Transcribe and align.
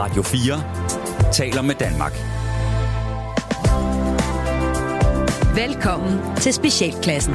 Radio 0.00 0.22
4 0.22 1.32
taler 1.32 1.62
med 1.62 1.74
Danmark. 1.74 2.12
Velkommen 5.54 6.36
til 6.36 6.52
Specialklassen. 6.54 7.34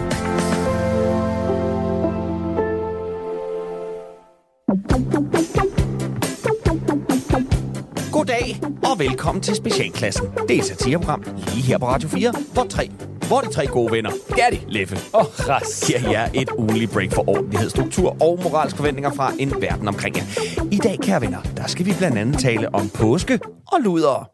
Goddag 8.11 8.61
og 8.84 9.00
velkommen 9.00 9.43
til 9.43 9.55
Specialklassen. 9.55 10.27
Det 10.47 10.55
er 10.55 10.59
et 10.59 10.66
satireprogram 10.66 11.23
lige 11.23 11.63
her 11.63 11.77
på 11.77 11.88
Radio 11.88 12.09
4, 12.09 12.34
hvor, 12.54 12.63
tre, 12.63 12.91
hvor 13.28 13.42
de 13.42 13.54
tre 13.54 13.68
gode 13.68 13.92
venner, 13.92 14.12
Gerti, 14.36 14.66
Leffe 14.68 14.98
og 15.14 15.50
Ras, 15.50 15.84
giver 15.88 16.12
jer 16.12 16.30
et 16.34 16.50
ugenligt 16.57 16.92
break 16.92 17.12
for 17.12 17.30
ordentlighed, 17.30 17.70
struktur 17.70 18.18
og 18.21 18.39
moralske 18.44 18.78
forventninger 18.78 19.12
fra 19.14 19.32
en 19.39 19.54
verden 19.62 19.88
omkring 19.88 20.16
jer. 20.18 20.24
I 20.71 20.78
dag, 20.78 20.98
kære 21.02 21.21
venner, 21.21 21.42
der 21.57 21.68
skal 21.68 21.86
vi 21.86 21.93
blandt 21.98 22.18
andet 22.18 22.39
tale 22.39 22.75
om 22.75 22.89
påske 22.89 23.39
og 23.71 23.82
luder. 23.82 24.30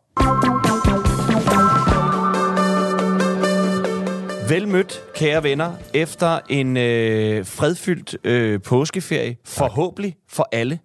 Velmødt, 4.50 5.02
kære 5.16 5.44
venner, 5.44 5.72
efter 5.94 6.40
en 6.50 6.78
øh, 6.78 7.46
fredfyldt 7.46 8.16
øh, 8.24 8.62
påskeferie. 8.62 9.36
Forhåbentlig 9.46 10.16
for 10.30 10.50
alle. 10.52 10.80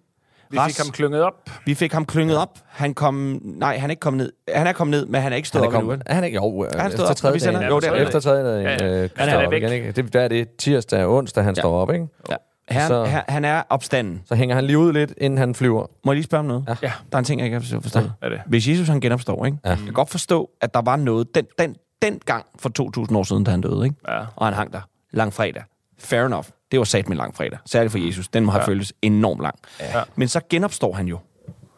Vi 0.51 0.57
Ras, 0.57 0.71
fik 0.71 0.77
ham 0.85 0.91
klynget 0.91 1.21
op. 1.23 1.33
vi 1.65 1.75
fik 1.75 1.93
ham 1.93 2.05
klynget 2.05 2.37
op. 2.37 2.59
Han 2.67 2.93
kom... 2.93 3.39
Nej, 3.43 3.77
han 3.77 3.89
er 3.89 3.91
ikke 3.91 3.99
kommet 3.99 4.17
ned. 4.17 4.55
Han 4.55 4.67
er 4.67 4.71
kommet 4.73 4.99
ned, 4.99 5.05
men 5.05 5.21
han 5.21 5.31
er 5.31 5.35
ikke 5.35 5.47
stået 5.47 5.63
Han 5.65 5.73
er 5.73 5.77
op 5.77 5.81
endnu. 5.83 5.91
kommet. 5.91 6.07
Er 6.09 6.13
han 6.13 6.23
ikke? 6.23 6.35
Jo, 6.35 6.65
øh, 6.65 6.71
han 6.79 6.91
efter 6.91 7.13
tredje 7.13 7.39
dagen. 7.39 7.69
Jo, 7.69 7.79
det 7.79 7.87
er 7.89 7.93
Efter 7.93 8.19
tredje 8.19 8.43
dagen. 8.45 8.79
Ja, 8.79 8.85
ja. 8.95 9.03
øh, 9.03 9.09
Han 9.17 9.29
er 9.29 9.49
væk. 9.49 9.61
igen, 9.63 9.71
ikke? 9.73 9.91
Det, 9.91 10.13
der 10.13 10.21
er 10.21 10.27
det 10.27 10.47
tirsdag 10.59 11.05
og 11.05 11.15
onsdag, 11.15 11.43
han 11.43 11.55
står 11.55 11.81
op, 11.81 11.91
ikke? 11.93 12.07
Ja. 12.29 12.35
Han, 12.69 12.87
Så- 12.87 13.03
han, 13.05 13.23
han 13.27 13.45
er 13.45 13.63
opstanden. 13.69 14.21
Så 14.25 14.35
hænger 14.35 14.55
han 14.55 14.63
lige 14.65 14.77
ud 14.77 14.93
lidt, 14.93 15.13
inden 15.17 15.37
han 15.37 15.55
flyver. 15.55 15.85
Må 16.05 16.11
jeg 16.11 16.15
lige 16.15 16.23
spørge 16.23 16.39
om 16.39 16.45
noget? 16.45 16.63
Ja. 16.67 16.75
Ja. 16.83 16.91
Der 17.11 17.15
er 17.15 17.19
en 17.19 17.25
ting, 17.25 17.39
jeg 17.39 17.45
ikke 17.45 17.55
har 17.55 17.61
forstået. 17.81 18.11
er 18.21 18.29
det? 18.29 18.41
Hvis 18.47 18.67
Jesus 18.67 18.87
han 18.87 18.99
genopstår, 19.01 19.45
ikke? 19.45 19.57
Ja. 19.65 19.69
Jeg 19.69 19.77
kan 19.77 19.93
godt 19.93 20.09
forstå, 20.09 20.49
at 20.61 20.73
der 20.73 20.81
var 20.81 20.95
noget 20.95 21.35
den, 21.35 21.45
den, 21.59 21.75
den 22.01 22.19
gang 22.25 22.45
for 22.59 22.69
2000 22.69 23.17
år 23.17 23.23
siden, 23.23 23.43
da 23.43 23.51
han 23.51 23.61
døde, 23.61 23.85
ikke? 23.85 23.95
Ja. 24.07 24.19
Og 24.35 24.45
han 24.47 24.53
hang 24.53 24.73
der 24.73 24.81
langfredag. 25.11 25.63
Fair 25.99 26.25
enough. 26.25 26.45
Det 26.71 26.79
var 26.79 26.83
sat 26.85 27.09
med 27.09 27.17
langfredag. 27.17 27.57
Særligt 27.65 27.91
for 27.91 27.99
Jesus. 28.07 28.27
Den 28.27 28.45
må 28.45 28.51
have 28.51 28.61
Ja. 28.61 28.67
føltes 28.67 28.93
enormt 29.01 29.41
lang. 29.41 29.55
Ja. 29.79 30.01
Men 30.15 30.27
så 30.27 30.39
genopstår 30.49 30.93
han 30.93 31.07
jo. 31.07 31.19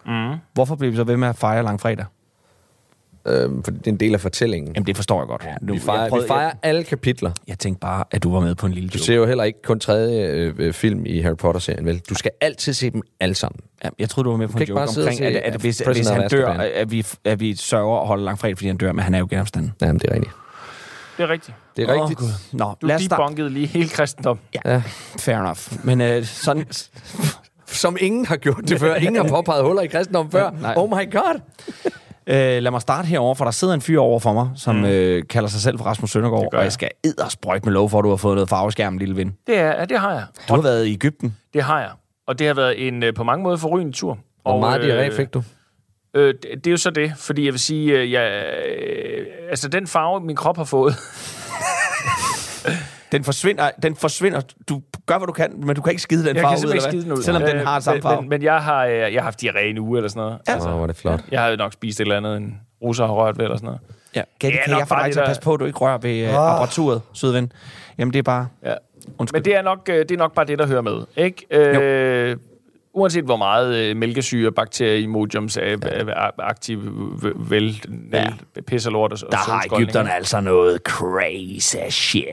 Mm. 0.05 0.35
Hvorfor 0.53 0.75
bliver 0.75 0.91
vi 0.91 0.97
så 0.97 1.03
ved 1.03 1.17
med 1.17 1.27
at 1.27 1.35
fejre 1.35 1.63
langfredag? 1.63 2.05
Øhm, 3.25 3.63
for 3.63 3.71
det 3.71 3.87
er 3.87 3.91
en 3.91 3.97
del 3.99 4.13
af 4.13 4.21
fortællingen. 4.21 4.73
Jamen, 4.75 4.87
det 4.87 4.95
forstår 4.95 5.21
jeg 5.21 5.27
godt. 5.27 5.45
Nu, 5.61 5.73
vi 5.73 5.79
fejrer, 5.79 6.01
jeg, 6.01 6.09
prøvede- 6.09 6.25
vi 6.25 6.27
fejrer 6.27 6.41
jeg, 6.43 6.53
alle 6.63 6.83
kapitler. 6.83 7.31
jeg 7.47 7.59
tænkte 7.59 7.79
bare, 7.79 8.03
at 8.11 8.23
du 8.23 8.33
var 8.33 8.39
med 8.39 8.55
på 8.55 8.65
en 8.65 8.71
lille 8.71 8.89
Du 8.89 8.93
joke. 8.97 9.05
ser 9.05 9.15
jo 9.15 9.25
heller 9.25 9.43
ikke 9.43 9.61
kun 9.61 9.79
tredje 9.79 10.27
øh, 10.27 10.55
øh, 10.57 10.73
film 10.73 11.05
i 11.05 11.19
Harry 11.21 11.35
Potter-serien, 11.35 11.85
vel? 11.85 11.99
Du 12.09 12.13
skal 12.15 12.31
altid 12.41 12.73
se 12.73 12.89
dem 12.89 13.01
alle 13.19 13.35
sammen. 13.35 13.59
Ja, 13.83 13.89
jeg 13.99 14.09
troede, 14.09 14.25
du 14.25 14.31
var 14.31 14.37
med 14.37 14.47
på 14.47 14.57
en 14.57 14.63
joke 14.63 14.81
omkring, 14.81 15.07
at, 15.07 15.15
se, 15.15 15.25
at, 15.25 15.53
at 15.53 15.61
hvis, 15.61 15.81
Prisoner 15.85 15.93
hvis 15.93 16.07
of 16.09 16.15
han 16.15 16.29
dør, 16.29 16.47
at 16.75 16.91
vi, 16.91 17.05
at 17.25 17.39
vi 17.39 17.55
sørger 17.55 17.97
og 17.97 18.07
holder 18.07 18.25
langfredag, 18.25 18.57
fordi 18.57 18.67
han 18.67 18.77
dør, 18.77 18.91
men 18.91 19.03
han 19.03 19.13
er 19.13 19.19
jo 19.19 19.27
genopstanden. 19.29 19.73
Jamen, 19.81 19.99
det 19.99 20.09
er 20.09 20.13
rigtigt. 20.13 20.33
Det 21.19 21.25
er 21.25 21.29
rigtigt. 21.33 21.57
Det 21.77 21.89
er 21.89 21.95
Åh, 21.95 22.01
rigtigt. 22.01 22.19
Gud. 22.19 22.27
Nå, 22.53 22.73
Du 22.81 22.87
lad 22.87 22.95
os 22.95 23.01
debunkede 23.01 23.49
lige 23.49 23.67
hele 23.67 23.89
kristendom. 23.89 24.39
Ja. 24.65 24.81
Fair 25.19 25.37
enough. 25.37 25.59
Men 25.83 26.01
øh, 26.01 26.23
sådan, 26.25 26.65
Som 27.65 27.97
ingen 27.99 28.25
har 28.25 28.35
gjort 28.35 28.61
det 28.67 28.79
før. 28.79 28.95
Ingen 28.95 29.15
har 29.15 29.29
påpeget 29.29 29.63
huller 29.63 29.81
i 29.81 29.87
kristendommen 29.87 30.31
før. 30.31 30.49
Nej. 30.61 30.73
Oh 30.77 30.89
my 30.89 31.11
god. 31.11 31.39
øh, 32.27 32.63
lad 32.63 32.71
mig 32.71 32.81
starte 32.81 33.05
herover, 33.05 33.35
for 33.35 33.45
der 33.45 33.51
sidder 33.51 33.73
en 33.73 33.81
fyr 33.81 33.99
over 33.99 34.19
for 34.19 34.33
mig, 34.33 34.49
som 34.55 34.75
mm. 34.75 34.85
øh, 34.85 35.23
kalder 35.29 35.49
sig 35.49 35.61
selv 35.61 35.77
for 35.77 35.85
Rasmus 35.85 36.11
Søndergaard, 36.11 36.41
Det 36.43 36.51
gør 36.51 36.57
og 36.57 36.61
jeg 36.61 36.65
jeg. 36.65 36.71
skal 36.73 36.89
eddersprøjt 37.03 37.65
med 37.65 37.73
lov 37.73 37.89
for, 37.89 37.99
at 37.99 38.03
du 38.03 38.09
har 38.09 38.15
fået 38.17 38.35
noget 38.35 38.49
farveskærm, 38.49 38.97
lille 38.97 39.15
ven. 39.15 39.35
Det, 39.47 39.57
er, 39.59 39.79
ja, 39.79 39.85
det 39.85 39.99
har 39.99 40.11
jeg. 40.13 40.23
Du 40.49 40.53
har 40.55 40.61
været 40.61 40.85
i 40.85 40.93
Ægypten. 40.93 41.37
Det 41.53 41.63
har 41.63 41.79
jeg. 41.79 41.89
Og 42.27 42.39
det 42.39 42.47
har 42.47 42.53
været 42.53 42.87
en 42.87 43.03
øh, 43.03 43.13
på 43.13 43.23
mange 43.23 43.43
måder 43.43 43.57
forrygende 43.57 43.93
tur. 43.93 44.17
Hvor 44.41 44.51
og, 44.51 44.59
meget 44.59 44.81
diarré 44.81 45.15
fik 45.17 45.33
du? 45.33 45.43
Øh, 46.13 46.33
det, 46.33 46.43
det 46.55 46.67
er 46.67 46.71
jo 46.71 46.77
så 46.77 46.89
det, 46.89 47.13
fordi 47.17 47.45
jeg 47.45 47.53
vil 47.53 47.59
sige, 47.59 47.99
øh, 47.99 48.11
jeg, 48.11 48.31
øh, 48.31 49.25
altså 49.49 49.67
den 49.69 49.87
farve, 49.87 50.19
min 50.21 50.35
krop 50.35 50.57
har 50.57 50.63
fået, 50.63 50.95
Den 53.11 53.23
forsvinder, 53.23 53.69
den 53.83 53.95
forsvinder. 53.95 54.41
Du 54.69 54.81
gør, 55.05 55.17
hvad 55.17 55.27
du 55.27 55.33
kan, 55.33 55.53
men 55.65 55.75
du 55.75 55.81
kan 55.81 55.91
ikke 55.91 56.01
skide 56.01 56.25
den 56.27 56.35
jeg 56.35 56.43
farve 56.43 56.55
kan 56.55 56.65
ud, 56.65 56.71
eller 56.71 56.75
ikke 56.75 56.91
skide 56.91 57.03
den 57.03 57.11
ud. 57.11 57.21
Selvom 57.23 57.41
den 57.43 57.55
Øh, 57.55 57.65
har 57.65 57.79
samme 57.79 57.95
men, 57.95 58.01
farve. 58.01 58.21
Men, 58.21 58.29
men 58.29 58.43
jeg, 58.43 58.63
har, 58.63 58.85
øh, 58.85 58.93
jeg 58.93 59.13
har 59.13 59.21
haft 59.21 59.43
diarré 59.43 59.59
en 59.59 59.77
uge 59.77 59.97
eller 59.97 60.09
sådan 60.09 60.19
noget. 60.21 60.39
Ja. 60.47 60.53
Altså, 60.53 60.69
Åh, 60.69 60.73
hvor 60.75 60.83
er 60.83 60.87
det 60.87 60.95
flot. 60.95 61.19
jeg 61.31 61.41
havde 61.41 61.57
nok 61.57 61.73
spist 61.73 61.99
et 61.99 62.01
eller 62.05 62.17
andet, 62.17 62.37
en 62.37 62.59
russer 62.81 63.05
har 63.05 63.13
rørt 63.13 63.37
ved 63.37 63.45
eller 63.45 63.57
sådan 63.57 63.65
noget. 63.65 63.81
Ja. 64.15 64.21
Kan, 64.41 64.51
Det 64.51 64.59
er 64.59 64.63
kan 64.65 64.77
jeg 64.79 64.87
få 64.87 64.95
bare 64.95 65.05
dig 65.05 65.13
til 65.13 65.19
at 65.19 65.25
passe 65.27 65.41
på, 65.41 65.53
at 65.53 65.59
du 65.59 65.65
ikke 65.65 65.79
rører 65.79 65.97
ved 65.97 66.19
øh, 66.19 66.29
apparaturet, 66.29 67.01
søde 67.13 67.33
ven? 67.33 67.51
Jamen, 67.97 68.13
det 68.13 68.19
er 68.19 68.23
bare... 68.23 68.47
Ja. 68.65 68.73
Undskyld. 69.17 69.39
Men 69.39 69.45
det 69.45 69.55
er, 69.55 69.61
nok, 69.61 69.89
øh, 69.89 69.95
det 69.99 70.11
er 70.11 70.17
nok 70.17 70.33
bare 70.35 70.45
det, 70.45 70.59
der 70.59 70.67
hører 70.67 70.81
med. 70.81 71.01
Ikke? 71.15 71.45
Øh, 71.51 72.37
uanset 72.99 73.23
hvor 73.23 73.37
meget 73.37 73.75
øh, 73.75 73.97
mælkesyre, 73.97 74.51
bakteriemodiums 74.51 75.57
er, 75.57 75.61
er 75.83 76.29
aktiv, 76.39 76.79
v- 77.23 77.49
vel, 77.49 77.83
Ja. 78.13 78.21
ja. 78.55 78.61
pisser 78.67 78.91
lort 78.91 79.11
og, 79.13 79.19
og 79.25 79.31
Der 79.31 79.37
har 79.37 79.43
solskoldning, 79.61 79.87
Ægypterne 79.89 80.13
altså 80.15 80.39
noget 80.41 80.79
crazy 80.83 81.75
shit. 81.89 82.23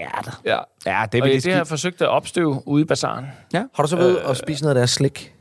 Ja. 0.45 0.59
Ja, 0.87 1.05
det 1.13 1.21
Og 1.23 1.27
vil 1.27 1.35
det 1.35 1.45
lige 1.45 1.53
har 1.53 1.59
jeg 1.61 1.67
forsøgt 1.67 2.03
at 2.03 2.09
opstøve 2.09 2.63
ude 2.67 2.83
i 2.83 2.85
bazaren. 2.85 3.27
Har 3.55 3.83
du 3.83 3.89
så 3.89 3.97
været 3.97 4.17
at 4.17 4.37
spise 4.37 4.63
noget 4.63 4.75
af 4.77 4.79
deres 4.79 4.91
slik? 4.91 5.33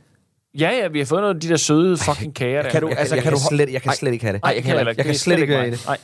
Ja, 0.58 0.70
ja, 0.82 0.88
vi 0.88 0.98
har 0.98 1.06
fået 1.06 1.20
noget 1.22 1.34
af 1.34 1.40
de 1.40 1.48
der 1.48 1.56
søde 1.56 1.96
fucking 1.96 2.34
kager 2.34 2.62
der. 2.62 2.70
Kan 2.70 2.80
du- 2.82 2.88
Jeg, 2.88 2.98
altså, 2.98 3.14
jeg, 3.14 3.22
kan 3.22 3.32
kan, 3.32 3.40
du- 3.40 3.46
slet, 3.48 3.72
jeg 3.72 3.82
kan 3.82 3.92
slet 3.92 4.12
ikke 4.12 4.24
have 4.24 4.32
det. 4.32 4.42
Nej, 4.42 4.52
jeg 4.56 4.62
kan. 4.64 4.76
Jeg 4.86 4.96
kan 4.96 5.06
Det 5.06 5.20
slet 5.20 5.38
ikke 5.38 5.54
have 5.56 5.70
det. 5.70 5.82
Nej. 5.86 5.96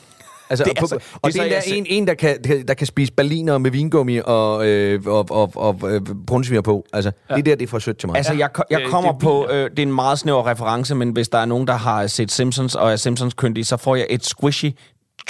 Altså, 0.52 0.64
Det 0.64 0.70
det, 0.72 0.78
er 0.78 0.82
altså- 0.82 1.18
og 1.22 1.32
det 1.32 1.40
det 1.42 1.56
er 1.56 1.60
så- 1.60 1.74
en, 1.74 1.86
en 1.88 2.06
der, 2.06 2.14
kan, 2.14 2.36
der 2.68 2.74
kan 2.74 2.86
spise 2.86 3.12
berliner 3.12 3.58
med 3.58 3.70
vingummi 3.70 4.20
og, 4.24 4.66
øh, 4.66 5.00
og, 5.06 5.26
og, 5.30 5.52
og 5.56 5.80
øh, 5.90 6.00
brunsviger 6.26 6.60
på. 6.62 6.84
Altså, 6.92 7.12
ja. 7.30 7.36
det 7.36 7.46
der, 7.46 7.54
det 7.54 7.62
er 7.64 7.68
for 7.68 7.78
sødt 7.78 7.98
til 7.98 8.08
mig. 8.08 8.16
Altså, 8.16 8.32
jeg, 8.32 8.48
jeg 8.70 8.80
det- 8.80 8.88
kommer 8.90 9.12
det 9.12 9.20
på... 9.20 9.48
Øh, 9.50 9.70
det 9.70 9.78
er 9.78 9.82
en 9.82 9.92
meget 9.92 10.18
snæver 10.18 10.46
reference, 10.50 10.94
men 10.94 11.10
hvis 11.10 11.28
der 11.28 11.38
er 11.38 11.44
nogen, 11.44 11.66
der 11.66 11.74
har 11.74 12.06
set 12.06 12.32
Simpsons 12.32 12.74
og 12.74 12.92
er 12.92 12.96
Simpsons-kyndige, 12.96 13.64
så 13.64 13.76
får 13.76 13.96
jeg 13.96 14.06
et 14.10 14.24
squishy 14.26 14.70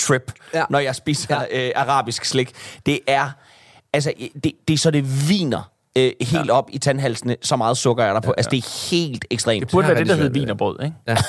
trip, 0.01 0.33
ja. 0.55 0.59
Ja. 0.59 0.65
når 0.71 0.79
jeg 0.79 0.95
spiser 0.95 1.43
ja. 1.53 1.67
øh, 1.67 1.73
arabisk 1.77 2.25
slik. 2.25 2.51
Det 2.87 2.99
er... 3.07 3.31
Altså, 3.93 4.13
det, 4.45 4.53
det 4.69 4.75
er 4.75 4.79
så, 4.79 4.91
det 4.91 5.29
viner 5.29 5.71
øh, 5.99 6.11
helt 6.21 6.47
ja. 6.49 6.53
op 6.53 6.69
i 6.73 6.79
tandhalsene. 6.79 7.37
Så 7.43 7.57
meget 7.57 7.77
sukker 7.77 8.05
er 8.05 8.13
der 8.13 8.21
på. 8.21 8.27
Ja, 8.27 8.31
ja. 8.31 8.35
Altså, 8.37 8.51
det 8.51 8.59
er 8.59 8.91
helt 8.91 9.25
ekstremt. 9.31 9.61
Det 9.61 9.71
burde 9.73 9.89
være 9.89 9.99
det, 9.99 10.07
der 10.07 10.15
hedder 10.15 10.31
vinerbrød, 10.31 10.77
ikke? 10.85 10.97
Ja. 11.09 11.17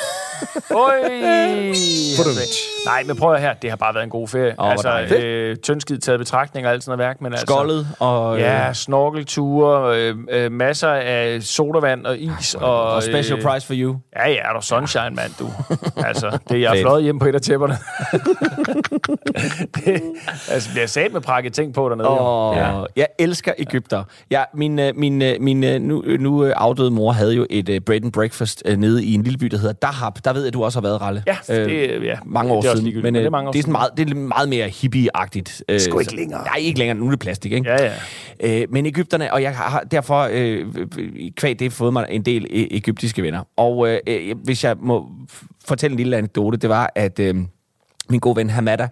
Oj! 0.72 1.74
Nej, 2.86 3.04
men 3.04 3.16
prøv 3.18 3.34
at 3.34 3.42
her. 3.42 3.54
Det 3.54 3.70
har 3.70 3.78
bare 3.78 3.94
været 3.94 4.04
en 4.04 4.10
god 4.10 4.28
ferie. 4.28 4.54
hvor 4.56 4.64
altså, 4.64 5.16
øh, 5.16 5.56
tyndskid 5.58 5.98
taget 5.98 6.20
betragtning 6.20 6.68
og 6.68 6.74
alt 6.74 6.84
sådan 6.84 6.98
noget 6.98 7.08
værk. 7.08 7.22
Men 7.22 7.34
altså, 7.34 7.46
Skoldet 7.46 7.88
og... 8.00 8.36
øh, 8.36 8.42
Ja, 8.42 8.74
snorkelture, 8.74 9.98
øh, 10.00 10.16
øh, 10.32 10.52
masser 10.52 10.90
af 10.90 11.44
sodavand 11.44 12.06
og 12.06 12.18
is. 12.18 12.56
Og, 12.56 12.84
Og 12.94 13.04
special 13.04 13.38
øh, 13.40 13.44
price 13.46 13.68
for 13.68 13.74
you. 13.78 13.96
Ja, 14.16 14.30
ja, 14.30 14.36
er 14.36 14.54
du 14.54 14.62
sunshine, 14.62 15.10
mand, 15.10 15.32
du. 15.40 15.48
altså, 16.08 16.38
det 16.50 16.62
jeg 16.62 16.68
er 16.68 16.72
Fedt. 16.74 16.82
fløjet 16.84 17.04
hjem 17.04 17.20
på 17.20 17.26
et 17.26 17.36
af 17.36 17.42
tæpperne. 17.42 17.78
det, 19.76 20.02
altså, 20.52 20.70
bliver 20.72 20.88
sat 20.88 21.14
med 21.14 21.22
prakket 21.22 21.54
ting 21.54 21.74
på 21.74 21.90
dernede. 21.90 22.10
Og 22.10 22.56
ja. 22.56 22.84
jeg 22.96 23.08
elsker 23.20 23.52
Ægypter. 23.58 24.04
Ja, 24.32 24.44
min, 24.54 24.80
øh, 24.80 24.96
min, 24.96 25.22
øh, 25.22 25.36
min 25.42 25.64
øh, 25.64 25.82
nu, 25.82 26.04
nu 26.20 26.46
afdøde 26.56 26.92
mor 26.92 27.12
havde 27.12 27.34
jo 27.36 27.46
et 27.50 27.70
uh, 27.70 27.76
bread 27.86 28.04
and 28.04 28.12
breakfast 28.12 28.64
uh, 28.70 28.76
nede 28.78 29.06
i 29.06 29.14
en 29.14 29.24
lille 29.24 29.38
by, 29.38 29.46
der 29.46 29.58
hedder 29.58 29.74
Dahab. 29.74 30.14
Der 30.26 30.34
ved 30.34 30.42
jeg, 30.42 30.48
at 30.48 30.54
du 30.54 30.64
også 30.64 30.80
har 30.80 30.88
været, 30.88 31.02
Ralle. 31.02 31.24
Ja, 31.28 31.38
det- 31.48 32.04
ja. 32.04 32.18
mange 32.26 32.54
år 32.54 32.62
Det 32.62 32.70
er 32.72 32.76
siden. 32.76 32.94
Men, 32.94 33.04
men 33.04 33.16
det 33.16 33.26
er 33.26 33.30
mange 33.30 33.48
år 33.48 33.52
det 33.52 33.60
er, 33.60 33.64
sådan 33.64 33.74
siden. 33.98 33.98
meget, 33.98 34.08
det 34.10 34.10
er 34.10 34.16
meget 34.16 34.50
mere 34.50 34.68
hippie-agtigt. 34.68 35.62
Øh, 35.70 35.80
Sgu 35.80 36.00
ikke 36.00 36.16
længere. 36.16 36.44
Nej, 36.44 36.56
ikke 36.60 36.80
længere. 36.80 36.98
Nu 36.98 37.06
er 37.06 37.10
det 37.10 37.20
plastik, 37.20 37.52
ikke? 37.52 37.70
Ja, 37.70 37.84
ja. 38.42 38.62
Øh, 38.62 38.68
men 38.70 38.86
Ægypterne, 38.86 39.34
og 39.34 39.42
jeg 39.42 39.56
har 39.56 39.80
derfor 39.92 40.28
øh, 40.32 40.66
kvæg 41.38 41.60
det 41.60 41.74
fået 41.74 41.94
mig 41.94 42.06
en 42.10 42.22
del 42.22 42.48
ægyptiske 42.52 43.24
venner. 43.24 43.44
Og 43.58 43.88
øh, 44.08 44.36
hvis 44.44 44.64
jeg 44.64 44.76
må 44.82 45.10
fortælle 45.66 45.92
en 45.94 45.98
lille 45.98 46.18
anekdote, 46.18 46.58
det 46.58 46.70
var, 46.70 46.92
at 46.96 47.20
øh, 47.20 47.36
min 48.10 48.20
gode 48.20 48.36
ven 48.36 48.50
Hamada, 48.50 48.88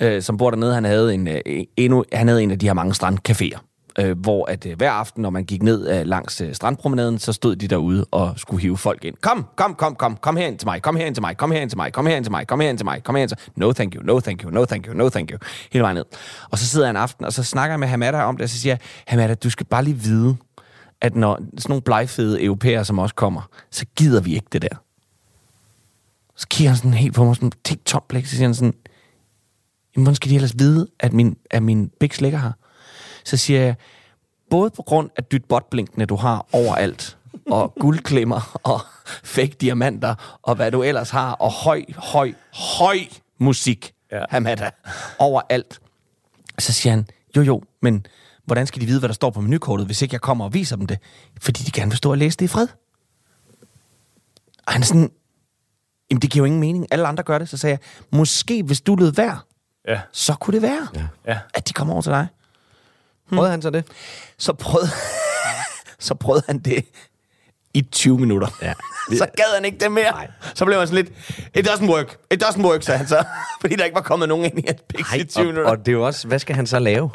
øh, 0.00 0.22
som 0.22 0.36
bor 0.36 0.50
dernede, 0.50 0.74
han 0.74 0.84
havde 0.84 1.14
en, 1.14 1.28
øh, 1.28 1.40
endnu, 1.76 2.04
han 2.12 2.28
havde 2.28 2.42
en 2.42 2.50
af 2.50 2.58
de 2.58 2.66
her 2.66 2.74
mange 2.74 2.94
strandcaféer. 3.02 3.58
Øh, 3.98 4.18
hvor 4.18 4.50
at 4.50 4.66
øh, 4.66 4.76
hver 4.76 4.90
aften, 4.90 5.22
når 5.22 5.30
man 5.30 5.44
gik 5.44 5.62
ned 5.62 5.90
øh, 5.90 6.06
langs 6.06 6.40
øh, 6.40 6.54
strandpromenaden, 6.54 7.18
så 7.18 7.32
stod 7.32 7.56
de 7.56 7.68
derude 7.68 8.06
og 8.10 8.34
skulle 8.36 8.62
hive 8.62 8.76
folk 8.76 9.04
ind. 9.04 9.16
Kom, 9.20 9.46
kom, 9.56 9.74
kom, 9.74 9.94
kom, 9.94 10.16
kom 10.16 10.36
herind 10.36 10.58
til 10.58 10.68
mig, 10.68 10.82
kom 10.82 10.96
herind 10.96 11.14
til 11.14 11.22
mig, 11.22 11.36
kom 11.36 11.50
herind 11.50 11.70
til 11.70 11.76
mig, 11.78 11.92
kom 11.92 12.06
herind 12.06 12.24
til 12.24 12.30
mig, 12.30 12.46
kom 12.46 12.60
herind 12.60 12.78
til 12.78 12.84
mig, 12.84 13.02
kom 13.02 13.14
herind 13.14 13.28
til 13.28 13.38
mig. 13.38 13.52
No 13.56 13.72
thank 13.72 13.94
you, 13.94 14.02
no 14.02 14.20
thank 14.20 14.42
you, 14.42 14.50
no 14.50 14.64
thank 14.64 14.86
you, 14.86 14.94
no 14.94 15.08
thank 15.08 15.30
you. 15.30 15.38
Hele 15.72 15.82
vejen 15.82 15.96
ned. 15.96 16.04
Og 16.50 16.58
så 16.58 16.66
sidder 16.66 16.86
jeg 16.86 16.90
en 16.90 16.96
aften, 16.96 17.24
og 17.24 17.32
så 17.32 17.42
snakker 17.42 17.72
jeg 17.72 17.80
med 17.80 17.88
Hamada 17.88 18.22
om 18.22 18.36
det, 18.36 18.42
og 18.42 18.48
så 18.48 18.60
siger 18.60 18.72
jeg, 18.72 18.78
Hamada, 19.06 19.34
du 19.34 19.50
skal 19.50 19.66
bare 19.66 19.84
lige 19.84 19.96
vide, 19.96 20.36
at 21.00 21.16
når 21.16 21.34
sådan 21.36 21.52
nogle 21.68 21.82
blegfede 21.82 22.44
europæere 22.44 22.84
som 22.84 22.98
også 22.98 23.14
kommer, 23.14 23.42
så 23.70 23.86
gider 23.96 24.20
vi 24.20 24.34
ikke 24.34 24.48
det 24.52 24.62
der. 24.62 24.76
Så 26.36 26.48
kigger 26.48 26.70
han 26.70 26.76
sådan 26.76 26.94
helt 26.94 27.14
på 27.14 27.24
mig, 27.24 27.36
sådan 27.36 27.52
helt 27.68 27.86
tomt 27.86 28.08
blik, 28.08 28.26
så 28.26 28.30
siger 28.30 28.46
han 28.46 28.54
sådan, 28.54 28.74
jamen, 29.96 30.04
hvordan 30.04 30.14
skal 30.14 30.30
de 30.30 30.34
ellers 30.34 30.58
vide, 30.58 30.88
at 31.00 31.12
min, 31.12 31.36
at 31.50 31.62
min 31.62 31.90
Bix 32.00 32.20
ligger 32.20 32.38
her? 32.38 32.52
Så 33.24 33.36
siger 33.36 33.60
jeg, 33.60 33.76
både 34.50 34.70
på 34.70 34.82
grund 34.82 35.10
af 35.16 35.24
dyt 35.24 35.44
botblinkene, 35.44 36.06
du 36.06 36.16
har 36.16 36.46
overalt, 36.52 37.18
og 37.46 37.74
guldklemmer, 37.80 38.60
og 38.62 38.80
fake 39.24 39.56
diamanter, 39.60 40.38
og 40.42 40.54
hvad 40.54 40.70
du 40.70 40.82
ellers 40.82 41.10
har, 41.10 41.32
og 41.32 41.50
høj, 41.50 41.84
høj, 41.96 42.32
høj 42.52 42.98
musik. 43.38 43.92
Ja. 44.12 44.24
Hamada, 44.30 44.70
overalt. 45.18 45.80
Så 46.58 46.72
siger 46.72 46.92
han, 46.92 47.06
jo 47.36 47.42
jo, 47.42 47.62
men 47.82 48.06
hvordan 48.44 48.66
skal 48.66 48.80
de 48.80 48.86
vide, 48.86 48.98
hvad 48.98 49.08
der 49.08 49.14
står 49.14 49.30
på 49.30 49.40
menukortet, 49.40 49.86
hvis 49.86 50.02
ikke 50.02 50.14
jeg 50.14 50.20
kommer 50.20 50.44
og 50.44 50.54
viser 50.54 50.76
dem 50.76 50.86
det? 50.86 50.98
Fordi 51.40 51.62
de 51.62 51.70
gerne 51.70 51.90
vil 51.90 51.96
stå 51.96 52.10
og 52.10 52.18
læse 52.18 52.36
det 52.36 52.44
i 52.44 52.48
fred. 52.48 52.68
Og 54.66 54.72
han 54.72 54.82
er 54.82 54.86
sådan, 54.86 55.10
jamen 56.14 56.22
det 56.22 56.30
giver 56.30 56.40
jo 56.42 56.46
ingen 56.46 56.60
mening. 56.60 56.86
Alle 56.90 57.06
andre 57.06 57.22
gør 57.22 57.38
det. 57.38 57.48
Så 57.48 57.56
sagde 57.56 57.70
jeg, 57.72 58.08
måske 58.18 58.62
hvis 58.62 58.80
du 58.80 58.94
lød 58.94 59.12
være, 59.12 59.38
Ja. 59.88 60.00
så 60.12 60.34
kunne 60.34 60.54
det 60.54 60.62
være, 60.62 60.88
ja. 61.26 61.38
At 61.54 61.68
de 61.68 61.72
kommer 61.72 61.94
over 61.94 62.02
til 62.02 62.12
dig. 62.12 62.26
Prøvede 63.32 63.50
han 63.50 63.62
så 63.62 63.70
det? 63.70 63.84
Så 64.38 64.52
prøvede, 64.52 64.88
så 65.98 66.14
prøvede 66.14 66.42
han 66.46 66.58
det 66.58 66.84
i 67.74 67.82
20 67.82 68.18
minutter. 68.18 68.48
Ja. 68.62 68.72
så 69.18 69.26
gad 69.36 69.54
han 69.54 69.64
ikke 69.64 69.78
det 69.78 69.92
mere. 69.92 70.10
Nej. 70.10 70.30
Så 70.54 70.64
blev 70.64 70.78
han 70.78 70.86
sådan 70.88 71.04
lidt, 71.04 71.16
it 71.56 71.68
doesn't 71.68 71.90
work, 71.90 72.16
it 72.30 72.44
doesn't 72.44 72.62
work, 72.64 72.82
sagde 72.82 72.98
han 72.98 73.06
så. 73.08 73.24
Fordi 73.60 73.74
der 73.76 73.84
ikke 73.84 73.94
var 73.94 74.02
kommet 74.02 74.28
nogen 74.28 74.44
ind 74.44 74.58
i 74.58 74.64
hans 74.66 74.80
piks 74.88 75.14
i 75.14 75.24
20 75.24 75.42
og, 75.42 75.46
minutter. 75.46 75.70
og 75.70 75.78
det 75.78 75.88
er 75.88 75.92
jo 75.92 76.06
også, 76.06 76.28
hvad 76.28 76.38
skal 76.38 76.56
han 76.56 76.66
så 76.66 76.78
lave? 76.78 77.10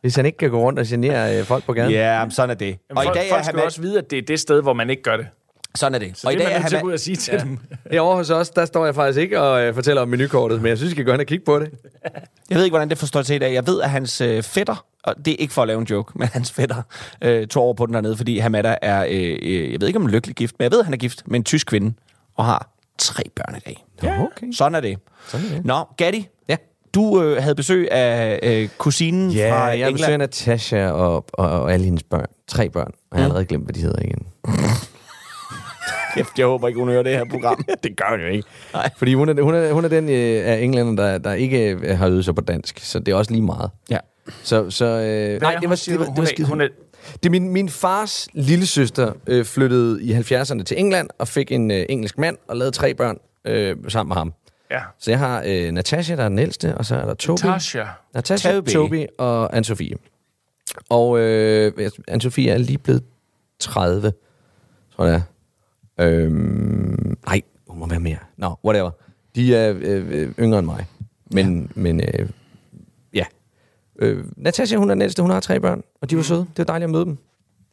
Hvis 0.00 0.16
han 0.16 0.26
ikke 0.26 0.38
kan 0.38 0.50
gå 0.50 0.60
rundt 0.60 0.78
og 0.78 0.86
genere 0.88 1.38
øh, 1.38 1.44
folk 1.46 1.64
på 1.64 1.72
gaden? 1.72 1.90
Ja, 1.92 2.24
men 2.24 2.30
sådan 2.30 2.50
er 2.50 2.54
det. 2.54 2.66
Jamen, 2.66 2.78
og 2.98 3.04
folk, 3.04 3.16
i 3.16 3.18
dag 3.18 3.28
er 3.28 3.32
folk 3.34 3.44
skal 3.44 3.56
han, 3.56 3.64
også 3.66 3.80
vide, 3.80 3.98
at 3.98 4.10
det 4.10 4.18
er 4.18 4.22
det 4.22 4.40
sted, 4.40 4.62
hvor 4.62 4.72
man 4.72 4.90
ikke 4.90 5.02
gør 5.02 5.16
det. 5.16 5.26
Sådan 5.74 5.94
er 5.94 5.98
det. 5.98 6.18
Så 6.18 6.26
og 6.26 6.32
det 6.32 6.40
i 6.40 6.42
dag 6.44 6.52
man 6.52 6.56
er 6.56 6.58
nødt 6.60 6.68
til 6.68 6.74
at 6.76 6.78
han, 6.78 6.82
gå 6.82 6.88
ud 6.88 6.92
og 6.92 7.00
sige 7.00 7.16
til 7.16 7.40
dem. 7.40 7.58
Herovre 7.90 8.16
hos 8.16 8.30
os, 8.30 8.50
der 8.50 8.64
står 8.64 8.84
jeg 8.84 8.94
faktisk 8.94 9.18
ikke 9.20 9.40
og 9.40 9.62
øh, 9.62 9.74
fortæller 9.74 10.02
om 10.02 10.08
menukortet, 10.08 10.62
men 10.62 10.68
jeg 10.68 10.76
synes, 10.78 10.90
I 10.92 10.94
skal 10.94 11.04
gå 11.04 11.10
hen 11.10 11.20
og 11.20 11.26
kigge 11.26 11.44
på 11.44 11.58
det. 11.58 11.70
jeg 12.50 12.56
ved 12.56 12.64
ikke, 12.64 12.72
hvordan 12.72 12.90
det 12.90 12.98
forstår 12.98 13.22
til 13.22 13.36
i 13.36 13.38
dag. 13.38 13.54
Jeg 13.54 13.66
ved, 13.66 13.80
at 13.80 13.90
hans 13.90 14.20
øh, 14.20 14.42
fætter, 14.42 14.84
og 15.04 15.14
det 15.24 15.30
er 15.32 15.36
ikke 15.38 15.54
for 15.54 15.62
at 15.62 15.68
lave 15.68 15.80
en 15.80 15.86
joke, 15.90 16.12
men 16.18 16.28
hans 16.28 16.52
fætter 16.52 16.82
øh, 17.22 17.46
tog 17.46 17.62
over 17.62 17.74
på 17.74 17.86
den 17.86 17.94
dernede, 17.94 18.16
fordi 18.16 18.38
Hamada 18.38 18.74
er, 18.82 19.04
øh, 19.10 19.38
øh, 19.42 19.72
jeg 19.72 19.80
ved 19.80 19.86
ikke 19.88 19.96
om 19.96 20.02
han 20.02 20.08
er 20.10 20.12
lykkelig 20.14 20.36
gift, 20.36 20.54
men 20.58 20.62
jeg 20.64 20.72
ved, 20.72 20.78
at 20.78 20.84
han 20.84 20.94
er 20.94 20.98
gift 20.98 21.22
med 21.26 21.36
en 21.38 21.44
tysk 21.44 21.66
kvinde, 21.66 21.94
og 22.36 22.44
har 22.44 22.68
tre 22.98 23.22
børn 23.36 23.56
i 23.56 23.60
dag. 23.66 23.84
Ja, 24.02 24.22
okay. 24.22 24.52
Sådan 24.52 24.74
er 24.74 24.80
det. 24.80 24.98
Sådan 25.28 25.46
er 25.46 25.50
det. 25.54 25.64
Nå, 25.64 25.84
Gatti, 25.96 26.28
Ja. 26.48 26.56
du 26.94 27.22
øh, 27.22 27.42
havde 27.42 27.54
besøg 27.54 27.92
af 27.92 28.40
øh, 28.42 28.68
kusinen 28.78 29.30
Ja, 29.30 29.52
fra 29.52 29.64
jeg 29.64 29.74
England. 29.74 29.94
besøger 29.94 30.16
Natasha 30.18 30.90
og, 30.90 31.24
og, 31.32 31.50
og 31.62 31.72
alle 31.72 31.84
hendes 31.84 32.02
børn. 32.02 32.26
Tre 32.48 32.68
børn. 32.68 32.92
Jeg 33.12 33.18
har 33.18 33.24
allerede 33.24 33.44
glemt, 33.44 33.64
hvad 33.64 33.74
de 33.74 33.80
hedder 33.80 34.02
igen. 34.02 34.26
Kæft, 36.14 36.38
jeg 36.38 36.46
håber 36.46 36.68
ikke, 36.68 36.80
hun 36.80 36.88
hører 36.88 37.02
det 37.02 37.12
her 37.12 37.24
program. 37.30 37.64
det 37.84 37.96
gør 37.96 38.10
hun 38.10 38.20
jo 38.20 38.26
ikke. 38.26 38.48
Nej. 38.74 38.90
Fordi 38.96 39.14
hun 39.14 39.28
er, 39.28 39.42
hun 39.42 39.54
er, 39.54 39.72
hun 39.72 39.84
er 39.84 39.88
den 39.88 40.08
øh, 40.08 40.46
af 40.48 40.58
englænder, 40.60 41.04
der, 41.04 41.18
der 41.18 41.32
ikke 41.32 41.70
øh, 41.70 41.98
har 41.98 42.08
øvet 42.08 42.24
sig 42.24 42.34
på 42.34 42.40
dansk. 42.40 42.78
Så 42.78 42.98
det 42.98 43.12
er 43.12 43.16
også 43.16 43.30
lige 43.32 43.42
meget. 43.42 43.70
ja. 43.90 43.98
Så, 44.42 44.70
så 44.70 44.84
øh, 44.84 45.40
nej, 45.40 45.54
det 45.60 45.70
var, 45.70 45.82
det 45.86 45.98
var, 45.98 46.04
det 46.04 46.16
var 46.16 46.24
skide 46.24 46.46
hun 46.48 46.60
er, 46.60 46.68
Det 47.12 47.26
er 47.26 47.30
min, 47.30 47.48
min 47.52 47.68
fars 47.68 48.28
lille 48.32 48.66
søster 48.66 49.12
øh, 49.26 49.44
flyttede 49.44 50.02
i 50.02 50.12
70'erne 50.12 50.62
til 50.62 50.80
England 50.80 51.08
og 51.18 51.28
fik 51.28 51.52
en 51.52 51.70
øh, 51.70 51.86
engelsk 51.88 52.18
mand 52.18 52.36
og 52.48 52.56
lavede 52.56 52.70
tre 52.74 52.94
børn 52.94 53.18
øh, 53.44 53.76
sammen 53.88 54.08
med 54.08 54.16
ham. 54.16 54.32
ja. 54.70 54.80
Så 54.98 55.10
jeg 55.10 55.18
har 55.18 55.42
øh, 55.46 55.72
Natasha, 55.72 56.16
der 56.16 56.24
er 56.24 56.28
den 56.28 56.38
ældste, 56.38 56.74
og 56.74 56.84
så 56.84 56.96
er 56.96 57.04
der 57.04 57.14
Toby. 57.14 57.38
Tasha. 57.38 57.84
Natasha, 58.14 58.52
Toby. 58.52 58.68
Toby, 58.68 58.96
Toby 58.96 59.06
og 59.18 59.56
Anne-Sophie. 59.56 59.94
Og 60.90 61.18
øh, 61.18 61.72
Anne-Sophie 62.10 62.48
er 62.48 62.58
lige 62.58 62.78
blevet 62.78 63.02
30, 63.60 64.12
tror 64.96 65.04
jeg. 65.06 65.22
Øhm, 66.00 67.16
nej, 67.26 67.42
hun 67.68 67.78
må 67.78 67.86
være 67.86 68.00
mere. 68.00 68.16
Nå, 68.36 68.48
no, 68.48 68.54
whatever. 68.64 68.90
De 69.36 69.54
er 69.54 69.74
øh, 69.80 70.06
øh, 70.10 70.32
yngre 70.40 70.58
end 70.58 70.66
mig. 70.66 70.86
Men, 71.30 71.60
ja. 71.76 71.80
men 71.80 72.00
øh, 72.00 72.28
ja. 73.14 73.24
Øh, 73.98 74.24
Natasha, 74.36 74.76
hun 74.76 74.90
er 74.90 74.94
den 74.94 75.02
ældste, 75.02 75.22
hun 75.22 75.30
har 75.30 75.40
tre 75.40 75.60
børn, 75.60 75.82
og 76.02 76.10
de 76.10 76.16
var 76.16 76.22
søde. 76.22 76.40
Det 76.40 76.58
var 76.58 76.64
dejligt 76.64 76.84
at 76.84 76.90
møde 76.90 77.04
dem. 77.04 77.18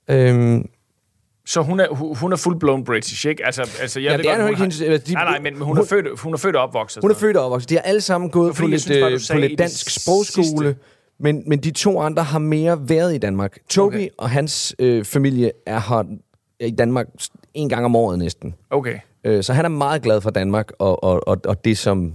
Øhm, 0.10 0.70
Så 1.46 1.62
hun 1.62 1.80
er, 1.80 1.88
hun 2.16 2.32
er 2.34 2.38
full-blown 2.38 2.84
British, 2.86 3.28
ikke? 3.28 3.46
Altså, 3.46 3.62
altså 3.82 4.00
jeg 4.00 4.10
Ja, 4.12 4.16
ved 4.18 4.24
det 4.24 4.30
er 4.32 4.36
godt, 4.36 4.42
hun 4.42 4.50
ikke 4.50 4.58
har- 4.58 4.64
hendes- 4.64 4.82
øh, 4.82 5.00
de- 5.08 5.14
Nej, 5.14 5.24
nej, 5.24 5.40
men 5.40 5.54
hun, 5.56 5.68
hun- 5.68 5.78
er 5.78 5.84
født, 5.86 6.20
hun 6.20 6.34
er 6.34 6.38
født 6.38 6.56
og 6.56 6.64
opvokset. 6.64 7.02
Hun 7.04 7.12
er 7.12 7.16
født 7.16 7.38
og 7.38 7.46
opvokset. 7.46 7.70
De 7.70 7.76
har 7.76 7.82
alle 7.82 8.02
sammen 8.02 8.30
gået 8.30 8.56
på 8.56 8.68
lidt, 8.68 8.82
synes 8.82 9.00
bare, 9.02 9.12
øh, 9.14 9.20
på 9.32 9.38
lidt 9.48 9.60
dansk 9.60 9.76
sidste- 9.90 10.02
sprogskole, 10.02 10.76
men, 11.20 11.44
men 11.48 11.60
de 11.60 11.72
to 11.72 12.00
andre 12.02 12.24
har 12.24 12.40
mere 12.40 12.90
været 12.90 13.16
i 13.16 13.18
Danmark. 13.18 13.58
Toby. 13.70 13.94
Okay. 13.96 14.08
og 14.18 14.30
hans 14.30 14.76
øh, 14.80 15.06
familie 15.06 15.52
er 15.66 15.80
her 15.80 16.04
i 16.60 16.72
Danmark 16.72 17.08
en 17.54 17.70
gang 17.70 17.86
om 17.86 17.96
året 17.96 18.20
næsten. 18.20 18.56
Okay. 18.70 19.00
Øh, 19.24 19.44
så 19.44 19.54
han 19.54 19.66
er 19.66 19.70
meget 19.70 20.02
glad 20.02 20.22
for 20.22 20.30
Danmark, 20.30 20.72
og, 20.80 21.04
og, 21.04 21.28
og, 21.28 21.38
og 21.46 21.66
det 21.66 21.78
som 21.78 22.14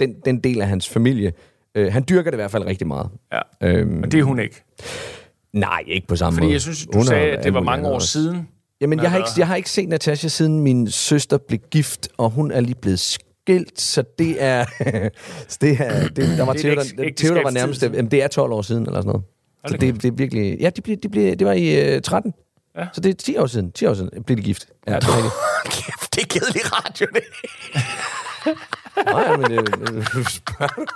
den, 0.00 0.14
den 0.24 0.38
del 0.38 0.60
af 0.60 0.68
hans 0.68 0.88
familie. 0.88 1.32
Øh, 1.74 1.92
han 1.92 2.04
dyrker 2.08 2.30
det 2.30 2.36
i 2.36 2.40
hvert 2.40 2.50
fald 2.50 2.66
rigtig 2.66 2.86
meget. 2.86 3.08
Ja. 3.32 3.40
Øhm, 3.62 3.88
Men 3.90 4.10
det 4.10 4.20
er 4.20 4.24
hun 4.24 4.38
ikke. 4.40 4.62
nej, 5.52 5.82
ikke 5.86 6.06
på 6.06 6.16
samme 6.16 6.34
Fordi 6.36 6.44
måde. 6.46 6.52
jeg 6.52 6.60
synes, 6.60 6.86
du 6.86 6.98
Hun 6.98 7.04
sagde, 7.04 7.30
at 7.30 7.44
det 7.44 7.54
var 7.54 7.60
mange 7.60 7.88
år 7.88 7.94
også. 7.94 8.08
siden. 8.08 8.48
Jamen, 8.80 9.00
jeg 9.02 9.10
har, 9.10 9.18
ikke, 9.18 9.28
jeg 9.38 9.46
har 9.46 9.56
ikke 9.56 9.70
set 9.70 9.88
Natasha 9.88 10.28
siden 10.28 10.60
min 10.60 10.90
søster 10.90 11.38
blev 11.38 11.58
gift, 11.70 12.08
og 12.16 12.30
hun 12.30 12.50
er 12.50 12.60
lige 12.60 12.74
blevet 12.74 12.98
skilt, 12.98 13.80
så 13.80 14.04
det 14.18 14.42
er... 14.42 14.64
det 15.60 15.76
er 15.80 16.08
det, 16.08 16.38
der 16.38 16.44
var 16.44 16.52
Det 16.52 16.64
er 16.64 16.70
Theo, 16.70 16.80
et 16.80 16.92
der, 16.96 17.04
ægte- 17.04 17.22
Theo, 17.26 17.34
der 17.34 17.42
var 17.42 17.50
nærmest... 17.50 17.82
Jamen, 17.82 18.10
det 18.10 18.22
er 18.22 18.28
12 18.28 18.52
år 18.52 18.62
siden, 18.62 18.82
eller 18.86 19.00
sådan 19.00 19.08
noget. 19.08 19.22
Så 19.66 19.76
det, 19.76 20.02
det 20.02 20.08
er 20.08 20.12
virkelig... 20.12 20.60
Ja, 20.60 20.70
de 20.70 20.80
blev, 20.80 20.96
de 20.96 21.08
blev, 21.08 21.36
det 21.36 21.46
var 21.46 21.52
i 21.52 21.94
øh, 21.94 22.02
13. 22.02 22.34
Ja. 22.76 22.86
Så 22.92 23.00
det 23.00 23.10
er 23.10 23.14
10 23.14 23.36
år 23.36 23.46
siden. 23.46 23.72
10 23.72 23.86
år 23.86 23.94
siden 23.94 24.24
blev 24.24 24.36
de 24.36 24.42
gift. 24.42 24.66
Ja, 24.86 24.94
det 24.96 25.04
er 25.04 25.16
rigtigt. 25.16 25.34
Kæft, 25.84 26.14
det 26.14 26.22
er 26.22 26.26
kedelig 26.26 26.62
radio, 26.72 27.06
det. 27.14 27.24
Nej, 29.12 29.36
men 29.36 29.50
det, 29.50 29.66
det, 29.66 29.76
du? 30.76 30.86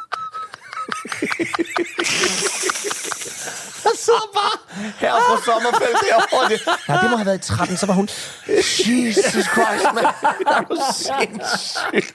Der 3.82 3.97
sidder 3.97 4.29
bare 4.35 4.59
her 4.99 5.15
på 5.15 5.43
sommerfelt 5.44 5.97
derovre. 6.09 6.49
Det. 6.49 6.61
Ja, 6.88 6.93
det 7.03 7.11
må 7.11 7.17
have 7.17 7.27
været 7.27 7.44
i 7.44 7.49
13, 7.49 7.77
så 7.77 7.87
var 7.87 7.94
hun... 7.94 8.09
Jesus 8.49 9.44
Christ, 9.44 9.85
mand. 9.94 10.06
Er 10.55 10.61
du 10.61 10.76
sindssyg? 10.93 12.15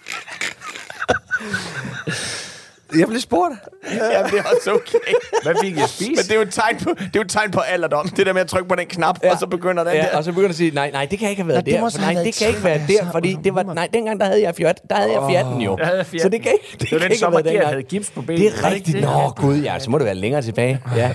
Jeg 2.99 3.07
blev 3.07 3.19
spurgt. 3.19 3.53
Jamen, 3.91 4.31
det 4.31 4.39
er 4.39 4.43
også 4.55 4.71
okay. 4.73 5.13
Hvad 5.43 5.55
fik 5.61 5.77
jeg 5.77 5.89
spise? 5.89 6.09
Men 6.11 6.17
det 6.17 6.31
er 6.31 6.35
jo 6.35 6.41
et 6.41 6.51
tegn 6.51 6.77
på, 6.77 6.89
det 6.89 7.05
er 7.05 7.09
jo 7.15 7.21
et 7.21 7.29
tegn 7.29 7.51
på 7.51 7.59
alderdom. 7.59 8.09
Det 8.09 8.25
der 8.25 8.33
med 8.33 8.41
at 8.41 8.47
trykke 8.47 8.69
på 8.69 8.75
den 8.75 8.85
knap, 8.87 9.19
ja. 9.23 9.31
og 9.31 9.39
så 9.39 9.47
begynder 9.47 9.83
den 9.83 9.93
Ja, 9.93 10.01
der. 10.01 10.17
og 10.17 10.23
så 10.23 10.31
begynder 10.31 10.49
at 10.49 10.55
sige, 10.55 10.71
nej, 10.71 10.91
nej, 10.91 11.05
det 11.11 11.19
kan 11.19 11.29
ikke 11.29 11.41
have 11.41 11.47
været 11.47 11.57
Nej, 11.57 11.63
det 11.65 11.73
der. 11.73 11.81
må 11.81 11.89
for 11.89 12.13
nej, 12.13 12.23
det 12.23 12.35
kan 12.35 12.47
ikke 12.47 12.63
være 12.63 12.81
der, 12.87 13.11
fordi 13.11 13.37
det 13.43 13.55
var, 13.55 13.63
nej, 13.63 13.87
dengang 13.93 14.19
der 14.19 14.25
havde 14.25 14.41
jeg 14.41 14.55
fjert, 14.55 14.79
der 14.89 14.95
havde 14.95 15.11
jeg 15.11 15.21
fjerten 15.29 15.61
jo. 15.61 15.75
Der 15.75 16.03
Så 16.21 16.29
det 16.29 16.41
kan 16.41 16.51
ikke, 16.51 16.67
det, 16.71 16.79
Det 16.81 16.91
var 16.91 16.99
kan 16.99 17.09
den 17.09 17.17
sommer, 17.17 17.39
dengang. 17.41 17.67
havde 17.67 17.83
gips 17.83 18.09
på 18.11 18.21
benet. 18.21 18.39
Det 18.41 18.51
Var 18.51 18.57
er 18.67 18.69
det 18.69 18.75
rigtigt. 18.75 18.95
det? 18.95 19.03
Nå, 19.03 19.29
gud, 19.35 19.55
ja, 19.57 19.79
så 19.79 19.89
må 19.89 19.97
det 19.97 20.05
være 20.05 20.15
længere 20.15 20.41
tilbage. 20.41 20.79
Ja. 20.95 21.11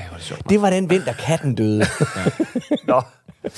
Det 0.49 0.63
var 0.63 0.71
den 0.71 0.91
vinter, 0.91 1.13
katten 1.13 1.55
døde. 1.55 1.85
Nå. 2.87 3.01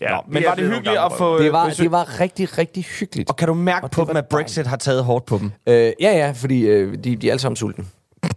Ja, 0.00 0.08
Nå, 0.10 0.16
men 0.28 0.42
er 0.42 0.48
var 0.48 0.54
det 0.54 0.64
hyggeligt 0.64 0.98
at 0.98 1.12
få 1.18 1.42
Det 1.42 1.52
var, 1.52 1.68
besøg? 1.68 1.84
det 1.84 1.92
var 1.92 2.20
rigtig, 2.20 2.58
rigtig 2.58 2.84
hyggeligt. 2.84 3.30
Og 3.30 3.36
kan 3.36 3.48
du 3.48 3.54
mærke 3.54 3.84
Og 3.84 3.90
på 3.90 4.00
det 4.00 4.08
dem, 4.08 4.16
at 4.16 4.28
Brexit 4.28 4.66
har 4.66 4.76
taget 4.76 5.04
hårdt 5.04 5.26
på 5.26 5.38
dem? 5.38 5.52
Øh, 5.66 5.74
ja, 5.74 5.92
ja, 6.00 6.32
fordi 6.36 6.60
øh, 6.60 6.98
de, 7.04 7.16
de 7.16 7.26
er 7.26 7.30
alle 7.32 7.40
sammen 7.40 7.56
sultne. 7.56 7.84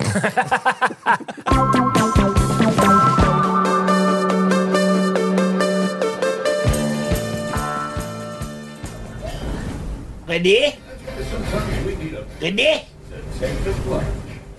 René? 10.27 10.73
René? 12.41 12.71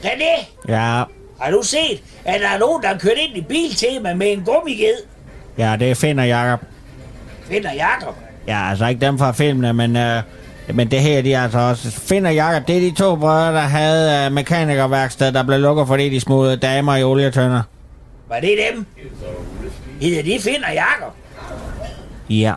René? 0.03 0.47
Ja, 0.69 1.05
Har 1.41 1.51
du 1.51 1.63
set, 1.63 2.03
at 2.25 2.41
der 2.41 2.49
er 2.49 2.59
nogen, 2.59 2.83
der 2.83 2.89
er 2.89 2.99
kørt 2.99 3.19
ind 3.19 3.37
i 3.37 3.41
biltema 3.41 4.15
med 4.15 4.33
en 4.33 4.45
gummiged? 4.45 4.95
ja, 5.59 5.77
det 5.81 5.97
finder 5.97 6.25
Jacob. 6.25 6.61
Finder 7.49 7.73
Jakob. 7.73 8.15
Ja, 8.47 8.71
altså 8.71 8.87
ikke 8.87 9.07
dem 9.07 9.19
fra 9.19 9.33
filmene, 9.33 9.73
men, 9.73 9.97
øh, 9.97 10.23
men 10.75 10.91
det 10.91 11.01
her, 11.01 11.23
de 11.23 11.35
er 11.35 11.43
altså 11.43 11.59
også... 11.59 11.91
Finder 11.91 12.31
Jacob, 12.31 12.69
det 12.69 12.77
er 12.77 12.81
de 12.81 12.91
to 12.91 13.17
brødre, 13.17 13.53
der 13.53 13.61
havde 13.61 14.27
øh, 14.27 14.33
mekanikerværksted, 14.33 15.33
der 15.33 15.43
blev 15.43 15.59
lukket, 15.59 15.87
fordi 15.87 16.09
de 16.09 16.21
smugede 16.21 16.57
damer 16.57 16.97
i 16.97 17.05
olietønder. 17.05 17.63
Var 18.29 18.41
det 18.41 18.59
dem? 18.73 18.87
Hedder 20.01 20.23
de 20.23 20.39
Finder 20.43 20.73
Jakob? 20.73 21.15
Ja, 22.31 22.55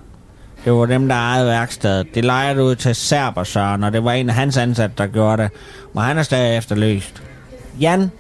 det 0.66 0.74
var 0.74 0.86
dem, 0.86 1.08
der 1.08 1.16
ejede 1.16 1.48
værkstedet. 1.48 2.08
Det 2.16 2.26
lejede 2.26 2.64
ud 2.64 2.76
til 2.76 2.96
Serbersøren, 2.96 3.84
og 3.84 3.94
det 3.94 4.04
var 4.04 4.12
en 4.12 4.30
af 4.30 4.36
hans 4.36 4.58
ansatte, 4.58 4.96
der 4.98 5.08
gjorde 5.08 5.44
det. 5.44 5.52
Men 5.94 6.04
han 6.04 6.18
er 6.18 6.24
stadig 6.24 6.58
efterlyst. 6.58 7.24
Jan, 7.80 8.12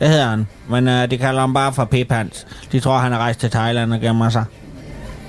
det 0.00 0.08
hedder 0.08 0.28
han, 0.28 0.46
men 0.68 0.88
øh, 0.88 1.10
de 1.10 1.18
kalder 1.18 1.40
ham 1.40 1.54
bare 1.54 1.72
for 1.72 1.84
Pip 1.84 2.12
Hans. 2.12 2.46
De 2.72 2.80
tror, 2.80 2.98
han 2.98 3.12
er 3.12 3.18
rejst 3.18 3.40
til 3.40 3.50
Thailand 3.50 3.92
og 3.92 4.00
gemmer 4.00 4.28
sig. 4.28 4.44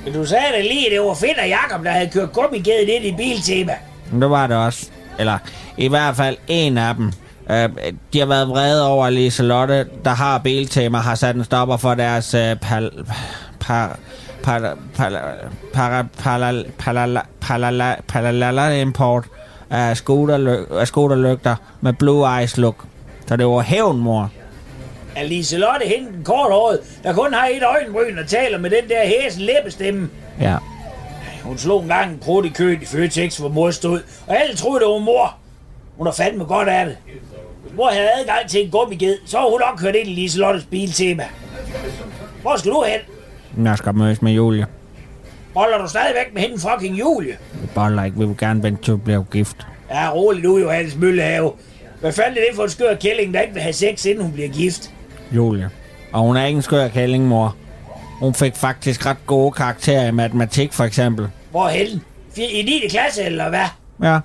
Men 0.08 0.16
du 0.16 0.26
sagde 0.26 0.46
da 0.54 0.62
lige, 0.62 0.86
at 0.86 0.92
det 0.92 1.02
var 1.02 1.14
Finder 1.14 1.46
Jakob, 1.46 1.84
der 1.86 1.92
havde 1.92 2.10
kørt 2.10 2.34
gummigæden 2.34 2.90
ind 2.90 3.06
i 3.06 3.12
biltema. 3.12 3.74
Men 4.12 4.22
det 4.22 4.30
var 4.30 4.48
det 4.48 4.58
også. 4.58 4.90
Eller 5.20 5.38
i 5.78 5.88
hvert 5.88 6.16
fald 6.16 6.38
en 6.48 6.78
af 6.78 6.96
dem. 6.96 7.12
Øh, 7.50 7.70
de 8.14 8.20
har 8.20 8.26
været 8.26 8.50
vrede 8.50 8.88
over, 8.88 9.06
at 9.06 9.14
Liselotte, 9.14 9.86
der 10.06 10.10
har 10.10 10.38
Biltema, 10.38 10.98
har 10.98 11.16
sat 11.16 11.36
en 11.36 11.44
stopper 11.44 11.78
for 11.78 11.94
deres 11.94 12.34
øh, 12.34 12.56
pal, 12.56 12.92
par, 13.60 14.00
par, 14.44 14.78
par, 14.96 16.06
par, 18.54 18.70
import 18.72 19.26
af 19.70 19.98
scooterlygter 19.98 21.56
med 21.82 21.94
blue 21.94 22.40
eyes 22.40 22.58
look. 22.58 22.76
Så 23.28 23.36
det 23.36 23.48
var 23.48 23.62
hævn, 23.62 23.98
mor. 23.98 24.32
Er 25.18 25.24
Liselotte 25.24 25.86
hende 25.86 26.12
den 26.14 26.24
korthåret, 26.24 26.80
der 27.04 27.14
kun 27.14 27.34
har 27.34 27.48
et 27.48 27.64
øjenbryn 27.64 28.18
og 28.18 28.28
taler 28.28 28.58
med 28.58 28.70
den 28.70 28.90
der 28.90 29.06
hæsen 29.06 29.42
læbestemme? 29.42 30.10
Ja. 30.42 30.56
Hun 31.44 31.58
slog 31.58 31.82
en 31.82 31.88
gang 31.88 32.12
en 32.12 32.20
prut 32.20 32.46
i 32.46 32.50
køen 32.50 32.82
i 32.82 32.86
Føtex, 32.86 33.38
hvor 33.38 33.50
mor 33.50 33.72
stod, 33.72 34.00
og 34.28 34.42
alle 34.42 34.56
troede, 34.56 34.80
det 34.80 34.88
var 34.88 34.98
mor. 34.98 35.38
Hun 35.98 36.08
har 36.08 36.14
fandme 36.14 36.44
godt 36.46 36.68
af 36.68 36.86
det. 36.86 36.98
Mor 37.76 37.90
havde 37.90 38.10
adgang 38.20 38.50
til 38.50 38.66
en 38.66 38.72
gummiged, 38.72 39.18
så 39.26 39.38
har 39.38 39.50
hun 39.50 39.62
nok 39.70 39.80
kørt 39.80 39.96
ind 39.96 40.10
i 40.10 40.14
Liselottes 40.14 40.66
biltema. 40.66 41.24
Hvor 42.42 42.56
skal 42.56 42.72
du 42.72 42.86
hen? 42.88 43.66
Jeg 43.66 43.78
skal 43.78 43.96
mødes 43.96 44.22
med 44.22 44.32
Julie. 44.32 44.66
Holder 45.56 45.78
du 45.78 45.90
stadigvæk 45.90 46.34
med 46.34 46.42
hende 46.42 46.60
fucking 46.60 47.00
Julie? 47.00 47.38
Vi 47.62 47.68
boller 47.76 48.04
ikke. 48.04 48.20
Vi 48.20 48.26
vil 48.26 48.38
gerne 48.38 48.64
vente 48.64 48.84
til 48.84 48.92
at 48.92 49.04
blive 49.04 49.26
gift. 49.32 49.68
Ja, 49.90 50.12
roligt 50.14 50.44
nu, 50.44 50.58
Johannes 50.58 50.96
Møllehave. 50.96 51.52
Hvad 52.00 52.12
fanden 52.14 52.38
er 52.38 52.42
det 52.50 52.56
for 52.56 52.64
en 52.64 52.70
skør 52.70 52.96
kælling, 52.96 53.34
der 53.34 53.42
ikke 53.42 53.54
vil 53.54 53.64
have 53.64 53.74
sex, 53.74 54.06
inden 54.06 54.24
hun 54.24 54.34
bliver 54.34 54.50
gift? 54.50 54.92
Julie. 55.32 55.70
Og 56.14 56.22
hun 56.22 56.38
er 56.38 56.46
ikke 56.46 56.56
en 56.58 56.62
skør 56.62 56.88
kælling, 56.88 57.28
mor. 57.28 57.56
Hun 58.20 58.34
fik 58.34 58.56
faktisk 58.56 59.06
ret 59.06 59.18
gode 59.26 59.52
karakterer 59.52 60.08
i 60.08 60.12
matematik, 60.12 60.74
for 60.74 60.84
eksempel. 60.84 61.28
Hvorhen? 61.52 62.02
Fir- 62.38 62.42
I 62.58 62.62
9. 62.62 62.88
klasse, 62.90 63.24
eller 63.24 63.50
hvad? 63.50 63.66
Ja. 64.04 64.20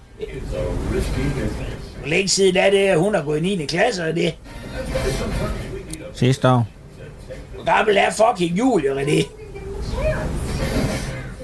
Hvor 2.00 2.08
længe 2.08 2.28
siden 2.28 2.56
er 2.56 2.70
det, 2.70 2.78
at 2.78 2.98
hun 2.98 3.14
har 3.14 3.22
gået 3.22 3.38
i 3.38 3.56
9. 3.56 3.66
klasse, 3.66 4.02
er 4.02 4.12
det? 4.12 4.34
Sidste 6.14 6.48
år. 6.48 6.66
Hvor 7.54 7.64
gammel 7.76 7.96
er 7.96 8.10
fucking 8.10 8.58
Julie, 8.58 8.90
René? 8.90 9.24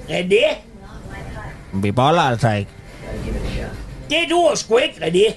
René? 0.09 0.57
Vi 1.73 1.93
boller 1.93 2.21
altså 2.23 2.51
ikke. 2.51 2.71
Det 4.11 4.17
duer 4.31 4.55
sgu 4.55 4.77
ikke, 4.77 4.95
René. 5.05 5.35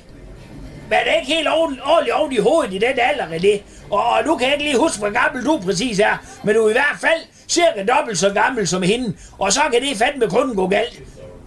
Man 0.90 1.00
er 1.08 1.20
ikke 1.20 1.34
helt 1.34 1.48
ordentligt 1.54 2.16
oven 2.16 2.32
i 2.32 2.38
hovedet 2.38 2.74
i 2.74 2.78
den 2.78 2.84
alder, 2.98 3.26
René. 3.38 3.62
Og, 3.92 4.26
nu 4.26 4.38
kan 4.38 4.48
jeg 4.48 4.54
ikke 4.54 4.66
lige 4.66 4.80
huske, 4.80 5.00
hvor 5.00 5.10
gammel 5.10 5.46
du 5.46 5.60
præcis 5.66 6.00
er. 6.00 6.18
Men 6.44 6.56
du 6.56 6.66
er 6.66 6.70
i 6.70 6.74
hvert 6.74 6.98
fald 7.02 7.20
cirka 7.48 7.86
dobbelt 7.98 8.18
så 8.18 8.30
gammel 8.30 8.68
som 8.68 8.82
hende. 8.82 9.14
Og 9.40 9.54
så 9.54 9.62
kan 9.72 9.82
det 9.82 9.98
fandme 9.98 10.28
kun 10.30 10.56
gå 10.56 10.68
galt. 10.68 11.02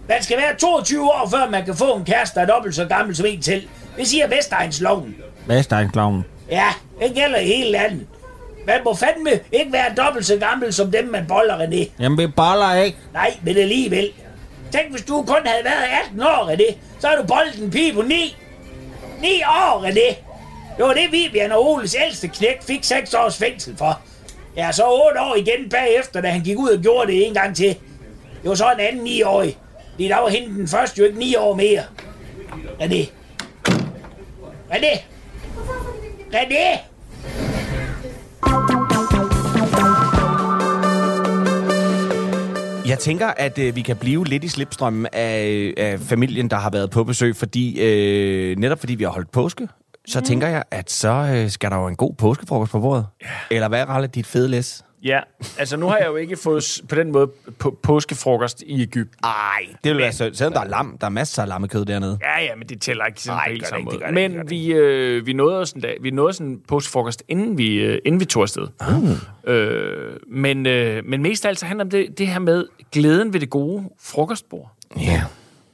Man 0.09 0.23
skal 0.23 0.37
være 0.37 0.55
22 0.55 1.03
år, 1.03 1.29
før 1.31 1.49
man 1.49 1.65
kan 1.65 1.75
få 1.75 1.95
en 1.95 2.05
kæreste, 2.05 2.39
der 2.39 2.45
er 2.45 2.49
dobbelt 2.49 2.75
så 2.75 2.85
gammel 2.85 3.15
som 3.15 3.25
en 3.25 3.41
til. 3.41 3.67
Det 3.97 4.07
siger 4.07 4.27
Vestegnsloven. 4.27 5.15
Vestegnsloven. 5.47 6.25
Ja, 6.51 6.67
det 7.01 7.15
gælder 7.15 7.39
i 7.39 7.45
hele 7.45 7.71
landet. 7.71 8.07
Man 8.67 8.79
må 8.85 8.93
fandme 8.93 9.31
ikke 9.51 9.71
være 9.73 9.93
dobbelt 9.97 10.25
så 10.25 10.37
gammel 10.37 10.73
som 10.73 10.91
dem, 10.91 11.05
man 11.07 11.25
boller, 11.27 11.57
René. 11.57 11.89
Jamen, 11.99 12.17
vi 12.17 12.27
boller 12.27 12.73
ikke. 12.75 12.97
Nej, 13.13 13.33
men 13.43 13.57
alligevel. 13.57 14.11
Tænk, 14.71 14.91
hvis 14.91 15.01
du 15.01 15.23
kun 15.27 15.39
havde 15.45 15.63
været 15.63 16.03
18 16.05 16.21
år, 16.21 16.51
René, 16.53 16.75
så 16.99 17.07
har 17.07 17.15
du 17.15 17.23
boldet 17.27 17.63
en 17.63 17.71
pige 17.71 17.93
på 17.93 18.01
9. 18.01 18.35
9 19.21 19.27
år, 19.43 19.87
René. 19.87 20.24
Det 20.77 20.85
var 20.85 20.93
det, 20.93 21.11
Vivian 21.11 21.51
og 21.51 21.71
Oles 21.71 21.95
ældste 22.05 22.27
knæk 22.27 22.63
fik 22.63 22.83
6 22.83 23.13
års 23.13 23.37
fængsel 23.37 23.77
for. 23.77 24.01
Ja, 24.57 24.71
så 24.71 24.83
8 25.09 25.21
år 25.21 25.35
igen 25.35 25.69
bagefter, 25.69 26.21
da 26.21 26.29
han 26.29 26.41
gik 26.41 26.57
ud 26.57 26.69
og 26.69 26.81
gjorde 26.81 27.11
det 27.11 27.27
en 27.27 27.33
gang 27.33 27.55
til. 27.55 27.67
Det 28.41 28.49
var 28.49 28.55
så 28.55 28.71
en 28.71 28.79
anden 28.79 29.07
9-årig. 29.07 29.57
Fordi 29.91 30.07
der 30.07 30.17
var 30.17 30.29
hende 30.29 30.55
den 30.55 30.67
første 30.67 30.99
jo 30.99 31.05
ikke 31.05 31.19
9 31.19 31.35
år 31.35 31.55
mere. 31.55 31.83
René. 32.81 33.09
René. 34.71 34.99
René. 36.33 36.79
Jeg 42.87 42.99
tænker, 42.99 43.27
at 43.27 43.59
øh, 43.59 43.75
vi 43.75 43.81
kan 43.81 43.95
blive 43.97 44.25
lidt 44.25 44.43
i 44.43 44.47
slipstrømmen 44.47 45.07
af, 45.13 45.45
øh, 45.47 45.73
af 45.77 45.99
familien, 45.99 46.49
der 46.49 46.57
har 46.57 46.69
været 46.69 46.89
på 46.89 47.03
besøg, 47.03 47.35
fordi 47.35 47.81
øh, 47.81 48.57
netop 48.57 48.79
fordi 48.79 48.95
vi 48.95 49.03
har 49.03 49.11
holdt 49.11 49.31
påske, 49.31 49.67
så 50.07 50.19
mm. 50.19 50.25
tænker 50.25 50.47
jeg, 50.47 50.63
at 50.71 50.91
så 50.91 51.31
øh, 51.35 51.49
skal 51.49 51.71
der 51.71 51.77
jo 51.77 51.87
en 51.87 51.95
god 51.95 52.13
påskefrokost 52.13 52.71
på 52.71 52.79
bordet. 52.79 53.05
Yeah. 53.23 53.33
Eller 53.51 53.67
hvad 53.67 53.81
er 53.81 53.85
Ralle, 53.85 54.07
dit 54.07 54.27
fede 54.27 54.47
læs? 54.47 54.85
Ja, 55.05 55.19
altså 55.57 55.77
nu 55.77 55.87
har 55.87 55.97
jeg 55.97 56.07
jo 56.07 56.15
ikke 56.15 56.37
fået 56.37 56.81
på 56.89 56.95
den 56.95 57.11
måde 57.11 57.27
på 57.59 57.79
påskefrokost 57.83 58.61
i 58.61 58.81
Ægypten. 58.81 59.19
Ej, 59.23 59.65
det 59.83 59.91
vil 59.91 59.97
være 59.97 60.11
så, 60.11 60.29
selvom 60.33 60.53
der 60.53 60.61
er 60.61 60.67
lam, 60.67 60.97
der 61.01 61.07
er 61.07 61.11
masser 61.11 61.41
af 61.41 61.47
lammekød 61.47 61.85
dernede. 61.85 62.19
Ja, 62.21 62.43
ja, 62.43 62.55
men 62.55 62.69
det 62.69 62.81
tæller 62.81 63.05
ikke 63.05 63.21
sådan 63.21 63.37
Nej, 63.37 63.47
på 63.47 63.51
helt 63.51 63.67
samme 63.67 63.85
måde. 63.85 63.97
gør 63.97 64.05
det 64.05 64.13
Men 64.13 64.49
vi, 64.49 64.73
øh, 64.73 65.25
vi 65.25 65.33
nåede 65.33 65.59
også 65.59 65.73
en 65.75 65.81
dag, 65.81 65.97
vi 66.01 66.11
nåede 66.11 66.33
sådan 66.33 66.47
en 66.47 66.61
påskefrokost, 66.67 67.23
inden 67.27 67.57
vi, 67.57 67.75
øh, 67.75 67.99
inden 68.05 68.19
vi 68.19 68.25
tog 68.25 68.41
afsted. 68.43 68.67
Ah. 68.79 69.55
Øh, 69.55 70.17
men, 70.27 70.65
øh, 70.65 71.05
men 71.05 71.21
mest 71.21 71.45
af 71.45 71.49
alt 71.49 71.59
så 71.59 71.65
handler 71.65 71.83
det 71.83 71.99
om 71.99 72.07
det, 72.07 72.17
det 72.17 72.27
her 72.27 72.39
med 72.39 72.65
glæden 72.91 73.33
ved 73.33 73.39
det 73.39 73.49
gode 73.49 73.83
frokostbord. 73.99 74.71
Ja. 74.99 75.23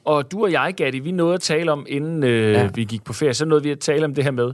Og 0.04 0.32
du 0.32 0.42
og 0.44 0.52
jeg, 0.52 0.74
Gatti, 0.76 0.98
vi 0.98 1.10
nåede 1.10 1.34
at 1.34 1.40
tale 1.40 1.72
om, 1.72 1.86
inden 1.88 2.22
øh, 2.24 2.52
ja. 2.52 2.68
vi 2.74 2.84
gik 2.84 3.04
på 3.04 3.12
ferie, 3.12 3.34
så 3.34 3.44
nåede 3.44 3.62
vi 3.62 3.70
at 3.70 3.78
tale 3.78 4.04
om 4.04 4.14
det 4.14 4.24
her 4.24 4.30
med 4.30 4.52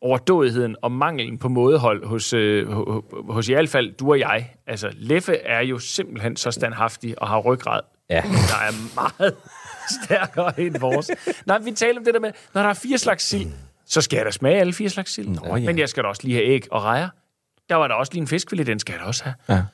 overdådigheden 0.00 0.76
og 0.82 0.92
mangelen 0.92 1.38
på 1.38 1.48
mådehold 1.48 2.06
hos, 2.06 2.32
øh, 2.32 2.68
ho- 2.68 2.88
ho- 2.88 3.32
hos 3.32 3.48
i 3.48 3.52
hvert 3.52 3.68
fald 3.68 3.92
du 3.92 4.10
og 4.10 4.18
jeg. 4.18 4.50
Altså, 4.66 4.90
Leffe 4.94 5.36
er 5.36 5.60
jo 5.60 5.78
simpelthen 5.78 6.36
så 6.36 6.50
standhaftig 6.50 7.22
og 7.22 7.28
har 7.28 7.38
ryggrad, 7.38 7.80
Ja. 8.10 8.14
der 8.24 8.58
er 8.68 8.94
meget 8.94 9.34
stærkere 10.04 10.60
end 10.60 10.78
vores. 10.78 11.10
Nej, 11.46 11.58
vi 11.58 11.70
taler 11.70 11.98
om 11.98 12.04
det 12.04 12.14
der 12.14 12.20
med, 12.20 12.32
når 12.54 12.62
der 12.62 12.68
er 12.68 12.74
fire 12.74 12.98
slags 12.98 13.24
sild, 13.24 13.50
så 13.86 14.00
skal 14.00 14.16
jeg 14.16 14.26
da 14.26 14.30
smage 14.30 14.60
alle 14.60 14.72
fire 14.72 14.88
slags 14.88 15.14
sild. 15.14 15.28
Nå, 15.28 15.56
ja. 15.56 15.64
Men 15.66 15.78
jeg 15.78 15.88
skal 15.88 16.02
da 16.02 16.08
også 16.08 16.22
lige 16.24 16.34
have 16.34 16.46
æg 16.46 16.66
og 16.70 16.82
rejer. 16.84 17.08
Der 17.68 17.74
var 17.76 17.88
der 17.88 17.94
også 17.94 18.12
lige 18.12 18.20
en 18.20 18.26
fiskfilet, 18.28 18.66
den 18.66 18.78
skal 18.78 18.92
jeg 18.92 19.00
da 19.00 19.06
også 19.06 19.24
have. 19.24 19.66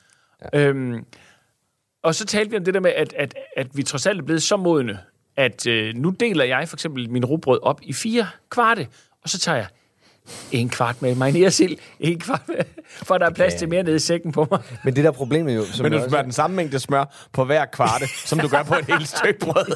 Ja. 0.53 0.59
Øhm, 0.67 1.05
og 2.05 2.15
så 2.15 2.25
talte 2.25 2.51
vi 2.51 2.57
om 2.57 2.65
det 2.65 2.73
der 2.73 2.79
med, 2.79 2.91
at, 2.91 3.13
at, 3.13 3.35
at 3.57 3.67
vi 3.73 3.83
trods 3.83 4.05
alt 4.05 4.19
er 4.19 4.23
blevet 4.23 4.43
så 4.43 4.57
modne, 4.57 4.99
at 5.35 5.67
øh, 5.67 5.95
nu 5.95 6.09
deler 6.09 6.45
jeg 6.45 6.69
for 6.69 6.75
eksempel 6.75 7.09
min 7.09 7.25
rugbrød 7.25 7.59
op 7.63 7.79
i 7.83 7.93
fire 7.93 8.27
kvarte, 8.49 8.87
og 9.23 9.29
så 9.29 9.39
tager 9.39 9.57
jeg 9.57 9.67
en 10.51 10.69
kvart 10.69 11.01
med 11.01 11.15
marineret 11.15 11.53
sild, 11.53 11.77
en 11.99 12.19
kvart 12.19 12.41
med, 12.47 12.55
for 13.03 13.17
der 13.17 13.25
er 13.25 13.29
plads 13.33 13.53
til 13.53 13.69
mere 13.69 13.83
nede 13.83 13.95
i 13.95 13.99
sækken 13.99 14.31
på 14.31 14.47
mig. 14.51 14.59
Men 14.83 14.95
det 14.95 15.03
der 15.03 15.11
problemet 15.11 15.55
jo... 15.55 15.65
Som 15.65 15.83
Men 15.83 15.91
du 15.91 15.97
også- 15.97 16.09
smører 16.09 16.23
den 16.23 16.31
samme 16.31 16.55
mængde 16.55 16.79
smør 16.79 17.27
på 17.33 17.43
hver 17.45 17.65
kvarte, 17.65 18.05
som 18.25 18.39
du 18.39 18.47
gør 18.47 18.63
på 18.63 18.73
et 18.75 18.85
helt 18.85 19.07
stykke 19.07 19.39
brød. 19.39 19.65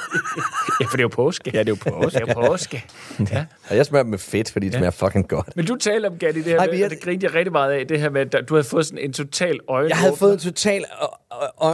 Ja, 0.82 0.86
for 0.86 0.92
det 0.92 1.00
er 1.00 1.04
jo 1.04 1.08
påske. 1.08 1.52
Ja, 1.54 1.60
det 1.60 1.70
er 1.70 1.76
jo 1.86 1.92
påske. 2.02 2.20
Det 2.20 2.30
er 2.30 2.34
jo 2.42 2.48
påske. 2.48 2.84
Ja. 3.32 3.46
Og 3.70 3.76
jeg 3.76 3.86
smører 3.86 4.04
dem 4.04 4.10
med 4.10 4.18
fedt, 4.20 4.52
fordi 4.52 4.66
det 4.70 4.76
smager 4.76 4.92
fucking 4.92 5.28
godt. 5.28 5.56
Men 5.56 5.66
du 5.66 5.76
taler 5.76 6.10
om, 6.10 6.18
Gatti, 6.18 6.40
det 6.40 6.46
her 6.52 6.60
Ej, 6.60 6.68
med, 6.68 6.76
jeg- 6.76 6.86
og 6.86 6.92
det 6.92 7.00
grinte 7.02 7.26
jeg 7.26 7.34
rigtig 7.36 7.52
meget 7.52 7.72
af, 7.74 7.88
det 7.88 8.00
her 8.00 8.10
med, 8.10 8.36
at 8.36 8.50
du 8.50 8.54
havde 8.56 8.64
fået 8.68 8.86
sådan 8.86 9.00
en 9.00 9.14
total 9.14 9.60
øje. 9.70 9.90
Jeg 9.90 9.98
havde 9.98 10.16
fået 10.16 10.34
en 10.34 10.40
total 10.40 10.86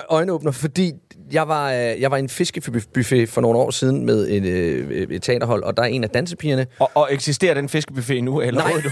øjenåbner, 0.09 0.51
fordi 0.51 0.91
jeg 1.31 1.47
var, 1.47 1.71
øh, 1.71 2.01
jeg 2.01 2.11
var 2.11 2.17
i 2.17 2.19
en 2.19 2.29
fiskebuffet 2.29 3.29
for 3.29 3.41
nogle 3.41 3.59
år 3.59 3.71
siden 3.71 4.05
med 4.05 4.27
et, 4.29 4.45
øh, 4.45 5.07
et 5.09 5.23
teaterhold, 5.23 5.63
og 5.63 5.77
der 5.77 5.83
er 5.83 5.87
en 5.87 6.03
af 6.03 6.09
dansepigerne. 6.09 6.67
Og, 6.79 6.91
og 6.93 7.07
eksisterer 7.11 7.53
den 7.53 7.69
fiskebuffet 7.69 8.23
nu, 8.23 8.41
eller 8.41 8.61
Råder 8.69 8.81
du? 8.81 8.89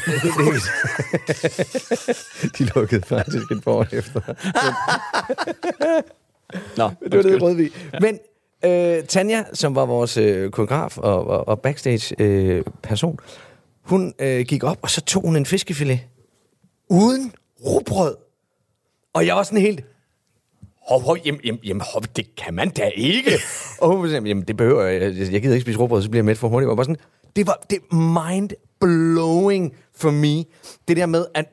de 2.58 2.72
lukkede 2.76 3.02
faktisk 3.02 3.52
et 3.52 3.64
par 3.64 3.72
år 3.72 3.86
efter. 3.92 4.22
Nå, 6.78 6.92
Det 7.04 7.18
var 7.18 7.22
det 7.22 7.42
Rødvig. 7.42 7.72
Men 8.02 8.20
øh, 8.66 9.04
Tanja, 9.04 9.44
som 9.54 9.76
var 9.76 9.86
vores 9.86 10.18
øh, 10.18 10.52
koreograf 10.52 10.98
og, 10.98 11.28
og, 11.28 11.48
og 11.48 11.60
backstage-person, 11.62 13.20
hun 13.82 14.14
øh, 14.20 14.46
gik 14.46 14.64
op, 14.64 14.78
og 14.82 14.90
så 14.90 15.02
tog 15.02 15.22
hun 15.22 15.36
en 15.36 15.46
fiskefilet 15.46 16.00
uden 16.90 17.34
rugbrød. 17.66 18.16
Og 19.14 19.26
jeg 19.26 19.36
var 19.36 19.44
sådan 19.44 19.62
helt... 19.62 19.86
Hov, 20.88 21.02
hov, 21.02 21.18
jamen, 21.26 21.42
jamen, 21.44 21.60
jamen 21.64 21.82
hov, 21.94 22.04
det 22.16 22.36
kan 22.36 22.54
man 22.54 22.70
da 22.70 22.92
ikke. 22.96 23.32
og 23.82 23.96
hun 23.96 24.08
sådan, 24.08 24.28
jamen 24.28 24.44
det 24.44 24.58
behøver 24.58 24.84
jeg. 24.84 25.02
Jeg, 25.02 25.42
gider 25.42 25.54
ikke 25.54 25.62
spise 25.62 25.80
rugbrød, 25.80 26.02
så 26.02 26.10
bliver 26.10 26.20
jeg 26.20 26.26
mæt 26.26 26.38
for 26.38 26.48
hurtigt. 26.48 26.70
Var 26.70 26.76
bare 26.76 26.86
sådan, 26.86 26.98
det 27.36 27.48
var 27.48 27.64
det 27.70 27.80
mind-blowing 28.88 29.76
for 29.96 30.12
me. 30.12 30.46
Det 30.88 30.98
der 30.98 31.06
med, 31.06 31.26
at 31.34 31.46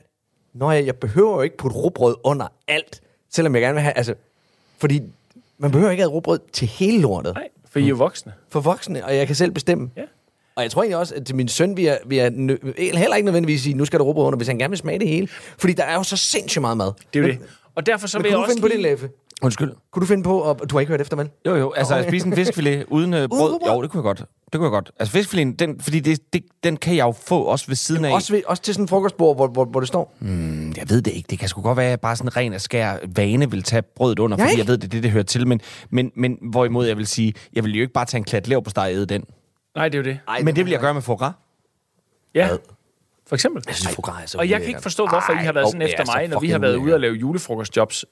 Nå 0.55 0.71
ja, 0.71 0.85
jeg 0.85 0.97
behøver 0.97 1.35
jo 1.35 1.41
ikke 1.41 1.57
putte 1.57 1.77
rugbrød 1.77 2.15
under 2.25 2.47
alt, 2.69 3.01
selvom 3.31 3.55
jeg 3.55 3.63
gerne 3.63 3.75
vil 3.75 3.83
have, 3.83 3.97
altså, 3.97 4.15
fordi 4.79 5.03
man 5.59 5.71
behøver 5.71 5.91
ikke 5.91 6.03
have 6.03 6.11
rugbrød 6.11 6.39
til 6.53 6.69
hele 6.69 7.01
lortet. 7.01 7.35
Nej, 7.35 7.49
for 7.71 7.79
I 7.79 7.83
er 7.83 7.87
jo 7.89 7.95
voksne. 7.95 8.33
For 8.49 8.61
voksne, 8.61 9.05
og 9.05 9.17
jeg 9.17 9.27
kan 9.27 9.37
selv 9.37 9.51
bestemme. 9.51 9.91
Ja. 9.97 10.03
Og 10.57 10.63
jeg 10.63 10.71
tror 10.71 10.83
egentlig 10.83 10.97
også, 10.99 11.15
at 11.15 11.27
til 11.27 11.37
min 11.37 11.49
søn 11.49 11.77
vil 11.77 11.85
jeg, 11.85 11.99
vil 12.07 12.19
jeg 12.19 12.29
nø- 12.29 12.81
heller 12.99 13.17
ikke 13.17 13.25
nødvendigvis 13.25 13.63
sige, 13.63 13.75
nu 13.75 13.85
skal 13.85 13.99
der 13.99 14.05
rugbrød 14.05 14.27
under, 14.27 14.37
hvis 14.37 14.49
han 14.49 14.59
gerne 14.59 14.71
vil 14.71 14.79
smage 14.79 14.99
det 14.99 15.09
hele. 15.09 15.29
Fordi 15.59 15.73
der 15.73 15.85
er 15.85 15.95
jo 15.95 16.03
så 16.03 16.17
sindssygt 16.17 16.61
meget 16.61 16.77
mad. 16.77 16.93
Det 17.15 17.19
er 17.19 17.23
jo 17.27 17.29
det. 17.33 17.39
Og 17.75 17.87
derfor 17.87 18.07
så 18.07 18.19
vil 18.19 18.29
jeg 18.29 18.39
også 18.39 18.51
finde 18.51 18.61
på 18.63 18.69
det, 18.69 18.77
lige... 18.77 18.91
Leffe? 18.91 19.09
Undskyld. 19.43 19.73
Kunne 19.93 20.01
du 20.01 20.07
finde 20.07 20.23
på, 20.23 20.39
og 20.41 20.71
du 20.71 20.75
har 20.77 20.81
ikke 20.81 20.91
hørt 20.91 21.01
efter, 21.01 21.17
vel? 21.17 21.31
Jo, 21.47 21.57
jo. 21.57 21.73
Altså, 21.73 21.95
at 21.95 22.09
spise 22.09 22.27
en 22.27 22.35
fiskefilet 22.35 22.85
uden 22.97 23.15
øh, 23.15 23.29
brød. 23.29 23.59
Jo, 23.67 23.83
det 23.83 23.91
kunne 23.91 23.99
jeg 23.99 24.03
godt. 24.03 24.19
Det 24.19 24.59
kunne 24.59 24.65
jeg 24.65 24.71
godt. 24.71 24.91
Altså, 25.01 25.13
fiskefileten, 25.13 25.53
den, 25.55 25.81
fordi 25.81 26.01
det, 26.01 26.33
det, 26.33 26.45
den 26.65 26.77
kan 26.77 26.97
jeg 26.97 27.05
jo 27.07 27.13
få 27.13 27.43
også 27.43 27.67
ved 27.67 27.77
siden 27.77 28.05
af. 28.05 28.13
Også, 28.15 28.33
ved, 28.33 28.43
også 28.47 28.63
til 28.63 28.75
sådan 28.75 28.85
en 28.85 28.89
frokostbord, 28.89 29.37
hvor, 29.37 29.47
hvor, 29.49 29.65
hvor 29.65 29.81
det 29.81 29.87
står. 29.89 30.17
Mm, 30.21 30.73
Jeg 30.77 30.91
ved 30.91 31.03
det 31.03 31.11
ikke. 31.13 31.27
Det 31.31 31.39
kan 31.39 31.49
sgu 31.49 31.63
godt 31.63 31.77
være, 31.77 31.87
at 31.87 31.91
jeg 31.91 32.01
bare 32.01 32.17
sådan 32.17 32.37
ren 32.37 32.53
og 32.53 32.61
skær 32.61 32.97
vane 33.17 33.51
vil 33.51 33.63
tage 33.63 33.83
brødet 33.83 34.19
under, 34.19 34.37
Ja, 34.39 34.45
fordi 34.45 34.53
ikke? 34.53 34.61
jeg 34.61 34.69
ved, 34.69 34.79
det 34.79 34.85
er 34.85 34.89
det, 34.89 35.03
det 35.03 35.11
hører 35.11 35.25
til. 35.25 35.47
Men, 35.49 35.61
men, 35.91 36.11
men 36.17 36.39
hvorimod 36.51 36.87
jeg 36.87 36.97
vil 36.97 37.07
sige, 37.07 37.35
jeg 37.53 37.65
vil 37.65 37.75
jo 37.75 37.81
ikke 37.81 37.93
bare 37.93 38.05
tage 38.05 38.19
en 38.19 38.25
klat 38.25 38.49
lever 38.49 38.61
på 38.61 38.71
steg 38.71 39.09
den. 39.09 39.25
Nej, 39.77 39.89
det 39.89 39.99
er 39.99 40.03
jo 40.03 40.05
det. 40.11 40.19
Ej, 40.29 40.43
Men 40.43 40.57
det 40.57 40.65
vil 40.65 40.71
jeg 40.71 40.81
gøre 40.81 40.95
med 40.95 41.03
foie 41.03 41.17
gras. 41.17 41.33
Ja, 42.35 42.49
for 43.27 43.35
eksempel. 43.35 43.63
Jeg 43.67 43.75
synes, 43.75 43.95
foie 43.95 44.03
gras 44.03 44.23
er 44.25 44.27
så 44.29 44.39
Og 44.39 44.49
jeg 44.51 44.61
kan 44.61 44.69
ikke 44.69 44.83
forstå, 44.83 45.07
hvorfor 45.07 45.33
I 45.33 45.37
har 45.37 45.53
været 45.53 45.65
Ej, 45.65 45.71
sådan 45.71 45.83
efter 45.83 46.01
er 46.01 46.17
mig, 46.19 46.29
når 46.29 46.41
vi 46.41 46.49
har 46.51 46.59
været 46.59 46.77
ude 46.77 46.95
og 46.95 47.01
lave 47.01 47.15
julefrokostjobs, 47.15 48.05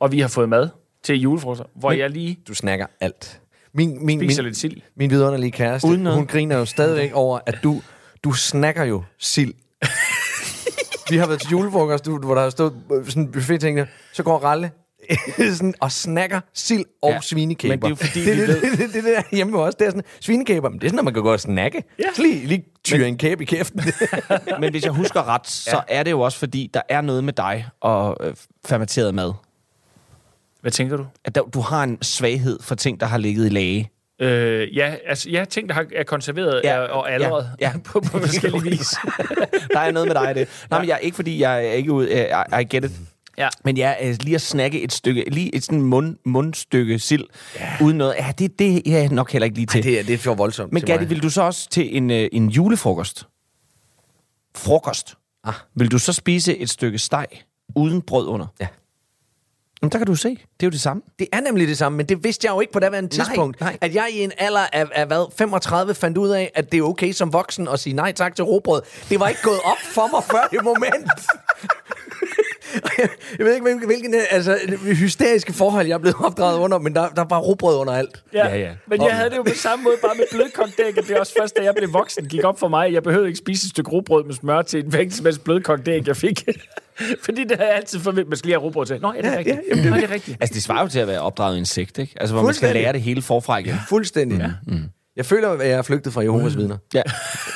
og 0.00 0.12
vi 0.12 0.20
har 0.20 0.28
fået 0.28 0.48
mad 0.48 0.68
til 1.02 1.20
julefrokoster, 1.20 1.64
hvor 1.74 1.92
jeg 1.92 2.10
lige 2.10 2.38
Du 2.48 2.54
snakker 2.54 2.86
alt. 3.00 3.40
Min, 3.74 4.06
min, 4.06 4.20
spiser 4.20 4.42
min, 4.42 4.46
lidt 4.48 4.56
sild. 4.58 4.80
min 4.96 5.10
vidunderlige 5.10 5.50
kæreste, 5.52 5.88
Uden 5.88 6.00
noget. 6.00 6.16
hun 6.18 6.26
griner 6.26 6.56
jo 6.58 6.64
stadigvæk 6.64 7.10
over, 7.14 7.38
at 7.46 7.58
du, 7.62 7.82
du 8.24 8.32
snakker 8.32 8.84
jo 8.84 9.02
sild. 9.18 9.54
Vi 11.10 11.16
har 11.16 11.26
været 11.26 11.40
til 11.40 11.50
julefrokost, 11.50 12.04
du, 12.06 12.18
hvor 12.18 12.34
der 12.34 12.42
har 12.42 12.50
stået 12.50 12.74
øh, 12.92 13.06
sådan 13.06 13.22
en 13.22 13.32
buffet, 13.32 13.60
tænkte, 13.60 13.88
så 14.12 14.22
går 14.22 14.38
Ralle 14.38 14.70
sådan, 15.56 15.74
og 15.80 15.92
snakker 15.92 16.40
sild 16.54 16.84
og 17.02 17.08
Ja, 17.08 17.14
ja, 17.14 17.20
svinekæber. 17.20 17.72
men 17.72 17.78
det 17.80 17.84
er 17.86 17.88
jo 17.90 17.94
fordi, 17.94 18.24
det, 18.24 18.36
vi 18.36 18.40
det, 18.40 18.48
ved- 18.48 18.60
det, 18.60 18.78
det, 18.78 18.78
det, 18.78 18.94
det, 18.94 19.04
der 19.04 19.22
hjemme 19.36 19.58
også, 19.58 19.76
det 19.78 19.86
er 19.86 19.90
sådan, 19.90 20.04
svinekæber, 20.20 20.68
men 20.68 20.78
det 20.78 20.84
er 20.86 20.88
sådan, 20.88 20.98
at 20.98 21.04
man 21.04 21.14
kan 21.14 21.22
gå 21.22 21.32
og 21.32 21.40
snakke. 21.40 21.82
Ja. 21.98 22.04
Så 22.14 22.22
lige, 22.22 22.46
lige 22.46 22.64
tyre 22.84 23.08
en 23.08 23.18
kæbe 23.18 23.42
i 23.42 23.46
kæften. 23.46 23.80
Men 24.60 24.70
hvis 24.70 24.84
jeg 24.84 24.92
husker 24.92 25.28
ret, 25.28 25.46
så 25.48 25.82
er 25.88 26.02
det 26.02 26.10
jo 26.10 26.20
også 26.20 26.38
fordi, 26.38 26.70
der 26.74 26.80
er 26.88 27.00
noget 27.00 27.24
med 27.24 27.32
dig 27.32 27.66
og 27.80 28.16
øh, 28.20 28.34
fermenteret 28.66 29.14
mad. 29.14 29.32
Hvad 30.60 30.72
tænker 30.72 30.96
du? 30.96 31.06
At 31.24 31.34
der, 31.34 31.42
du 31.42 31.60
har 31.60 31.82
en 31.84 31.98
svaghed 32.02 32.58
for 32.62 32.74
ting, 32.74 33.00
der 33.00 33.06
har 33.06 33.18
ligget 33.18 33.46
i 33.46 33.48
lage. 33.48 33.90
Øh, 34.20 34.76
ja, 34.76 34.94
altså, 35.06 35.30
ja, 35.30 35.44
ting, 35.44 35.68
der 35.68 35.74
har- 35.74 35.86
er 35.96 36.04
konserveret 36.04 36.60
Ja, 36.64 36.74
ja, 36.74 36.86
og 36.86 37.12
allerede 37.12 37.50
ja, 37.60 37.66
ja, 37.66 37.68
ja. 37.68 37.72
ja. 37.74 37.78
på, 37.84 38.00
på 38.00 38.18
forskellige 38.18 38.62
vis. 38.70 38.88
der 39.72 39.80
er 39.80 39.90
noget 39.90 40.08
med 40.08 40.14
dig 40.14 40.30
i 40.30 40.34
det. 40.34 40.48
Nej, 40.70 40.80
men 40.80 40.88
jeg, 40.88 40.98
ikke 41.02 41.14
fordi 41.14 41.40
jeg 41.40 41.66
er 41.66 41.72
ikke 41.72 41.92
ud... 41.92 42.04
Uh, 42.06 42.12
I, 42.58 42.62
I 42.62 42.64
get 42.76 42.84
it. 42.84 42.90
Ja. 43.38 43.48
Men 43.64 43.76
ja, 43.76 44.12
lige 44.20 44.34
at 44.34 44.40
snakke 44.40 44.82
et 44.82 44.92
stykke, 44.92 45.24
lige 45.30 45.54
et 45.54 45.64
sådan 45.64 45.82
mund, 45.82 46.16
mundstykke 46.24 46.98
sild, 46.98 47.24
ja. 47.60 47.72
uden 47.82 47.98
noget, 47.98 48.14
ja, 48.18 48.32
det, 48.38 48.58
det 48.58 48.76
er 48.94 48.98
jeg 48.98 49.08
nok 49.08 49.32
heller 49.32 49.44
ikke 49.44 49.56
lige 49.56 49.66
til. 49.66 49.82
Det 49.82 49.98
er, 50.00 50.02
det 50.02 50.14
er 50.14 50.18
for 50.18 50.34
voldsomt 50.34 50.72
Men 50.72 50.82
Gatti, 50.82 51.04
vil 51.04 51.22
du 51.22 51.30
så 51.30 51.42
også 51.42 51.68
til 51.70 51.96
en, 51.96 52.10
øh, 52.10 52.28
en 52.32 52.48
julefrokost? 52.48 53.26
Frokost? 54.56 55.14
Ah. 55.44 55.54
Vil 55.74 55.90
du 55.90 55.98
så 55.98 56.12
spise 56.12 56.58
et 56.58 56.70
stykke 56.70 56.98
steg 56.98 57.26
uden 57.76 58.02
brød 58.02 58.26
under? 58.28 58.46
Ja. 58.60 58.66
Jamen, 59.82 59.92
der 59.92 59.98
kan 59.98 60.06
du 60.06 60.14
se. 60.14 60.28
Det 60.28 60.36
er 60.60 60.66
jo 60.66 60.70
det 60.70 60.80
samme. 60.80 61.02
Det 61.18 61.26
er 61.32 61.40
nemlig 61.40 61.68
det 61.68 61.78
samme, 61.78 61.96
men 61.96 62.06
det 62.06 62.24
vidste 62.24 62.46
jeg 62.46 62.54
jo 62.54 62.60
ikke 62.60 62.72
på 62.72 62.78
daværende 62.80 63.16
Nej, 63.16 63.24
tidspunkt. 63.26 63.60
nej. 63.60 63.78
At 63.80 63.94
jeg 63.94 64.08
i 64.12 64.20
en 64.24 64.32
alder 64.38 64.66
af, 64.72 64.86
af 64.94 65.06
hvad, 65.06 65.32
35 65.38 65.94
fandt 65.94 66.18
ud 66.18 66.28
af, 66.28 66.50
at 66.54 66.72
det 66.72 66.78
er 66.78 66.82
okay 66.82 67.12
som 67.12 67.32
voksen 67.32 67.68
at 67.68 67.80
sige 67.80 67.92
nej 67.96 68.12
tak 68.12 68.34
til 68.36 68.44
råbrød. 68.44 68.82
Det 69.08 69.20
var 69.20 69.28
ikke 69.28 69.40
gået 69.42 69.60
op 69.64 69.76
for 69.94 70.08
mig 70.12 70.24
før 70.24 70.48
det 70.50 70.64
moment. 70.64 71.10
jeg 73.38 73.46
ved 73.46 73.54
ikke, 73.54 73.86
hvilken, 73.86 74.14
altså, 74.30 74.58
hysteriske 74.82 75.52
forhold, 75.52 75.86
jeg 75.86 75.94
er 75.94 75.98
blevet 75.98 76.16
opdraget 76.24 76.58
under, 76.58 76.78
men 76.78 76.94
der, 76.94 77.08
der 77.08 77.24
var 77.28 77.38
råbrød 77.38 77.76
under 77.76 77.92
alt. 77.92 78.22
Ja, 78.34 78.48
Ja, 78.48 78.56
ja. 78.56 78.70
Men 78.86 79.02
jeg 79.02 79.16
havde 79.16 79.30
det 79.30 79.36
jo 79.36 79.42
på 79.42 79.54
samme 79.54 79.82
måde, 79.82 79.96
bare 80.02 80.14
med 80.14 80.40
og 80.98 81.08
det 81.08 81.16
er 81.16 81.20
også 81.20 81.34
først, 81.38 81.56
da 81.56 81.62
jeg 81.62 81.74
blev 81.74 81.92
voksen, 81.92 82.28
gik 82.28 82.44
op 82.44 82.58
for 82.58 82.68
mig. 82.68 82.92
Jeg 82.92 83.02
behøvede 83.02 83.28
ikke 83.28 83.38
spise 83.38 83.66
et 83.66 83.70
stykke 83.70 83.90
rugbrød 83.90 84.24
med 84.24 84.34
smør 84.34 84.62
til 84.62 84.84
en 84.84 84.90
hvilken 84.90 85.10
som 85.10 85.26
helst 85.26 85.44
blødkogt 85.44 85.88
æg, 85.88 86.06
jeg 86.06 86.16
fik. 86.16 86.44
Fordi 87.24 87.44
det 87.44 87.56
har 87.56 87.64
jeg 87.64 87.74
altid 87.74 88.00
forventet, 88.00 88.28
man 88.28 88.36
skal 88.36 88.48
lige 88.48 88.54
have 88.54 88.62
rugbrød 88.62 88.86
til. 88.86 89.00
Nå, 89.00 89.12
ja, 89.12 89.20
det 89.22 89.26
er 89.26 89.38
rigtigt. 89.38 89.58
Ja, 89.76 89.90
Nå, 89.90 89.96
det 89.96 90.04
er 90.04 90.10
rigtigt. 90.10 90.36
Altså, 90.40 90.54
det 90.54 90.62
svarer 90.62 90.82
jo 90.82 90.88
til 90.88 90.98
at 90.98 91.08
være 91.08 91.20
opdraget 91.20 91.56
i 91.56 91.58
en 91.58 91.66
sekt, 91.66 91.98
ikke? 91.98 92.14
Altså, 92.20 92.34
hvor 92.34 92.44
man 92.44 92.54
skal 92.54 92.74
lære 92.74 92.92
det 92.92 93.02
hele 93.02 93.22
forfra 93.22 93.58
igen. 93.58 93.74
Fuldstændig. 93.88 94.38
Ja. 94.38 94.50
Mm. 94.66 94.82
Jeg 95.20 95.26
føler, 95.26 95.48
at 95.50 95.68
jeg 95.68 95.70
er 95.78 95.82
flygtet 95.82 96.12
fra 96.12 96.20
Jehovas 96.22 96.56
vidner. 96.56 96.76
Ja. 96.94 97.02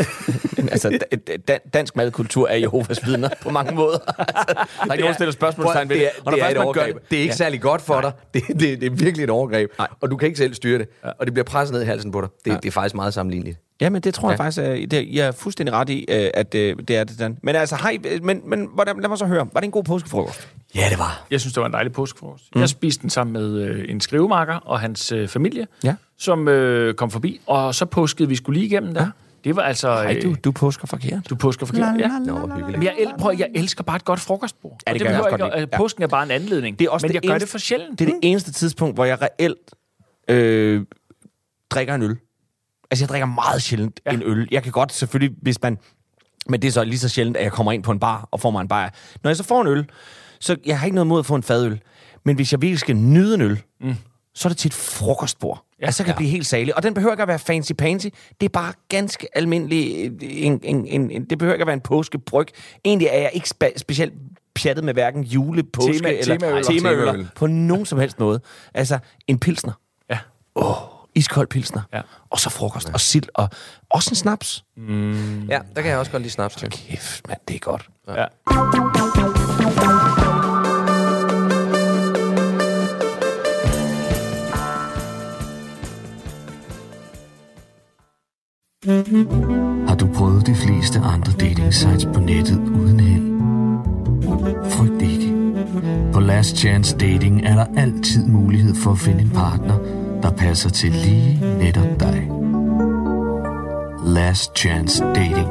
altså, 0.74 0.98
da- 1.26 1.36
da- 1.48 1.58
dansk 1.74 1.96
madkultur 1.96 2.48
er 2.48 2.56
Jehovas 2.56 3.06
vidner 3.06 3.28
på 3.42 3.50
mange 3.50 3.74
måder. 3.74 3.98
Altså, 4.08 4.54
der 4.84 4.90
er 4.90 4.92
ikke 4.92 5.02
nogen, 5.04 5.16
der 5.18 5.30
spørgsmålstegn 5.30 5.88
ved 5.88 5.96
det 5.96 6.02
det. 6.04 6.10
er, 6.18 6.22
Og 6.24 6.32
det 6.32 6.42
er 6.42 6.48
et 6.48 6.56
overgreb. 6.56 6.96
Det 7.10 7.16
er 7.16 7.20
ikke 7.20 7.32
ja. 7.32 7.36
særlig 7.36 7.60
godt 7.60 7.82
for 7.82 8.00
dig. 8.00 8.12
Det, 8.34 8.42
det, 8.48 8.60
det 8.60 8.82
er 8.82 8.90
virkelig 8.90 9.24
et 9.24 9.30
overgreb. 9.30 9.70
Nej. 9.78 9.88
Og 10.00 10.10
du 10.10 10.16
kan 10.16 10.26
ikke 10.26 10.38
selv 10.38 10.54
styre 10.54 10.78
det. 10.78 10.88
Og 11.18 11.26
det 11.26 11.34
bliver 11.34 11.44
presset 11.44 11.74
ned 11.74 11.82
i 11.82 11.84
halsen 11.86 12.12
på 12.12 12.20
dig. 12.20 12.28
Det, 12.44 12.62
det 12.62 12.68
er 12.68 12.72
faktisk 12.72 12.94
meget 12.94 13.14
sammenligneligt. 13.14 13.58
Ja, 13.80 13.90
men 13.90 14.02
det 14.02 14.14
tror 14.14 14.30
jeg 14.30 14.36
faktisk, 14.38 14.58
at 14.62 14.90
det, 14.90 15.08
jeg 15.12 15.26
er 15.26 15.32
fuldstændig 15.32 15.72
ret 15.74 15.88
i, 15.88 16.06
øh, 16.08 16.30
at 16.34 16.54
øh, 16.54 16.76
det 16.88 16.96
er 16.96 17.04
det 17.04 17.16
sådan. 17.16 17.38
Men 17.42 17.56
altså, 17.56 17.76
hej, 17.76 17.98
men, 18.22 18.40
men 18.44 18.68
hvordan, 18.74 19.00
lad 19.00 19.08
mig 19.08 19.18
så 19.18 19.26
høre. 19.26 19.48
Var 19.52 19.60
det 19.60 19.64
en 19.64 19.70
god 19.70 19.84
påskefrokost? 19.84 20.48
Ja, 20.74 20.86
det 20.90 20.98
var. 20.98 21.26
Jeg 21.30 21.40
synes, 21.40 21.54
det 21.54 21.60
var 21.60 21.66
en 21.66 21.72
dejlig 21.72 21.92
påskefrokost. 21.92 22.44
Mm. 22.54 22.60
Jeg 22.60 22.68
spiste 22.68 23.02
den 23.02 23.10
sammen 23.10 23.32
med 23.32 23.60
øh, 23.62 23.84
en 23.88 24.00
skrivemarker 24.00 24.54
og 24.54 24.80
hans 24.80 25.12
øh, 25.12 25.28
familie, 25.28 25.66
Ja. 25.84 25.94
som 26.18 26.48
øh, 26.48 26.94
kom 26.94 27.10
forbi. 27.10 27.40
Og 27.46 27.74
så 27.74 27.84
påskede 27.86 28.28
vi 28.28 28.36
skulle 28.36 28.60
lige 28.60 28.66
igennem 28.66 28.94
der. 28.94 29.02
Ja. 29.02 29.08
Det 29.44 29.56
var 29.56 29.62
altså... 29.62 29.88
Nej, 29.94 30.14
øh, 30.16 30.22
du, 30.22 30.34
du 30.44 30.52
påsker 30.52 30.86
forkert. 30.86 31.30
Du 31.30 31.34
påsker 31.36 31.66
forkert, 31.66 32.00
ja. 32.00 32.08
Nå, 32.26 32.38
hvor 32.38 32.54
hyggeligt. 32.54 32.78
Men 32.78 32.82
jeg, 32.82 32.94
el- 32.98 33.12
prøv, 33.18 33.34
jeg 33.38 33.48
elsker 33.54 33.84
bare 33.84 33.96
et 33.96 34.04
godt 34.04 34.20
frokostbord. 34.20 34.78
Ja, 34.86 34.92
det 34.92 35.02
Og 35.02 35.06
gør 35.06 35.10
jeg 35.12 35.18
behøver 35.22 35.32
også 35.36 35.50
godt 35.50 35.60
ikke, 35.62 35.76
Påsken 35.76 36.02
er 36.02 36.06
bare 36.06 36.22
en 36.22 36.30
anledning. 36.30 36.78
Det 36.78 36.84
er 36.84 36.90
også 36.90 37.04
men 37.06 37.08
det 37.08 37.14
jeg 37.14 37.22
gør 37.22 37.34
det 37.34 37.42
eneste- 37.42 37.50
for 37.50 37.58
sjældent. 37.58 37.98
Det 37.98 38.08
er 38.08 38.12
det 38.12 38.20
eneste 38.22 38.52
tidspunkt, 38.52 38.94
hvor 38.96 39.04
jeg 39.04 39.18
reelt 39.22 39.74
øh, 40.28 40.82
drikker 41.70 41.94
en 41.94 42.02
øl. 42.02 42.16
Altså, 42.94 43.04
jeg 43.04 43.08
drikker 43.08 43.26
meget 43.26 43.62
sjældent 43.62 44.00
ja. 44.06 44.10
en 44.12 44.22
øl. 44.24 44.48
Jeg 44.50 44.62
kan 44.62 44.72
godt 44.72 44.92
selvfølgelig, 44.92 45.36
hvis 45.42 45.62
man... 45.62 45.78
Men 46.48 46.62
det 46.62 46.68
er 46.68 46.72
så 46.72 46.84
lige 46.84 46.98
så 46.98 47.08
sjældent, 47.08 47.36
at 47.36 47.44
jeg 47.44 47.52
kommer 47.52 47.72
ind 47.72 47.82
på 47.82 47.92
en 47.92 48.00
bar 48.00 48.28
og 48.30 48.40
får 48.40 48.50
mig 48.50 48.60
en 48.60 48.68
bajer. 48.68 48.90
Når 49.22 49.30
jeg 49.30 49.36
så 49.36 49.42
får 49.42 49.60
en 49.60 49.66
øl, 49.66 49.86
så 50.40 50.56
jeg 50.66 50.78
har 50.78 50.86
ikke 50.86 50.94
noget 50.94 51.06
mod 51.06 51.18
at 51.18 51.26
få 51.26 51.34
en 51.34 51.42
fadøl. 51.42 51.80
Men 52.24 52.36
hvis 52.36 52.52
jeg 52.52 52.62
virkelig 52.62 52.78
skal 52.78 52.96
nyde 52.96 53.34
en 53.34 53.40
øl, 53.40 53.62
mm. 53.80 53.94
så 54.34 54.48
er 54.48 54.50
det 54.50 54.58
til 54.58 54.68
et 54.68 54.74
frokostbord. 54.74 55.64
Ja, 55.80 55.86
altså, 55.86 55.96
så 55.96 56.02
kan 56.02 56.08
jeg 56.08 56.16
blive 56.16 56.30
helt 56.30 56.46
salig. 56.46 56.76
Og 56.76 56.82
den 56.82 56.94
behøver 56.94 57.12
ikke 57.12 57.22
at 57.22 57.28
være 57.28 57.38
fancy-pansy. 57.38 58.08
Det 58.40 58.46
er 58.46 58.48
bare 58.52 58.72
ganske 58.88 59.28
almindelig... 59.36 60.10
øh, 60.22 60.28
En, 60.30 60.60
en, 60.62 60.86
en, 60.86 61.10
en, 61.10 61.24
det 61.30 61.38
behøver 61.38 61.54
ikke 61.54 61.62
at 61.62 61.66
være 61.66 61.74
en 61.74 61.80
påskebryg. 61.80 62.46
Egentlig 62.84 63.08
er 63.12 63.18
jeg 63.18 63.30
ikke 63.32 63.48
spe, 63.48 63.66
specielt 63.76 64.12
pjattet 64.54 64.84
med 64.84 64.92
hverken 64.94 65.22
jule, 65.22 65.62
påske 65.62 65.92
Tema- 65.92 66.08
eller 66.08 66.38
temaøl. 66.38 66.64
Temaøl. 66.64 67.28
på 67.36 67.46
nogen 67.46 67.86
som 67.86 67.98
helst 67.98 68.20
måde. 68.20 68.40
Altså, 68.74 68.98
en 69.26 69.38
pilsner. 69.38 69.72
Ja. 70.10 70.18
Iskold 71.14 71.46
pilsner. 71.46 71.82
Ja. 71.92 72.00
Og 72.30 72.38
så 72.40 72.50
frokost 72.50 72.90
og 72.94 73.00
sild 73.00 73.24
og 73.34 73.48
også 73.90 74.10
en 74.10 74.16
snaps. 74.16 74.64
Ja, 75.48 75.58
der 75.76 75.82
kan 75.82 75.90
jeg 75.90 75.98
også 75.98 76.12
godt 76.12 76.22
lide 76.22 76.32
snaps 76.32 76.56
til. 76.56 76.70
Kæft, 76.70 77.28
mand, 77.28 77.40
det 77.48 77.56
er 77.56 77.60
godt. 77.60 77.88
Ja. 78.08 78.24
Har 89.88 89.94
du 89.94 90.06
prøvet 90.14 90.46
de 90.46 90.54
fleste 90.54 90.98
andre 90.98 91.32
dating 91.32 91.74
sites 91.74 92.04
på 92.14 92.20
nettet 92.20 92.58
uden 92.58 93.00
held? 93.00 93.34
Frygt 94.70 95.02
ikke. 95.02 95.34
På 96.12 96.20
Last 96.20 96.56
Chance 96.56 96.96
Dating 96.96 97.46
er 97.46 97.54
der 97.54 97.66
altid 97.80 98.26
mulighed 98.26 98.74
for 98.74 98.90
at 98.90 98.98
finde 98.98 99.22
en 99.22 99.30
partner, 99.30 99.78
der 100.24 100.32
passer 100.46 100.70
til 100.80 100.92
lige 101.04 101.32
netop 101.62 101.92
dig. 102.04 102.20
Last 104.16 104.50
Chance 104.60 105.04
Dating. 105.18 105.50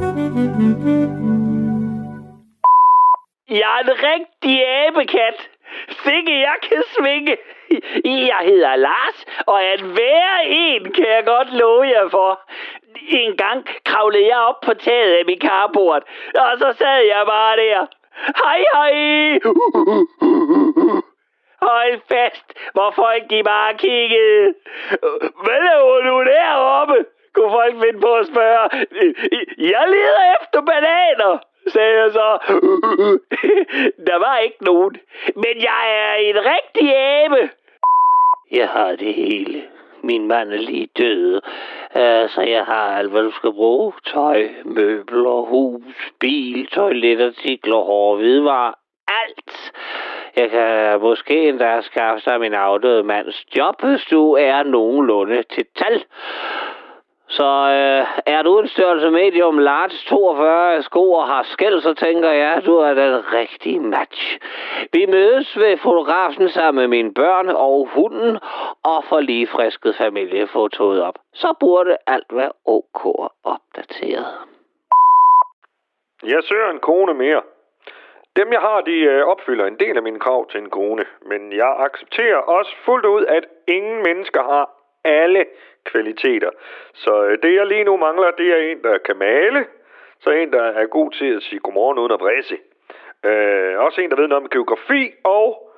Jeg 3.62 3.72
er 3.78 3.82
en 3.86 3.94
rigtig 4.10 4.56
abekat. 4.84 5.38
Sikke, 6.04 6.34
jeg 6.48 6.58
kan 6.68 6.84
svinge. 6.96 7.38
Jeg 8.32 8.42
hedder 8.50 8.76
Lars, 8.76 9.26
og 9.48 9.64
at 9.64 9.82
hver 9.82 10.30
en 10.46 10.92
kan 10.96 11.08
jeg 11.16 11.24
godt 11.26 11.50
love 11.54 11.84
jer 11.84 12.10
for. 12.12 12.32
En 13.08 13.38
gang 13.38 13.66
kravlede 13.86 14.28
jeg 14.28 14.38
op 14.38 14.60
på 14.66 14.74
taget 14.74 15.14
af 15.20 15.24
min 15.28 15.40
karbord, 15.40 16.04
og 16.36 16.58
så 16.58 16.74
sad 16.78 17.00
jeg 17.14 17.24
bare 17.28 17.56
der. 17.58 17.86
Hej, 18.42 18.60
hej. 18.74 18.94
Hold 21.68 22.00
fast, 22.12 22.48
hvor 22.74 22.92
folk 22.96 23.24
de 23.30 23.44
bare 23.44 23.74
kiggede. 23.74 24.54
Hvad 25.44 25.60
laver 25.70 26.00
du 26.10 26.16
deroppe? 26.32 27.06
Kunne 27.34 27.52
folk 27.52 27.74
finde 27.84 28.00
på 28.02 28.14
at 28.14 28.28
spørge. 28.28 28.70
Jeg 29.74 29.84
leder 29.96 30.24
efter 30.42 30.62
bananer, 30.62 31.38
sagde 31.68 32.02
jeg 32.02 32.12
så. 32.12 32.30
Der 34.08 34.18
var 34.20 34.38
ikke 34.38 34.64
nogen. 34.64 34.96
Men 35.36 35.54
jeg 35.70 35.84
er 36.04 36.14
en 36.16 36.36
rigtig 36.54 36.96
abe. 36.96 37.50
Jeg 38.52 38.68
har 38.68 38.96
det 38.96 39.14
hele. 39.14 39.64
Min 40.04 40.28
mand 40.28 40.54
er 40.54 40.58
lige 40.58 40.88
død, 40.98 41.42
så 42.30 42.42
jeg 42.42 42.66
har 42.66 42.98
alt, 42.98 43.12
hvad 43.12 43.24
du 43.24 43.32
skal 43.32 43.54
bruge. 43.54 43.94
Tøj, 44.06 44.48
møbler, 44.66 45.42
hus, 45.42 45.82
bil, 46.20 46.68
toiletartikler, 46.68 47.78
hårde 47.78 48.18
hvidevarer. 48.18 48.74
Alt. 49.08 49.72
Jeg 50.36 50.50
kan 50.50 51.00
måske 51.02 51.50
endda 51.50 51.82
skaffe 51.82 52.30
dig 52.30 52.40
min 52.40 52.54
afdøde 52.54 53.04
mands 53.04 53.46
job, 53.58 53.82
hvis 53.84 54.06
du 54.12 54.34
er 54.34 54.64
nogenlunde 54.64 55.44
til 55.44 55.66
tal. 55.76 56.04
Så 57.28 57.46
øh, 57.46 58.34
er 58.36 58.42
du 58.44 58.60
en 58.60 58.68
størrelse 58.68 59.12
medium 59.12 59.58
large 59.58 59.98
42 60.08 60.84
sko 60.84 61.12
og 61.12 61.28
har 61.28 61.44
skæld, 61.44 61.82
så 61.82 61.94
tænker 61.94 62.32
jeg, 62.32 62.54
at 62.54 62.66
du 62.66 62.78
er 62.78 62.94
den 62.94 63.34
rigtige 63.34 63.80
match. 63.80 64.40
Vi 64.92 65.06
mødes 65.06 65.58
ved 65.58 65.78
fotografen 65.78 66.50
sammen 66.50 66.82
med 66.82 66.88
mine 66.88 67.14
børn 67.14 67.50
og 67.50 67.90
hunden 67.94 68.40
og 68.84 69.04
får 69.10 69.20
lige 69.20 69.48
frisket 69.48 69.96
familiefotoet 69.96 71.02
op. 71.02 71.16
Så 71.34 71.54
burde 71.60 71.98
alt 72.08 72.28
være 72.32 72.52
ok 72.66 73.06
og 73.06 73.32
opdateret. 73.44 74.26
Jeg 76.24 76.44
søger 76.44 76.72
en 76.72 76.80
kone 76.80 77.14
mere. 77.14 77.42
Dem, 78.36 78.52
jeg 78.52 78.62
har, 78.62 78.82
de 78.82 78.98
øh, 79.00 79.24
opfylder 79.24 79.66
en 79.66 79.80
del 79.80 79.98
af 79.98 80.04
mine 80.04 80.20
krav 80.20 80.50
til 80.50 80.60
en 80.60 80.70
kone. 80.70 81.06
Men 81.22 81.54
jeg 81.54 81.76
accepterer 81.80 82.38
også 82.38 82.76
fuldt 82.86 83.06
ud, 83.06 83.26
at 83.26 83.46
ingen 83.68 84.04
mennesker 84.04 84.44
har 84.44 84.70
alle 85.04 85.46
kvaliteter. 85.84 86.50
Så 86.94 87.24
øh, 87.24 87.38
det, 87.44 87.56
jeg 87.56 87.68
lige 87.68 87.84
nu 87.84 87.98
mangler, 87.98 88.32
det 88.32 88.48
er 88.48 88.72
en, 88.72 88.84
der 88.84 88.98
kan 88.98 89.18
male. 89.18 89.66
Så 90.20 90.30
en, 90.30 90.54
der 90.54 90.64
er 90.64 90.86
god 90.86 91.12
til 91.12 91.36
at 91.36 91.44
sige 91.44 91.60
godmorgen 91.60 92.00
uden 92.00 92.12
at 92.12 92.20
vrisse. 92.20 92.58
Øh, 93.26 93.80
også 93.80 94.02
en, 94.02 94.10
der 94.10 94.16
ved 94.16 94.28
noget 94.28 94.44
om 94.44 94.50
geografi. 94.50 95.12
Og 95.24 95.74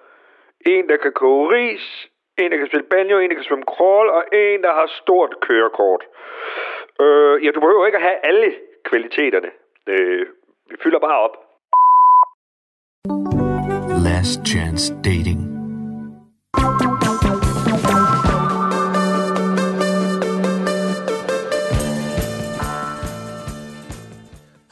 en, 0.66 0.90
der 0.90 0.98
kan 0.98 1.14
koge 1.14 1.56
ris. 1.56 2.10
En, 2.38 2.52
der 2.52 2.58
kan 2.58 2.68
spille 2.68 2.86
banjo. 2.86 3.20
En, 3.20 3.30
der 3.30 3.36
kan 3.36 3.44
svømme 3.44 3.66
crawl. 3.66 4.10
Og 4.10 4.24
en, 4.34 4.64
der 4.64 4.74
har 4.74 4.88
stort 4.88 5.40
kørekort. 5.42 6.04
Øh, 7.02 7.46
ja, 7.46 7.52
du 7.52 7.60
behøver 7.60 7.86
ikke 7.86 7.98
at 7.98 8.04
have 8.04 8.18
alle 8.24 8.56
kvaliteterne. 8.84 9.52
Øh, 9.88 10.26
vi 10.70 10.76
fylder 10.84 11.00
bare 11.00 11.20
op. 11.20 11.38
Last 14.26 14.44
Chance 14.44 14.92
Dating. 15.04 15.42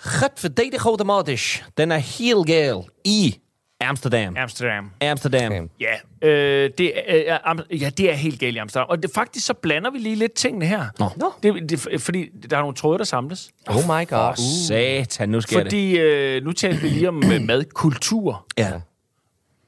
Godverdadig 0.03 0.85
automatisch. 0.85 1.63
Den 1.77 1.91
er 1.91 1.97
helt 1.97 2.47
galt 2.47 2.85
i 3.05 3.39
Amsterdam. 3.81 4.35
Amsterdam. 4.37 4.91
Amsterdam. 5.01 5.69
Ja, 5.79 6.27
øh, 6.27 6.71
det, 6.77 6.91
er, 7.09 7.35
øh, 7.35 7.51
Am- 7.51 7.77
ja, 7.77 7.89
det 7.89 8.09
er 8.11 8.13
helt 8.13 8.39
galt 8.39 8.55
i 8.55 8.57
Amsterdam. 8.57 8.89
Og 8.89 9.03
det, 9.03 9.11
faktisk 9.15 9.45
så 9.45 9.53
blander 9.53 9.91
vi 9.91 9.97
lige 9.97 10.15
lidt 10.15 10.33
tingene 10.33 10.65
her. 10.65 10.85
Nå. 10.99 11.33
Det, 11.43 11.69
det, 11.69 12.01
fordi 12.01 12.29
der 12.49 12.57
er 12.57 12.61
nogle 12.61 12.75
tråde, 12.75 12.97
der 12.97 13.03
samles. 13.03 13.49
Oh 13.67 13.75
my 13.75 14.07
god. 14.07 14.29
Uh. 14.29 14.67
Satan, 14.67 15.29
nu 15.29 15.41
sker 15.41 15.57
det. 15.57 15.65
Fordi 15.65 15.97
øh, 15.97 16.43
nu 16.43 16.51
talte 16.51 16.81
vi 16.81 16.87
lige 16.87 17.07
om 17.07 17.23
øh, 17.33 17.41
madkultur, 17.41 18.45
Ja. 18.57 18.71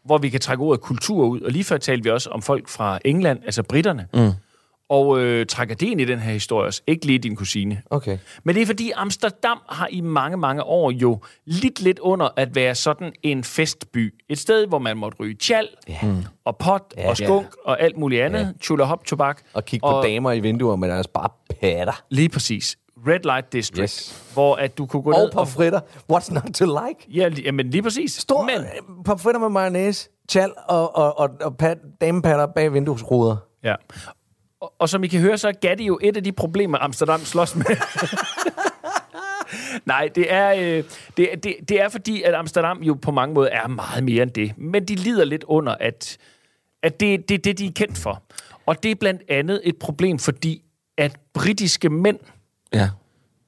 Hvor 0.06 0.18
vi 0.18 0.30
kan 0.30 0.40
trække 0.40 0.64
ordet 0.64 0.82
kultur 0.82 1.26
ud. 1.26 1.42
Og 1.42 1.52
lige 1.52 1.64
før 1.64 1.78
talte 1.78 2.04
vi 2.04 2.10
også 2.10 2.30
om 2.30 2.42
folk 2.42 2.70
fra 2.70 3.00
England, 3.06 3.40
altså 3.46 3.64
britterne. 3.64 4.08
Mm. 4.14 4.32
Og 4.90 5.20
øh, 5.20 5.46
trækker 5.46 5.76
det 5.76 5.88
ind 5.88 6.02
i 6.02 6.06
den 6.06 6.20
her 6.20 6.32
historie 6.34 6.68
også. 6.68 6.82
Ikke 6.88 7.06
lige 7.06 7.20
din 7.20 7.36
kusine. 7.36 7.82
Okay. 7.90 8.18
Men 8.44 8.56
det 8.56 8.62
er 8.62 8.66
fordi 8.66 8.92
Amsterdam 8.96 9.58
har 9.70 9.88
i 9.92 10.02
mange, 10.02 10.38
mange 10.38 10.64
år 10.64 10.92
jo 10.92 11.20
lidt 11.46 11.82
lidt 11.82 12.00
under 12.00 12.30
at 12.36 12.56
være 12.56 12.76
sådan 12.76 13.14
en 13.24 13.44
festby. 13.44 14.14
Et 14.30 14.40
sted, 14.40 14.68
hvor 14.68 14.80
man 14.80 14.98
måtte 14.98 15.18
ryge 15.20 15.36
tjal, 15.36 15.68
ja. 15.88 16.00
og 16.46 16.58
pot, 16.58 16.94
ja, 16.98 17.10
og 17.10 17.18
skunk, 17.18 17.46
ja. 17.46 17.72
og 17.72 17.82
alt 17.82 17.98
muligt 17.98 18.22
andet. 18.22 18.40
Ja. 18.40 18.48
Chula 18.62 18.84
hop, 18.84 19.06
tobak. 19.06 19.42
Og 19.54 19.66
kigge 19.66 19.88
på 19.88 20.02
damer 20.04 20.32
i 20.32 20.40
vinduer 20.40 20.76
med 20.76 20.90
deres 20.90 21.08
bare 21.08 21.30
patter. 21.62 22.04
Lige 22.10 22.30
præcis. 22.30 22.78
Red 23.08 23.20
Light 23.24 23.54
District. 23.54 23.82
Yes. 23.84 24.30
Hvor 24.34 24.56
at 24.56 24.78
du 24.78 24.86
kunne 24.86 25.04
gå 25.04 25.12
Og 25.12 25.20
ned 25.20 25.32
på 25.32 25.46
fritter. 25.46 25.80
What's 26.14 26.34
not 26.34 26.44
to 26.54 26.66
like? 26.66 27.06
Ja, 27.14 27.30
li- 27.30 27.42
jamen 27.44 27.70
lige 27.70 27.82
præcis. 27.84 28.12
Stor 28.14 28.44
Men, 28.44 28.62
Men... 28.62 29.04
på 29.04 29.18
fritter 29.18 29.40
med 29.40 29.50
mayonnaise, 29.50 30.10
tjal 30.30 30.52
og, 30.68 30.96
og, 30.96 31.20
og, 31.20 31.30
og 31.42 31.58
pat, 31.58 31.78
damepatter 32.02 32.46
bag 32.46 32.74
vinduesruder. 32.74 33.36
ja. 33.64 33.76
Og, 34.62 34.74
og 34.80 34.90
som 34.90 35.04
I 35.04 35.08
kan 35.08 35.20
høre, 35.22 35.38
så 35.38 35.48
er 35.48 35.52
Gatti 35.52 35.86
jo 35.86 36.00
et 36.02 36.18
af 36.18 36.24
de 36.24 36.32
problemer, 36.32 36.78
Amsterdam 36.78 37.20
slås 37.20 37.56
med. 37.56 37.66
Nej, 39.86 40.10
det 40.16 40.34
er, 40.34 40.54
øh, 40.78 40.84
det, 41.18 41.30
det, 41.44 41.56
det 41.70 41.82
er 41.82 41.90
fordi, 41.90 42.22
at 42.24 42.34
Amsterdam 42.34 42.82
jo 42.84 42.94
på 42.94 43.12
mange 43.12 43.34
måder 43.34 43.50
er 43.50 43.68
meget 43.68 44.04
mere 44.04 44.24
end 44.24 44.32
det. 44.32 44.54
Men 44.58 44.86
de 44.86 44.96
lider 44.96 45.26
lidt 45.26 45.44
under, 45.44 45.76
at, 45.80 46.18
at 46.84 47.00
det 47.00 47.14
er 47.14 47.18
det, 47.18 47.46
det, 47.46 47.58
de 47.58 47.66
er 47.66 47.72
kendt 47.76 47.98
for. 47.98 48.24
Og 48.66 48.84
det 48.84 48.92
er 48.92 48.96
blandt 48.96 49.22
andet 49.30 49.62
et 49.64 49.78
problem, 49.78 50.20
fordi 50.20 50.62
at 50.98 51.18
britiske 51.34 51.90
mænd 51.90 52.20
Ja. 52.76 52.90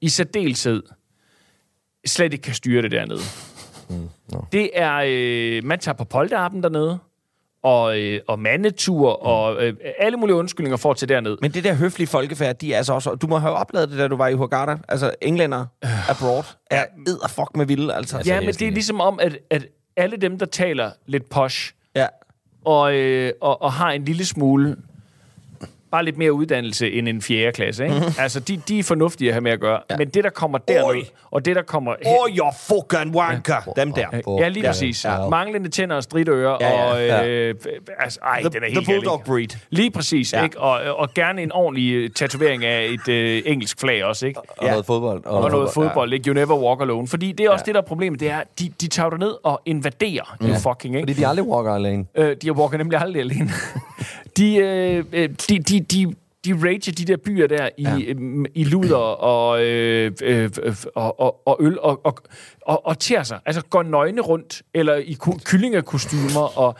i 0.01 0.09
særdeleshed 0.09 0.83
slet 2.05 2.33
ikke 2.33 2.43
kan 2.43 2.53
styre 2.53 2.81
det 2.81 2.91
dernede. 2.91 3.19
Det 4.51 4.69
er, 4.73 5.03
øh, 5.05 5.63
man 5.63 5.79
tager 5.79 5.95
på 5.95 6.03
polterappen 6.03 6.63
dernede, 6.63 6.99
og, 7.63 7.99
øh, 7.99 8.21
og 8.27 8.39
mandetur, 8.39 9.09
og 9.09 9.63
øh, 9.63 9.75
alle 9.99 10.17
mulige 10.17 10.35
undskyldninger 10.35 10.77
for 10.77 10.91
at 10.91 10.97
tage 10.97 11.13
derned. 11.13 11.37
Men 11.41 11.51
det 11.51 11.63
der 11.63 11.73
høflige 11.73 12.07
folkefærd, 12.07 12.55
de 12.55 12.73
er 12.73 12.77
altså 12.77 12.93
også... 12.93 13.15
Du 13.15 13.27
må 13.27 13.37
have 13.37 13.53
oplevet 13.53 13.89
det, 13.89 13.97
da 13.97 14.07
du 14.07 14.15
var 14.15 14.27
i 14.27 14.33
Hurghada. 14.33 14.77
Altså, 14.87 15.11
englænder 15.21 15.65
abroad 16.09 16.43
er 16.71 16.85
edderfuck 17.07 17.55
med 17.55 17.65
vilde, 17.65 17.93
altså. 17.95 18.23
Ja, 18.25 18.41
men 18.41 18.53
det 18.53 18.67
er 18.67 18.71
ligesom 18.71 19.01
om, 19.01 19.19
at, 19.19 19.37
at 19.49 19.67
alle 19.97 20.17
dem, 20.17 20.39
der 20.39 20.45
taler 20.45 20.91
lidt 21.05 21.29
posh, 21.29 21.73
ja. 21.95 22.07
og, 22.65 22.95
øh, 22.95 23.33
og, 23.41 23.61
og 23.61 23.73
har 23.73 23.91
en 23.91 24.05
lille 24.05 24.25
smule, 24.25 24.75
bare 25.91 26.05
lidt 26.05 26.17
mere 26.17 26.33
uddannelse 26.33 26.91
end 26.91 27.07
en 27.09 27.21
fjerde 27.21 27.51
klasse, 27.51 27.83
ikke? 27.83 27.95
Mm-hmm. 27.95 28.13
Altså, 28.19 28.39
de, 28.39 28.61
de 28.67 28.79
er 28.79 28.83
fornuftige 28.83 29.27
at 29.29 29.33
have 29.33 29.41
med 29.41 29.51
at 29.51 29.59
gøre. 29.59 29.79
Ja. 29.89 29.97
Men 29.97 30.09
det, 30.09 30.23
der 30.23 30.29
kommer 30.29 30.57
derned, 30.57 31.03
og 31.31 31.45
det, 31.45 31.55
der 31.55 31.61
kommer... 31.61 31.95
Oh, 32.05 32.29
your 32.37 32.53
fucking 32.59 33.15
wanker! 33.15 33.73
Dem 33.75 33.91
der. 33.93 34.07
Ja, 34.39 34.47
lige 34.47 34.65
præcis. 34.65 35.05
Ja. 35.05 35.21
Ja. 35.23 35.29
Manglende 35.29 35.69
tænder 35.69 35.95
og 35.95 36.03
stridører, 36.03 36.57
Ja, 36.61 36.69
ja, 36.69 36.91
og... 36.93 37.05
ja. 37.05 37.27
Øh, 37.27 37.55
altså, 37.99 38.19
ej, 38.23 38.39
The, 38.39 38.49
den 38.49 38.57
er 38.63 38.67
the 38.67 38.73
helt 38.75 38.85
bulldog 38.87 39.23
galt, 39.25 39.41
ikke? 39.41 39.53
breed. 39.55 39.59
Lige 39.69 39.91
præcis, 39.91 40.33
Ja. 40.33 40.37
ja. 40.37 40.43
ikke? 40.43 40.59
Og, 40.59 40.97
og 40.97 41.13
gerne 41.13 41.41
en 41.41 41.51
ordentlig 41.51 41.93
øh, 41.93 42.09
tatovering 42.09 42.65
af 42.65 42.85
et 42.85 43.07
øh, 43.13 43.41
engelsk 43.45 43.79
flag 43.79 44.03
også, 44.05 44.27
ikke? 44.27 44.39
Og 44.39 44.45
Ja. 44.65 44.69
noget 44.69 44.85
fodbold. 44.85 45.25
Og 45.25 45.51
noget 45.51 45.69
fodbold, 45.73 46.13
ikke? 46.13 46.27
You 46.29 46.33
never 46.33 46.55
walk 46.67 46.81
alone. 46.81 47.07
Fordi 47.07 47.31
det 47.31 47.45
er 47.45 47.49
også 47.49 47.63
ja. 47.63 47.65
det, 47.65 47.75
der 47.75 47.81
er 47.81 47.85
problemet, 47.85 48.19
det 48.19 48.29
er, 48.29 48.41
de, 48.59 48.71
de 48.81 48.87
tager 48.87 49.17
ned 49.17 49.33
og 49.43 49.61
invaderer, 49.65 50.35
ja. 50.41 50.47
you 50.47 50.55
fucking, 50.59 50.95
ikke? 50.95 51.07
Fordi 51.07 51.21
de 51.21 51.27
aldrig 51.27 51.47
walker 51.47 51.73
alene. 51.73 52.05
Øh, 52.15 52.35
de 52.41 52.51
walker 52.51 52.77
nemlig 52.77 52.99
aldrig 53.01 53.21
alene. 53.21 53.49
de, 54.37 54.55
øh, 54.55 55.05
øh, 55.13 55.29
de, 55.29 55.59
de, 55.59 55.79
de, 55.79 56.15
de 56.45 56.53
rager 56.63 56.91
de 56.91 57.05
der 57.05 57.17
byer 57.17 57.47
der 57.47 57.69
i, 57.77 57.83
ja. 57.83 57.97
øh, 58.07 58.45
i 58.55 58.63
luder 58.63 58.95
og, 58.97 59.65
øh, 59.65 60.11
øh, 60.23 60.49
og, 60.95 61.19
og, 61.19 61.47
og 61.47 61.57
øl 61.59 61.79
og, 61.79 62.05
og, 62.05 62.17
og, 62.61 62.85
og 62.85 62.99
tærer 62.99 63.23
sig. 63.23 63.39
Altså 63.45 63.61
går 63.65 63.83
nøgne 63.83 64.21
rundt, 64.21 64.61
eller 64.73 64.95
i 64.95 65.17
kyllingekostymer 65.45 66.57
og, 66.57 66.75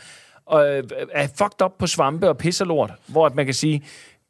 og 0.46 0.66
er 1.12 1.28
fucked 1.38 1.62
up 1.66 1.72
på 1.80 1.88
svampe 1.88 2.30
og 2.30 2.38
pisser 2.38 2.66
lort. 2.66 2.92
Hvor 3.08 3.32
man 3.36 3.46
kan 3.46 3.54
sige, 3.54 3.84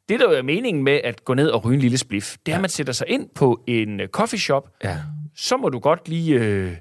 det 0.08 0.20
der 0.20 0.30
jo 0.30 0.36
er 0.36 0.42
meningen 0.42 0.84
med 0.84 1.00
at 1.04 1.24
gå 1.24 1.34
ned 1.34 1.48
og 1.48 1.64
ryge 1.64 1.74
en 1.74 1.80
lille 1.80 1.98
spliff, 1.98 2.36
det 2.46 2.52
er, 2.52 2.56
at 2.56 2.60
man 2.60 2.70
sætter 2.70 2.92
sig 2.92 3.06
ind 3.08 3.28
på 3.34 3.60
en 3.66 4.00
coffee 4.06 4.38
shop, 4.38 4.68
Ja. 4.84 4.96
så 5.36 5.56
må 5.56 5.68
du 5.68 5.78
godt 5.78 6.08
lige 6.08 6.34
øh, 6.34 6.72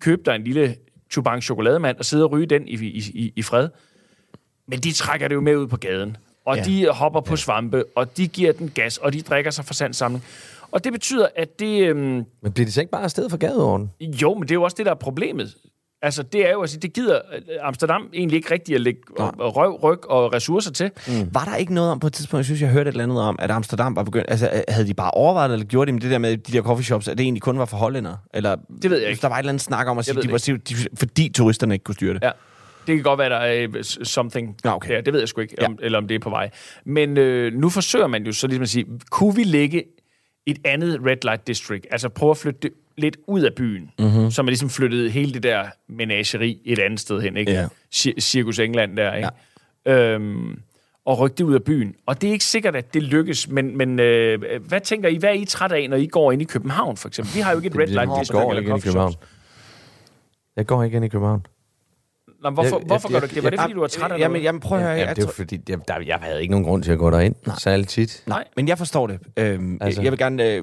købe 0.00 0.22
dig 0.26 0.34
en 0.34 0.44
lille 0.44 0.76
chubang 1.12 1.42
chokolademand 1.42 1.96
og 1.96 2.04
sidde 2.04 2.24
og 2.24 2.32
ryge 2.32 2.46
den 2.46 2.68
i, 2.68 2.74
i, 2.74 2.98
i, 3.14 3.32
i 3.36 3.42
fred. 3.42 3.68
Men 4.68 4.78
de 4.80 4.92
trækker 4.92 5.28
det 5.28 5.34
jo 5.34 5.40
med 5.40 5.56
ud 5.56 5.66
på 5.66 5.76
gaden. 5.76 6.16
Og 6.44 6.56
ja. 6.56 6.62
de 6.62 6.88
hopper 6.88 7.20
på 7.20 7.36
svampe, 7.36 7.84
og 7.96 8.16
de 8.16 8.28
giver 8.28 8.52
den 8.52 8.70
gas, 8.74 8.98
og 8.98 9.12
de 9.12 9.22
drikker 9.22 9.50
sig 9.50 9.64
for 9.64 9.74
sandsamling. 9.74 10.24
Og 10.70 10.84
det 10.84 10.92
betyder, 10.92 11.26
at 11.36 11.58
det... 11.58 11.88
Øhm, 11.88 12.24
Men 12.42 12.52
bliver 12.52 12.66
de 12.66 12.72
så 12.72 12.80
ikke 12.80 12.90
bare 12.90 13.02
afsted 13.02 13.30
for 13.30 13.36
gadeorden? 13.36 13.90
jo, 14.00 14.34
men 14.34 14.42
det 14.42 14.50
er 14.50 14.54
jo 14.54 14.62
også 14.62 14.74
det, 14.78 14.86
der 14.86 14.92
er 14.92 14.96
problemet. 14.96 15.54
Altså, 16.02 16.22
det 16.22 16.48
er 16.48 16.52
jo, 16.52 16.60
altså, 16.60 16.78
det 16.78 16.92
gider 16.92 17.20
øh, 17.34 17.40
Amsterdam 17.62 18.08
egentlig 18.14 18.36
ikke 18.36 18.54
rigtig 18.54 18.74
at 18.74 18.80
lægge 18.80 19.00
røv, 19.18 19.78
ryg 19.82 20.10
og 20.10 20.32
ressourcer 20.32 20.70
til. 20.72 20.90
Mm. 21.08 21.34
Var 21.34 21.44
der 21.44 21.56
ikke 21.56 21.74
noget 21.74 21.90
om 21.90 22.00
på 22.00 22.06
et 22.06 22.12
tidspunkt, 22.12 22.38
jeg 22.38 22.44
synes, 22.44 22.60
jeg 22.62 22.70
hørte 22.70 22.88
et 22.88 22.92
eller 22.92 23.04
andet 23.04 23.20
om, 23.20 23.36
at 23.38 23.50
Amsterdam 23.50 23.96
var 23.96 24.02
begyndt... 24.02 24.26
Altså, 24.30 24.50
øh, 24.54 24.60
havde 24.68 24.86
de 24.86 24.94
bare 24.94 25.10
overvejet, 25.10 25.52
eller 25.52 25.66
gjorde 25.66 25.88
de 25.88 25.92
med 25.92 26.00
det 26.00 26.10
der 26.10 26.18
med 26.18 26.36
de 26.36 26.52
der 26.52 26.62
coffeeshops, 26.62 27.08
at 27.08 27.18
det 27.18 27.24
egentlig 27.24 27.42
kun 27.42 27.58
var 27.58 27.64
for 27.64 27.76
hollændere? 27.76 28.18
Eller, 28.34 28.56
Det 28.82 28.90
ved 28.90 28.98
jeg 29.00 29.10
ikke. 29.10 29.22
Der 29.22 29.28
var 29.28 29.34
et 29.34 29.38
eller 29.38 29.50
andet 29.52 29.62
snak 29.62 29.86
om 29.86 29.98
at 29.98 30.04
sige, 30.04 30.14
de 30.14 30.22
det 30.22 30.32
var, 30.32 30.58
de, 30.68 30.76
fordi 30.94 31.28
turisterne 31.28 31.74
ikke 31.74 31.84
kunne 31.84 31.94
styre 31.94 32.14
det. 32.14 32.22
Ja. 32.22 32.30
Det 32.86 32.96
kan 32.96 33.02
godt 33.02 33.18
være, 33.18 33.30
der 33.30 33.36
er 33.36 33.68
øh, 33.76 33.84
something 33.84 34.56
Ja, 34.64 34.74
okay. 34.74 34.94
der. 34.94 35.00
Det 35.00 35.12
ved 35.12 35.20
jeg 35.20 35.28
sgu 35.28 35.40
ikke, 35.40 35.66
om, 35.66 35.78
eller 35.82 35.98
om 35.98 36.08
det 36.08 36.14
er 36.14 36.18
på 36.18 36.30
vej. 36.30 36.50
Men 36.84 37.16
øh, 37.18 37.52
nu 37.52 37.68
forsøger 37.68 38.06
man 38.06 38.26
jo 38.26 38.32
så 38.32 38.46
ligesom 38.46 38.62
at 38.62 38.68
sige, 38.68 38.86
kunne 39.10 39.34
vi 39.34 39.44
lægge 39.44 39.84
et 40.46 40.58
andet 40.64 41.00
red 41.06 41.16
light 41.22 41.46
district, 41.46 41.86
altså 41.90 42.08
prøve 42.08 42.30
at 42.30 42.36
flytte 42.36 42.60
det 42.62 42.72
lidt 42.98 43.16
ud 43.26 43.40
af 43.40 43.54
byen, 43.54 43.90
mm-hmm. 43.98 44.30
så 44.30 44.42
man 44.42 44.48
ligesom 44.48 44.70
flyttede 44.70 45.10
hele 45.10 45.34
det 45.34 45.42
der 45.42 45.64
menageri 45.88 46.60
et 46.64 46.78
andet 46.78 47.00
sted 47.00 47.20
hen, 47.20 47.36
ikke? 47.36 47.68
Cir- 47.94 48.20
Cirkus 48.20 48.58
England 48.58 48.96
der, 48.96 49.14
ikke? 49.14 49.28
Ja. 49.86 49.92
Øhm, 50.14 50.58
og 51.04 51.18
rykke 51.18 51.34
det 51.34 51.44
ud 51.44 51.54
af 51.54 51.62
byen. 51.64 51.94
Og 52.06 52.20
det 52.20 52.28
er 52.28 52.32
ikke 52.32 52.44
sikkert, 52.44 52.76
at 52.76 52.94
det 52.94 53.02
lykkes, 53.02 53.48
men, 53.48 53.76
men 53.76 54.00
øh, 54.00 54.60
hvad 54.60 54.80
tænker 54.80 55.08
I, 55.08 55.16
hvad 55.16 55.30
er 55.30 55.34
I 55.34 55.44
træt 55.44 55.72
af, 55.72 55.90
når 55.90 55.96
I 55.96 56.06
går 56.06 56.32
ind 56.32 56.42
i 56.42 56.44
København, 56.44 56.96
for 56.96 57.08
eksempel? 57.08 57.34
Vi 57.34 57.40
har 57.40 57.50
jo 57.50 57.56
ikke 57.56 57.66
et 57.68 57.76
red 57.78 57.86
light 57.86 58.10
Jeg 58.10 58.20
district 58.20 58.42
går 58.42 58.50
eller 58.50 58.60
ikke 58.60 58.70
ind 58.70 58.78
i 58.78 58.82
København. 58.82 59.14
Jeg 60.56 60.66
går 60.66 60.84
ikke 60.84 60.96
ind 60.96 61.04
i 61.04 61.08
København. 61.08 61.46
Nå, 62.46 62.50
hvorfor, 62.54 62.76
Jeg- 62.76 62.86
hvorfor 62.86 63.08
jeg- 63.08 63.12
gør 63.12 63.20
du 63.20 63.24
ikke 63.24 63.34
det? 63.34 63.44
Var 63.44 63.50
det, 63.50 63.56
jeg- 63.56 63.62
fordi 63.62 63.74
du 63.74 63.82
er 63.82 63.86
træt 63.86 64.12
af 64.12 64.18
Jamen, 64.18 64.32
noget? 64.32 64.44
jamen, 64.44 64.60
prøv 64.60 64.78
at 64.78 64.84
høre. 64.84 64.94
Ja, 64.94 65.06
jeg 65.06 65.16
det 65.16 65.22
er 65.22 65.26
tror- 65.26 65.32
fordi, 65.32 65.60
jeg, 65.68 65.78
der, 65.88 65.94
jeg 66.06 66.18
havde 66.22 66.42
ikke 66.42 66.50
nogen 66.50 66.66
grund 66.66 66.82
til 66.82 66.92
at 66.92 66.98
gå 66.98 67.10
derind. 67.10 67.34
Særligt 67.58 67.88
tit. 67.88 68.22
Nej, 68.26 68.44
men 68.56 68.68
jeg 68.68 68.78
forstår 68.78 69.06
det. 69.06 69.18
Øhm, 69.36 69.78
Altså. 69.80 70.02
Jeg 70.02 70.12
vil 70.12 70.18
gerne... 70.18 70.44
Øh, 70.44 70.62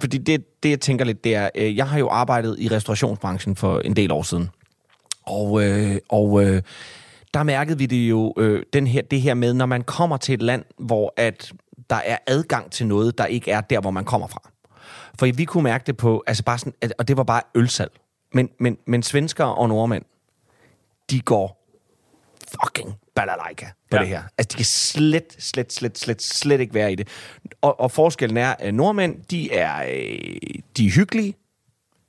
fordi 0.00 0.18
det, 0.18 0.62
det, 0.62 0.70
jeg 0.70 0.80
tænker 0.80 1.04
lidt, 1.04 1.24
det 1.24 1.34
er... 1.34 1.48
Øh, 1.54 1.76
jeg 1.76 1.88
har 1.88 1.98
jo 1.98 2.08
arbejdet 2.08 2.56
i 2.58 2.68
restaurationsbranchen 2.68 3.56
for 3.56 3.78
en 3.80 3.96
del 3.96 4.12
år 4.12 4.22
siden. 4.22 4.50
Og, 5.26 5.64
øh, 5.64 5.96
og 6.08 6.44
øh, 6.44 6.62
der 7.34 7.42
mærkede 7.42 7.78
vi 7.78 7.86
det 7.86 7.96
jo, 8.10 8.34
øh, 8.38 8.62
den 8.72 8.86
her, 8.86 9.02
det 9.02 9.20
her 9.20 9.34
med, 9.34 9.54
når 9.54 9.66
man 9.66 9.82
kommer 9.82 10.16
til 10.16 10.32
et 10.34 10.42
land, 10.42 10.64
hvor 10.78 11.14
at 11.16 11.52
der 11.90 11.96
er 12.04 12.16
adgang 12.26 12.70
til 12.70 12.86
noget, 12.86 13.18
der 13.18 13.26
ikke 13.26 13.50
er 13.50 13.60
der, 13.60 13.80
hvor 13.80 13.90
man 13.90 14.04
kommer 14.04 14.26
fra. 14.26 14.50
For 15.18 15.32
vi 15.36 15.44
kunne 15.44 15.62
mærke 15.62 15.84
det 15.86 15.96
på... 15.96 16.24
Altså 16.26 16.42
bare 16.44 16.58
sådan, 16.58 16.72
at, 16.80 16.92
og 16.98 17.08
det 17.08 17.16
var 17.16 17.22
bare 17.24 17.40
ølsalg. 17.54 17.90
Men, 18.32 18.48
men, 18.60 18.76
men 18.86 19.02
svenskere 19.02 19.54
og 19.54 19.68
nordmænd, 19.68 20.04
de 21.10 21.20
går 21.20 21.60
fucking 22.64 22.94
balalaika 23.14 23.66
på 23.90 23.96
Ja. 23.96 24.00
det 24.00 24.08
her. 24.08 24.22
Altså, 24.38 24.48
de 24.52 24.56
kan 24.56 24.64
slet, 24.64 25.36
slet, 25.38 25.72
slet, 25.72 25.98
slet, 25.98 26.22
slet 26.22 26.60
ikke 26.60 26.74
være 26.74 26.92
i 26.92 26.94
det. 26.94 27.08
Og, 27.60 27.80
og 27.80 27.90
forskellen 27.90 28.36
er, 28.36 28.54
at 28.58 28.74
nordmænd, 28.74 29.24
de 29.30 29.52
er, 29.52 29.82
øh, 29.82 30.18
de 30.76 30.86
er 30.86 30.90
hyggelige 30.90 31.34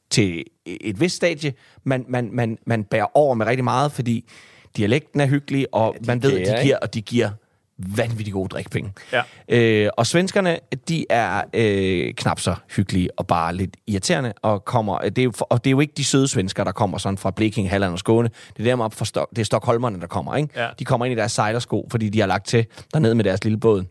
til 0.09 0.43
et 0.65 0.99
vist 0.99 1.15
stadie. 1.15 1.53
Man, 1.83 2.05
man, 2.07 2.29
man, 2.31 2.57
man 2.65 2.83
bærer 2.83 3.17
over 3.17 3.35
med 3.35 3.45
rigtig 3.45 3.63
meget, 3.63 3.91
fordi 3.91 4.29
dialekten 4.77 5.19
er 5.19 5.25
hyggelig, 5.25 5.67
og 5.71 5.95
ja, 5.99 6.05
man 6.07 6.23
ved, 6.23 6.39
at 6.39 6.57
de 6.57 6.63
giver, 6.63 6.77
og 6.77 6.93
de 6.93 7.01
giver 7.01 7.29
vanvittigt 7.77 8.33
gode 8.33 8.49
drikpenge. 8.49 8.93
Ja. 9.11 9.21
Øh, 9.49 9.89
og 9.97 10.07
svenskerne, 10.07 10.59
de 10.87 11.05
er 11.09 11.41
øh, 11.53 12.13
knap 12.13 12.39
så 12.39 12.55
hyggelige 12.75 13.09
og 13.19 13.27
bare 13.27 13.55
lidt 13.55 13.77
irriterende, 13.87 14.33
og 14.41 14.65
kommer, 14.65 14.97
det 14.97 15.17
er 15.17 15.23
jo, 15.23 15.33
og 15.39 15.63
det 15.63 15.69
er 15.69 15.71
jo 15.71 15.79
ikke 15.79 15.93
de 15.97 16.03
søde 16.03 16.27
svensker, 16.27 16.63
der 16.63 16.71
kommer 16.71 16.97
sådan 16.97 17.17
fra 17.17 17.31
Blekinge, 17.31 17.69
Halland 17.69 17.93
og 17.93 17.99
Skåne. 17.99 18.29
Det 18.57 18.67
er 18.67 18.71
dem 18.71 18.81
op 18.81 18.93
fra 18.93 19.05
Stok, 19.05 19.29
det 19.29 19.39
er 19.39 19.45
Stockholmerne, 19.45 19.99
der 19.99 20.07
kommer, 20.07 20.35
ikke? 20.35 20.49
Ja. 20.55 20.67
De 20.79 20.85
kommer 20.85 21.05
ind 21.05 21.13
i 21.13 21.15
deres 21.15 21.31
sejlersko, 21.31 21.87
fordi 21.91 22.09
de 22.09 22.19
har 22.19 22.27
lagt 22.27 22.47
til 22.47 22.65
dernede 22.93 23.15
med 23.15 23.23
deres 23.23 23.43
lille 23.43 23.59
båd, 23.59 23.85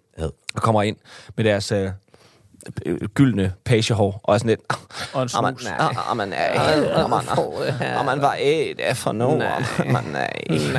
og 0.55 0.63
kommer 0.63 0.83
ind 0.83 0.97
med 1.37 1.45
deres 1.45 1.73
øh, 1.73 1.85
øh, 1.85 1.91
gyldne 3.15 3.53
pagehår, 3.65 4.21
og 4.25 4.35
er 4.35 4.39
sådan 4.39 4.49
lidt... 4.49 4.61
Og 5.13 5.23
en 5.23 5.29
Jamen, 5.35 5.59
snus. 5.59 5.71
nej. 5.79 5.95
Jamen, 6.09 6.29
nej. 6.29 6.39
Jamen, 6.55 7.29
jamen, 7.81 8.19
hvad 8.19 8.29
er 8.41 8.89
det 8.89 8.97
for 8.97 9.13
noget? 9.13 9.43
Jamen, 9.79 10.05
nej. 10.13 10.31
Jamen, 10.49 10.75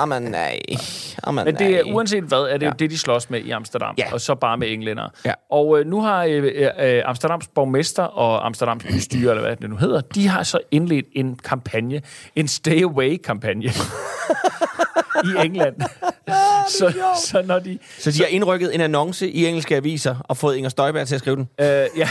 Jamen, 0.00 0.22
nej. 0.22 1.44
Men 1.44 1.54
det 1.54 1.78
er 1.78 1.84
nej. 1.84 1.92
uanset 1.94 2.24
hvad, 2.24 2.38
er 2.38 2.52
det 2.52 2.62
ja. 2.62 2.66
Ja. 2.66 2.72
det, 2.78 2.90
de 2.90 2.98
slås 2.98 3.30
med 3.30 3.40
i 3.40 3.50
Amsterdam. 3.50 3.94
Ja. 3.98 4.12
Og 4.12 4.20
så 4.20 4.34
bare 4.34 4.56
med 4.56 4.70
englænder. 4.70 5.08
Ja. 5.24 5.32
Og 5.50 5.80
øh, 5.80 5.86
nu 5.86 6.00
har 6.00 6.24
øh, 6.24 6.44
øh, 6.78 7.02
Amsterdams 7.04 7.48
borgmester 7.48 8.02
og 8.02 8.46
Amsterdams 8.46 8.84
bystyre, 8.84 9.30
eller 9.30 9.46
hvad 9.46 9.56
det 9.56 9.70
nu 9.70 9.76
hedder, 9.76 10.00
de 10.00 10.28
har 10.28 10.42
så 10.42 10.58
indledt 10.70 11.06
en 11.12 11.36
kampagne, 11.44 12.02
en 12.36 12.48
stay 12.48 12.82
away-kampagne 12.82 13.70
i 15.28 15.46
England. 15.46 15.74
så, 16.78 16.92
så 17.24 17.42
når 17.46 17.58
de... 17.58 17.78
Så 17.98 18.10
de 18.10 18.18
har 18.18 18.26
indrykket 18.26 18.74
en 18.74 18.80
annonce 18.80 19.30
i 19.30 19.46
engelske 19.46 19.76
aviser 19.76 20.16
og 20.24 20.36
fået 20.36 20.56
Inger 20.56 20.68
Støjberg 20.70 21.06
til 21.06 21.14
at 21.14 21.20
skrive 21.20 21.36
den. 21.36 21.48
Øh, 21.60 21.66
ja. 21.66 21.74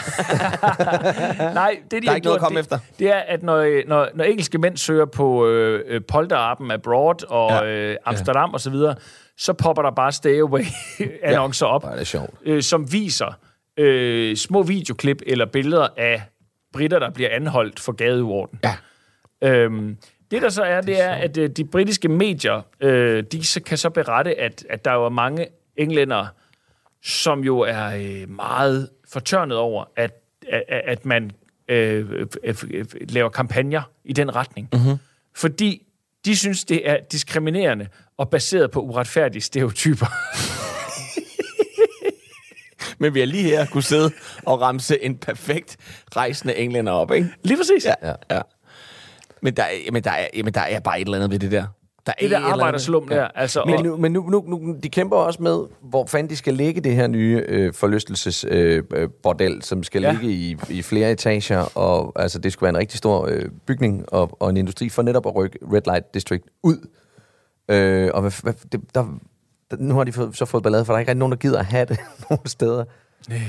Nej, 1.54 1.78
det 1.92 2.02
de 2.02 2.06
Der 2.06 2.12
er 2.12 2.16
ikke 2.16 2.24
noget 2.24 2.24
gjort, 2.24 2.36
at 2.36 2.42
komme 2.42 2.58
det, 2.58 2.64
efter. 2.64 2.80
det 3.00 3.08
er, 3.10 3.20
at 3.20 3.44
når, 3.44 3.88
når, 3.88 4.08
når 4.16 4.24
engelske 4.24 4.58
mænd 4.58 4.78
søger 4.78 5.06
på 5.06 5.48
øh, 5.48 5.84
øh, 5.88 6.02
polterappen 6.08 6.72
abroad 6.72 7.24
og 7.30 7.50
Ja. 7.52 7.64
ja. 7.64 7.92
øh, 7.92 7.98
Amsterdam 8.06 8.50
ja. 8.50 8.56
osv., 8.56 8.60
så, 8.64 8.70
videre, 8.70 8.96
så 9.38 9.54
popper 9.54 9.84
der 9.84 9.92
bare 9.92 10.12
stay 10.12 10.42
away-annoncer 10.42 11.66
op, 11.66 11.82
Hvor 11.84 11.92
er 11.92 11.96
det 11.98 12.08
sjovt. 12.08 12.34
øh, 12.46 12.64
som 12.64 12.92
viser 12.92 13.40
øh, 13.78 14.36
små 14.36 14.64
videoklip 14.64 15.22
eller 15.28 15.46
billeder 15.46 15.88
af 15.98 16.22
britter, 16.74 17.00
der 17.00 17.10
bliver 17.10 17.30
anholdt 17.32 17.80
for 17.80 17.92
gadeuorden. 17.92 18.60
Ja. 18.64 18.76
Øhm, 19.50 19.98
det 20.32 20.42
der 20.42 20.50
så 20.50 20.64
er, 20.64 20.82
det 20.82 21.02
er, 21.02 21.12
at 21.12 21.38
øh, 21.38 21.50
de 21.50 21.66
britiske 21.66 22.08
medier, 22.08 22.62
øh, 22.82 23.24
de 23.32 23.46
så, 23.46 23.62
kan 23.62 23.78
så 23.78 23.90
berette, 23.90 24.40
at, 24.40 24.66
at 24.70 24.86
der 24.86 24.94
jo 24.94 25.06
er 25.06 25.10
mange 25.10 25.48
englænder, 25.78 26.28
som 27.04 27.44
jo 27.44 27.60
er 27.60 27.86
øh, 27.86 28.30
meget 28.30 28.90
fortørnet 29.12 29.58
over, 29.58 29.86
at, 29.96 30.12
at, 30.48 30.64
at 30.68 31.06
man 31.06 31.32
øh, 31.68 32.28
laver 33.10 33.30
kampagner 33.30 33.82
i 34.06 34.14
den 34.14 34.36
retning. 34.36 34.70
Mm-hmm. 34.74 34.98
Fordi 35.36 35.82
de 36.26 36.36
synes, 36.36 36.66
det 36.66 36.90
er 36.90 36.98
diskriminerende 37.12 37.88
og 38.18 38.30
baseret 38.30 38.72
på 38.72 38.82
uretfærdige 38.82 39.42
stereotyper. 39.42 40.06
Men 43.02 43.14
vi 43.14 43.20
har 43.20 43.26
lige 43.26 43.44
her 43.44 43.66
kunne 43.66 43.84
sidde 43.84 44.12
og 44.46 44.62
ramse 44.62 45.04
en 45.04 45.18
perfekt 45.18 45.78
rejsende 46.16 46.56
englænder 46.56 46.92
op, 46.92 47.12
ikke? 47.12 47.30
Lige 47.44 47.58
præcis. 47.58 47.86
Ja. 47.86 47.94
Ja. 48.04 48.14
ja. 48.32 48.42
Men, 49.42 49.54
der, 49.54 49.64
er- 49.64 49.92
men, 49.92 50.04
der 50.04 50.12
er, 50.12 50.28
men 50.44 50.54
der 50.54 50.62
er 50.62 50.80
bare 50.80 51.00
et 51.02 51.06
eller 51.06 51.18
andet 51.18 51.32
ved 51.32 51.40
det 51.40 51.52
der. 51.52 51.66
Der 52.06 52.12
er 52.12 52.16
Det 52.20 52.26
et 52.26 52.32
der 52.32 52.40
arbejderslum 52.40 53.08
der. 53.08 53.28
Altså, 53.36 53.64
Men, 53.66 53.84
nu, 53.86 53.98
men 53.98 54.12
nu, 54.12 54.30
nu, 54.30 54.44
nu, 54.48 54.76
de 54.84 54.90
kæmper 54.90 55.16
også 55.18 55.44
med, 55.44 55.60
hvor 55.82 56.06
fanden 56.06 56.30
de 56.30 56.36
skal 56.36 56.54
lægge 56.54 56.82
det 56.82 56.96
her 56.96 57.08
nye 57.08 57.44
øh, 57.48 57.74
forlystelsesbordel, 57.74 58.84
øh, 58.94 59.10
bordel, 59.24 59.62
som 59.64 59.84
skal 59.84 60.02
Ja. 60.02 60.08
ja. 60.08 60.14
ligge 60.14 60.34
i, 60.36 60.58
i 60.70 60.82
flere 60.82 61.12
etager, 61.12 61.78
og 61.78 62.14
altså, 62.16 62.40
det 62.40 62.54
skulle 62.54 62.68
være 62.68 62.70
en 62.70 62.78
rigtig 62.78 62.98
stor 62.98 63.28
øh, 63.32 63.46
bygning 63.66 64.14
og, 64.14 64.38
og 64.42 64.50
en 64.50 64.58
industri 64.58 64.90
for 64.90 65.02
netop 65.02 65.26
at 65.28 65.36
rykke 65.36 65.60
Red 65.74 65.82
Light 65.86 66.14
District 66.14 66.44
ud. 66.64 66.88
Øh, 67.70 68.10
og 68.14 68.22
hvad, 68.22 68.32
hvad, 68.44 68.54
det, 68.72 68.82
der, 68.96 69.06
der, 69.72 69.78
nu 69.80 69.96
har 69.96 70.04
de 70.04 70.12
fået, 70.12 70.38
så 70.38 70.46
fået 70.46 70.64
ballade, 70.64 70.86
for 70.86 70.94
der 70.94 70.96
er 70.98 71.00
ikke 71.00 71.10
rigtig 71.10 71.20
nogen, 71.20 71.32
der 71.32 71.38
gider 71.38 71.60
at 71.60 71.66
have 71.66 71.86
det 71.86 72.00
nogen 72.30 72.46
steder. 72.48 72.86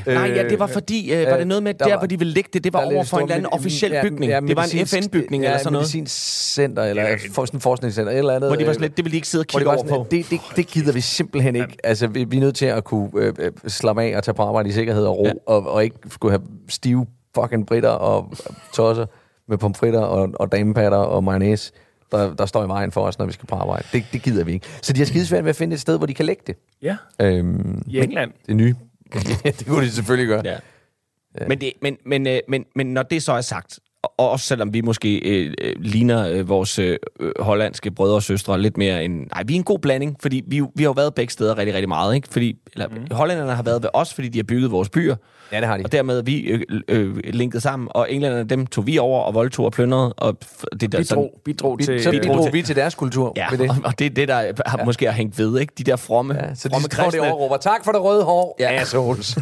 Nej, 0.07 0.15
ja, 0.37 0.49
det 0.49 0.59
var 0.59 0.67
fordi, 0.67 1.13
øh, 1.15 1.27
var 1.31 1.37
det 1.37 1.47
noget 1.47 1.63
med, 1.63 1.75
der 1.75 1.85
der, 1.85 1.93
var- 1.93 1.99
hvor 2.01 2.07
de 2.07 2.19
ville 2.19 2.35
ligge 2.35 2.51
det, 2.53 2.65
det 2.65 2.73
var 2.73 2.81
er 2.81 2.95
over 2.95 3.05
for 3.05 3.17
en 3.17 3.23
eller 3.23 3.35
anden 3.35 3.53
officiel 3.53 3.93
ja, 3.93 4.03
bygning. 4.03 4.31
ja, 4.31 4.41
det 4.41 4.57
var 4.57 4.63
en 4.75 4.87
FN-bygning 4.87 5.43
ja, 5.43 5.49
eller 5.49 5.59
sådan 5.59 5.73
noget. 5.73 5.85
medicinsk 5.85 6.15
center, 6.55 6.83
eller 6.83 7.17
for 7.33 7.45
sådan 7.45 7.57
en 7.57 7.61
forskningscenter, 7.61 8.13
eller 8.13 8.35
andet. 8.35 8.49
Hvor 8.51 8.57
de 8.57 8.65
var 8.65 8.69
øh, 8.71 8.75
sådan 8.75 8.83
lidt, 8.83 8.97
det 8.97 9.05
ville 9.05 9.13
de 9.13 9.17
ikke 9.17 9.29
sidde 9.29 9.43
og 9.43 9.47
kigge 9.47 9.67
var 9.67 9.73
over 9.73 9.85
sådan, 9.85 9.99
på. 10.05 10.07
det, 10.11 10.27
det, 10.31 10.41
det 10.57 10.67
gider 10.67 10.93
vi 10.93 11.01
simpelthen 11.01 11.57
ikke. 11.57 11.77
Altså, 11.85 12.07
vi, 12.07 12.25
vi 12.25 12.37
er 12.37 12.41
nødt 12.41 12.55
til 12.57 12.67
at 12.67 12.85
kunne 12.85 13.11
øh, 13.17 13.35
øh, 13.39 13.53
slappe 13.67 14.03
af 14.03 14.17
og 14.17 14.25
tage 14.25 14.35
på 14.35 14.43
arbejde 14.43 14.69
i 14.69 14.73
sikkerhed 14.73 15.05
og 15.07 15.19
ro, 15.19 15.23
Ja. 15.25 15.29
ja. 15.29 15.35
og, 15.47 15.67
og 15.73 15.85
ikke 15.85 15.97
skulle 16.11 16.33
have 16.33 16.43
stive 16.69 17.07
fucking 17.35 17.67
britter 17.67 17.89
og 17.89 18.33
tosser 18.75 19.07
med 19.49 19.59
pomfritter 19.59 20.01
og, 20.01 20.31
og 20.35 20.53
damepatter 20.53 20.99
og 20.99 21.25
mayonnaise, 21.25 21.73
der, 22.13 22.35
der 22.35 22.47
står 22.47 22.65
i 22.65 22.69
vejen 22.69 22.93
for 22.93 23.01
os, 23.01 23.19
når 23.19 23.27
vi 23.27 23.33
skal 23.33 23.47
på 23.47 23.55
arbejde. 23.55 23.85
Det, 23.93 24.05
det 24.13 24.23
gider 24.23 24.45
vi 24.45 24.53
ikke. 24.53 24.67
Så 24.83 24.93
de 24.93 24.99
har 25.01 25.07
skidesvært 25.07 25.45
ved 25.45 25.51
at 25.51 25.57
finde 25.57 25.75
et 25.75 25.81
sted, 25.81 25.97
hvor 25.99 26.07
de 26.07 26.15
kan 26.15 26.25
lægge 26.27 26.43
det. 26.47 26.57
ja, 26.83 26.97
Øhm, 27.23 27.83
i 27.87 27.99
England. 28.01 28.31
det 28.47 28.57
nye. 28.57 28.75
det 29.59 29.67
kunne 29.67 29.85
de 29.85 29.91
selvfølgelig 29.91 30.29
gøre. 30.29 30.43
Ja. 30.45 30.59
Men, 31.49 31.61
det, 31.61 31.73
men, 31.83 31.97
men, 32.07 32.27
øh, 32.27 32.41
men, 32.49 32.65
men 32.77 32.87
når 32.87 33.03
det 33.03 33.23
så 33.23 33.33
er 33.33 33.41
sagt, 33.41 33.81
og 34.03 34.31
også 34.31 34.47
selvom 34.47 34.75
vi 34.75 34.81
måske 34.81 35.19
øh, 35.19 35.55
øh, 35.61 35.73
ligner 35.79 36.29
øh, 36.29 36.49
vores 36.49 36.79
øh, 36.79 36.99
øh, 37.21 37.33
hollandske 37.41 37.91
brødre 37.91 38.15
og 38.15 38.23
søstre 38.23 38.61
lidt 38.61 38.77
mere 38.77 39.05
end... 39.05 39.27
Nej, 39.35 39.43
vi 39.47 39.53
er 39.55 39.57
en 39.59 39.65
god 39.65 39.79
blanding, 39.79 40.17
fordi 40.23 40.43
vi, 40.47 40.61
vi 40.61 40.83
har 40.83 40.85
jo 40.85 40.93
været 40.93 41.15
begge 41.15 41.33
steder 41.33 41.59
rigtig, 41.59 41.75
rigtig 41.75 41.89
meget, 41.89 42.15
ikke? 42.15 42.29
Fordi, 42.31 42.57
eller, 42.73 42.89
mm. 42.89 42.97
hollænderne 43.11 43.53
har 43.53 43.63
været 43.63 43.83
ved 43.83 43.91
os, 43.95 44.15
fordi 44.15 44.29
de 44.29 44.39
har 44.39 44.43
bygget 44.45 44.71
vores 44.71 44.89
byer, 44.89 45.17
Ja, 45.53 45.61
det 45.61 45.67
har 45.67 45.77
de. 45.77 45.85
og 45.85 45.93
dermed 45.93 46.19
er 46.19 46.23
vi 46.23 46.41
øh, 46.41 46.61
øh, 46.89 47.17
linket 47.25 47.63
sammen, 47.63 47.89
og 47.91 48.13
englænderne, 48.13 48.45
dem 48.45 48.67
tog 48.67 48.87
vi 48.87 48.99
over 48.99 49.23
og 49.23 49.35
voldtog 49.35 49.65
og 49.65 49.73
plyndrede, 49.73 50.13
og 50.13 50.37
det 50.81 50.93
der 50.93 51.03
sådan... 51.03 51.23
Bidrog, 51.23 51.41
bidrog 51.45 51.79
Vi, 51.79 51.85
til... 51.85 52.03
så 52.03 52.11
bidrog 52.11 52.37
bidrog 52.37 52.53
vi 52.53 52.63
til 52.63 52.77
deres 52.77 52.95
kultur. 52.95 53.33
Ja, 53.37 53.47
ved 53.51 53.59
det. 53.59 53.71
og, 53.71 53.77
og 53.85 53.99
det 53.99 54.07
er 54.07 54.11
det, 54.11 54.29
der 54.29 54.53
har, 54.67 54.79
ja. 54.79 54.85
måske 54.85 55.07
har 55.07 55.13
hængt 55.13 55.39
ved, 55.39 55.61
ikke? 55.61 55.73
De 55.79 55.85
der 55.85 55.97
fromme, 55.97 56.35
Ja, 56.35 56.55
så 56.55 56.69
de 56.69 56.73
fromme 56.95 57.11
det 57.13 57.21
og 57.33 57.41
råber, 57.41 57.57
tak 57.57 57.85
for 57.85 57.93
det 57.93 58.03
røde 58.03 58.25
hår, 58.25 58.57
Ja. 58.61 58.73
ja. 58.73 58.81
assholes. 58.81 59.39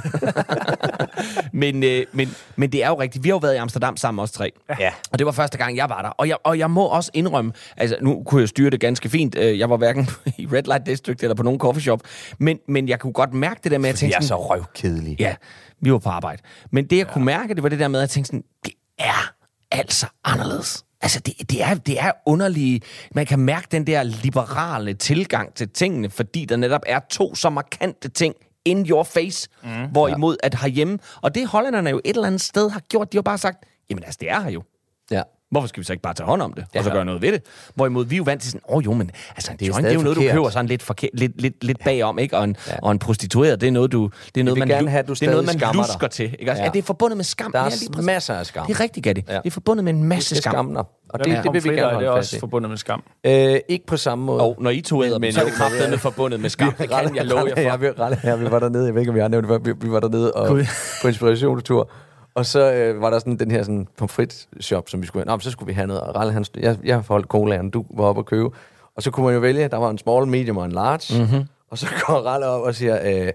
men, 1.52 1.82
øh, 1.84 2.04
men, 2.12 2.34
men 2.56 2.72
det 2.72 2.84
er 2.84 2.88
jo 2.88 3.00
rigtigt. 3.00 3.24
Vi 3.24 3.28
har 3.28 3.34
jo 3.34 3.38
været 3.38 3.54
i 3.54 3.58
Amsterdam 3.58 3.96
sammen, 3.96 4.22
os 4.22 4.30
tre. 4.30 4.47
Ja. 4.78 4.92
Og 5.12 5.18
det 5.18 5.26
var 5.26 5.32
første 5.32 5.58
gang, 5.58 5.76
jeg 5.76 5.88
var 5.90 6.02
der. 6.02 6.08
Og 6.08 6.28
jeg, 6.28 6.36
og 6.44 6.58
jeg 6.58 6.70
må 6.70 6.84
også 6.84 7.10
indrømme, 7.14 7.52
altså 7.76 7.96
nu 8.00 8.22
kunne 8.26 8.40
jeg 8.40 8.48
styre 8.48 8.70
det 8.70 8.80
ganske 8.80 9.08
fint. 9.08 9.34
Øh, 9.38 9.58
Jeg 9.58 9.70
var 9.70 9.76
hverken 9.76 10.08
i 10.38 10.46
Red 10.52 10.62
Light 10.62 10.86
District 10.86 11.22
eller 11.22 11.34
på 11.34 11.42
nogen 11.42 11.60
coffeeshop. 11.60 12.00
Men, 12.38 12.58
men 12.68 12.88
jeg 12.88 13.00
kunne 13.00 13.12
godt 13.12 13.34
mærke 13.34 13.60
det 13.64 13.72
der 13.72 13.78
med, 13.78 13.88
at 13.88 13.92
jeg 13.92 13.96
De 13.96 14.00
tænkte 14.00 14.16
er 14.16 14.20
så 14.20 14.28
sådan, 14.28 14.40
røvkedelige. 14.44 15.16
ja, 15.18 15.34
vi 15.80 15.92
var 15.92 15.98
på 15.98 16.08
arbejde. 16.08 16.42
Men 16.72 16.86
det, 16.86 16.96
jeg 16.98 17.06
kunne 17.08 17.24
mærke, 17.24 17.54
det 17.54 17.62
var 17.62 17.68
det 17.68 17.78
der 17.78 17.88
med, 17.88 18.00
at 18.00 18.02
jeg 18.02 18.10
tænkte 18.10 18.28
sådan, 18.28 18.44
det 18.64 18.72
er 18.98 19.32
altså 19.70 20.06
anderledes. 20.24 20.84
Altså, 21.00 21.20
det, 21.20 21.50
det, 21.50 21.62
er, 21.64 21.74
det 21.74 22.00
er 22.00 22.12
underlige... 22.26 22.80
Man 23.14 23.26
kan 23.26 23.38
mærke 23.38 23.66
den 23.70 23.86
der 23.86 24.02
liberale 24.02 24.94
tilgang 24.94 25.54
til 25.54 25.68
tingene, 25.68 26.10
fordi 26.10 26.44
der 26.44 26.56
netop 26.56 26.82
er 26.86 27.00
to 27.10 27.34
så 27.34 27.50
markante 27.50 28.08
ting 28.08 28.34
in 28.64 28.86
your 28.90 29.02
face, 29.02 29.48
mm, 29.62 29.68
hvorimod 29.92 30.36
at 30.42 30.54
herhjemme... 30.54 30.98
Og 31.22 31.34
det 31.34 31.46
hollænderne 31.46 31.90
jo 31.90 32.00
et 32.04 32.14
eller 32.16 32.26
andet 32.26 32.40
sted 32.40 32.70
har 32.70 32.80
gjort, 32.80 33.12
de 33.12 33.16
har 33.16 33.22
bare 33.22 33.38
sagt, 33.38 33.64
jamen 33.90 34.04
altså, 34.04 34.18
det 34.20 34.30
er 34.30 34.40
her 34.40 34.50
jo. 34.50 34.62
Ja. 35.10 35.22
Hvorfor 35.50 35.68
skal 35.68 35.80
vi 35.80 35.84
så 35.84 35.92
ikke 35.92 36.02
bare 36.02 36.14
tage 36.14 36.26
hånd 36.26 36.42
om 36.42 36.52
det, 36.52 36.64
og 36.76 36.84
så 36.84 36.90
Ja. 36.90 36.94
gøre 36.96 37.04
noget 37.04 37.22
ved 37.22 37.32
det? 37.32 37.42
Hvorimod 37.74 38.04
vi 38.04 38.14
er 38.14 38.16
jo 38.16 38.22
vant 38.22 38.42
til 38.42 38.50
sådan, 38.50 38.60
åh 38.68 38.76
oh, 38.76 38.84
jo, 38.84 38.92
men 38.92 39.10
altså, 39.36 39.52
det 39.52 39.62
er 39.62 39.66
jo, 39.66 39.72
det 39.82 39.84
er 39.90 39.94
jo 39.94 40.00
noget, 40.00 40.16
du 40.16 40.20
forkert. 40.20 40.32
køber 40.34 40.50
sådan 40.50 40.66
lidt, 40.66 40.82
forkert, 40.82 41.10
lidt, 41.14 41.40
lidt, 41.42 41.64
lidt 41.64 41.84
bagom, 41.84 42.18
ikke? 42.18 42.36
Og 42.36 42.44
en, 42.44 42.56
ja. 42.68 42.72
og 42.82 42.92
en 42.92 42.98
prostitueret, 42.98 43.60
det 43.60 43.66
er 43.66 43.70
noget, 43.70 43.92
du, 43.92 44.10
det 44.34 44.40
er 44.40 44.44
noget, 44.44 44.58
man, 44.58 44.68
gerne 44.68 44.90
have, 44.90 45.02
du 45.02 45.12
det 45.12 45.22
er 45.22 45.30
noget, 45.30 45.46
man 45.46 45.58
skammer 45.58 45.82
dig. 45.82 45.88
lusker 45.94 46.06
til. 46.06 46.24
Ikke? 46.24 46.36
Altså, 46.40 46.52
ja. 46.52 46.58
Ja. 46.58 46.64
ja. 46.64 46.70
det 46.72 46.78
er 46.78 46.82
forbundet 46.82 47.16
med 47.16 47.24
skam. 47.24 47.52
Der 47.52 47.58
ja, 47.58 47.64
er 47.66 47.70
lige 47.70 47.90
præcis. 47.92 48.06
masser 48.06 48.34
af 48.34 48.46
skam. 48.46 48.66
Det 48.66 48.74
er 48.76 48.80
rigtigt, 48.80 49.04
Gatti. 49.04 49.24
Ja. 49.28 49.32
Ja. 49.34 49.38
Det 49.40 49.46
er 49.46 49.50
forbundet 49.50 49.84
med 49.84 49.92
en 49.92 50.04
masse 50.04 50.34
Det 50.34 50.42
skam. 50.42 50.76
Og 50.76 50.86
Ja, 51.18 51.24
det, 51.24 51.44
det 51.44 51.52
vil 51.52 51.64
vi 51.64 51.68
gerne 51.68 51.80
det 51.80 51.88
er 51.88 51.94
holde 51.94 52.10
også 52.10 52.38
forbundet 52.38 52.70
med 52.70 52.78
skam. 52.78 53.02
Øh, 53.24 53.58
ikke 53.68 53.86
på 53.86 53.96
samme 53.96 54.24
måde. 54.24 54.40
Og 54.40 54.56
når 54.60 54.70
I 54.70 54.80
to 54.80 55.04
æder, 55.04 55.18
men 55.18 55.32
så 55.32 55.40
er 55.40 55.44
det 55.44 55.50
jo, 55.52 55.56
kraftedeme 55.56 55.98
forbundet 55.98 56.40
med 56.40 56.50
skam. 56.50 56.72
Det 56.78 56.88
kan 56.90 57.16
jeg 57.16 57.26
love 57.26 57.48
jer 57.56 57.60
Ja, 57.62 57.74
for. 57.74 58.26
ja, 58.28 58.36
vi 58.36 58.50
var 58.50 58.58
dernede, 58.58 58.86
jeg 58.86 58.94
ved 58.94 59.00
ikke, 59.02 59.10
om 59.10 59.16
jeg 59.16 59.24
har 59.24 59.28
nævnt 59.28 59.48
det, 59.64 59.82
vi, 59.82 59.90
var 59.90 60.00
dernede 60.00 60.32
og, 60.32 60.60
på 61.02 61.08
inspirationstur. 61.08 61.90
Og 62.38 62.46
så 62.46 62.72
øh, 62.72 63.00
var 63.00 63.10
der 63.10 63.18
sådan 63.18 63.36
den 63.38 63.50
her 63.50 63.62
sådan 63.62 63.88
pomfrit 63.96 64.48
shop, 64.60 64.88
som 64.88 65.02
vi 65.02 65.06
skulle 65.06 65.20
have. 65.22 65.26
Nå, 65.26 65.36
men 65.36 65.40
så 65.40 65.50
skulle 65.50 65.66
vi 65.66 65.72
have 65.72 65.86
noget. 65.86 66.02
Og 66.02 66.14
Ralle, 66.14 66.32
han, 66.32 66.44
jeg, 66.56 66.78
jeg 66.84 66.98
holdt 66.98 67.26
colaen, 67.26 67.70
du 67.70 67.84
var 67.90 68.04
oppe 68.04 68.20
og 68.20 68.26
købe. 68.26 68.50
Og 68.96 69.02
så 69.02 69.10
kunne 69.10 69.24
man 69.26 69.34
jo 69.34 69.40
vælge, 69.40 69.68
der 69.68 69.76
var 69.76 69.90
en 69.90 69.98
small, 69.98 70.26
medium 70.26 70.56
og 70.56 70.64
en 70.64 70.72
large. 70.72 71.22
Mm-hmm. 71.22 71.44
Og 71.70 71.78
så 71.78 71.86
går 72.06 72.14
Ralle 72.14 72.46
op 72.46 72.62
og 72.62 72.74
siger, 72.74 73.26
øh, 73.26 73.32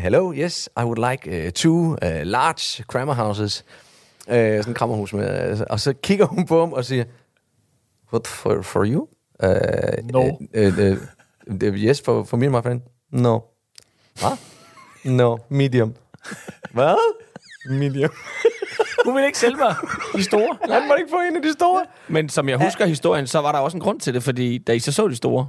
hello, 0.00 0.32
yes, 0.36 0.68
I 0.80 0.82
would 0.82 1.10
like 1.10 1.46
uh, 1.46 1.52
two 1.52 1.72
uh, 1.90 1.96
large 2.22 2.82
crammer 2.84 3.14
houses. 3.14 3.64
Øh, 4.28 4.34
sådan 4.58 4.70
en 4.70 4.74
krammerhus 4.74 5.12
med. 5.12 5.50
øh, 5.50 5.60
Og 5.70 5.80
så 5.80 5.92
kigger 6.02 6.26
hun 6.26 6.46
på 6.46 6.60
ham 6.60 6.72
og 6.72 6.84
siger, 6.84 7.04
what 8.12 8.26
for, 8.26 8.62
for 8.62 8.84
you? 8.84 9.08
Uh, 9.44 9.48
No. 10.12 10.20
Uh, 10.22 10.36
uh, 10.56 11.62
uh, 11.68 11.74
yes, 11.74 12.02
for, 12.02 12.24
for 12.24 12.36
me, 12.36 12.48
my 12.48 12.62
friend. 12.62 12.80
No. 13.10 13.38
Hvad? 14.20 14.36
No, 15.04 15.36
medium. 15.48 15.94
Hvad? 16.74 16.96
Medium. 17.70 18.10
Du 19.04 19.12
vil 19.12 19.24
ikke 19.24 19.38
sælge 19.38 19.56
mig 19.56 19.74
de 20.16 20.22
store. 20.22 20.56
Han 20.70 20.88
må 20.88 20.94
ikke 20.94 21.10
få 21.10 21.16
en 21.30 21.36
af 21.36 21.42
de 21.42 21.52
store. 21.52 21.84
Men 22.08 22.28
som 22.28 22.48
jeg 22.48 22.58
husker 22.58 22.86
historien, 22.86 23.26
så 23.26 23.38
var 23.40 23.52
der 23.52 23.58
også 23.58 23.76
en 23.76 23.80
grund 23.80 24.00
til 24.00 24.14
det, 24.14 24.22
fordi 24.22 24.58
da 24.58 24.72
I 24.72 24.78
så 24.78 24.92
så 24.92 25.08
de 25.08 25.16
store, 25.16 25.48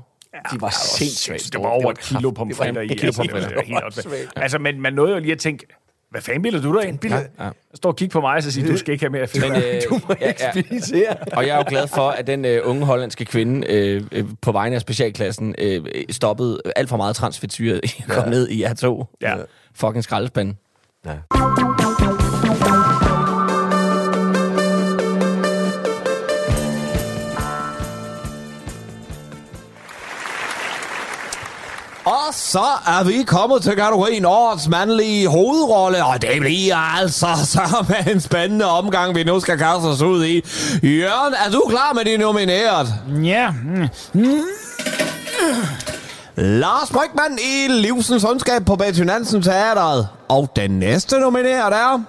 De 0.53 0.61
var 0.61 0.69
sindssygt 0.97 1.53
Det 1.53 1.61
var 1.61 1.69
over 1.69 1.91
et 1.91 1.99
kilo 1.99 2.31
pomfritter 2.31 2.81
i. 2.81 2.87
kilo 2.87 3.05
altså, 3.07 3.21
pomfritter. 3.21 4.29
Altså, 4.35 4.59
men 4.59 4.81
man 4.81 4.93
nåede 4.93 5.13
jo 5.13 5.19
lige 5.19 5.31
at 5.31 5.39
tænke, 5.39 5.65
hvad 6.11 6.21
fanden 6.21 6.41
bilder 6.41 6.61
du 6.61 6.79
dig 6.79 6.87
ind? 6.87 6.99
Ja, 7.05 7.15
ja. 7.15 7.23
Jeg 7.39 7.51
står 7.75 7.89
og 7.89 7.95
kigger 7.95 8.11
på 8.13 8.21
mig 8.21 8.35
og 8.35 8.43
så 8.43 8.51
siger, 8.51 8.67
du 8.67 8.77
skal 8.77 8.91
ikke 8.91 9.03
have 9.03 9.11
mere 9.11 9.27
fedt. 9.27 9.49
Men, 9.49 9.55
øh, 9.63 9.81
Du 9.89 9.99
må 10.07 10.15
ja, 10.21 10.27
ikke 10.27 10.43
ja. 10.55 10.61
spise 10.61 10.95
her. 10.95 11.15
Og 11.33 11.47
jeg 11.47 11.53
er 11.53 11.57
jo 11.57 11.65
glad 11.67 11.87
for, 11.87 12.09
at 12.09 12.27
den 12.27 12.45
øh, 12.45 12.61
unge 12.63 12.85
hollandske 12.85 13.25
kvinde 13.25 13.67
øh, 13.67 14.03
øh, 14.11 14.25
på 14.41 14.51
vegne 14.51 14.75
af 14.75 14.81
specialklassen 14.81 15.55
øh, 15.57 15.85
stoppede 16.09 16.61
alt 16.75 16.89
for 16.89 16.97
meget 16.97 17.15
transfedtsyre 17.15 17.79
i 17.85 18.03
at 18.07 18.15
komme 18.15 18.29
ned 18.29 18.49
i 18.49 18.63
R2. 18.63 19.15
Ja. 19.21 19.35
Fucking 19.75 20.03
skraldespand. 20.03 20.55
Ja. 21.05 21.11
Og 32.27 32.33
så 32.33 32.65
er 32.87 33.03
vi 33.03 33.23
kommet 33.23 33.63
til 33.63 33.75
kategorien 33.75 34.25
årets 34.25 34.67
mandlige 34.67 35.27
hovedrolle, 35.27 36.05
og 36.05 36.21
det 36.21 36.39
bliver 36.39 36.75
altså 36.75 37.27
så 37.53 37.85
en 38.11 38.21
spændende 38.21 38.65
omgang, 38.65 39.15
vi 39.15 39.23
nu 39.23 39.39
skal 39.39 39.57
kaste 39.57 39.85
os 39.85 40.01
ud 40.01 40.25
i. 40.25 40.35
Jørgen, 40.83 41.33
er 41.45 41.51
du 41.51 41.65
klar 41.69 41.93
med 41.93 42.05
de 42.05 42.17
nomineret? 42.17 42.93
Ja. 43.23 43.51
Mm. 44.13 44.41
Lars 46.35 46.89
Brygman 46.89 47.39
i 47.39 47.67
Livsens 47.71 48.23
Ondskab 48.23 48.65
på 48.65 48.75
Betty 48.75 49.01
Nansen 49.01 49.41
Teateret. 49.41 50.07
Og 50.27 50.49
den 50.55 50.71
næste 50.71 51.19
nomineret 51.19 51.73
er... 51.73 52.01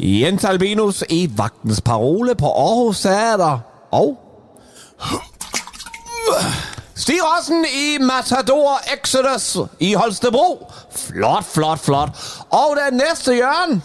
Jens 0.00 0.44
Albinus 0.44 1.04
i 1.08 1.30
Vagtens 1.36 1.80
Parole 1.80 2.34
på 2.34 2.46
Aarhus 2.46 3.00
Teater. 3.00 3.58
Og... 3.90 4.18
Stig 6.96 7.18
Rossen 7.22 7.64
i 7.64 7.98
Matador 7.98 8.80
Exodus 8.92 9.56
i 9.80 9.94
Holstebro. 9.94 10.72
Flot, 10.96 11.44
flot, 11.44 11.80
flot. 11.80 12.08
Og 12.50 12.76
den 12.86 12.96
næste, 12.96 13.32
Jørgen... 13.36 13.82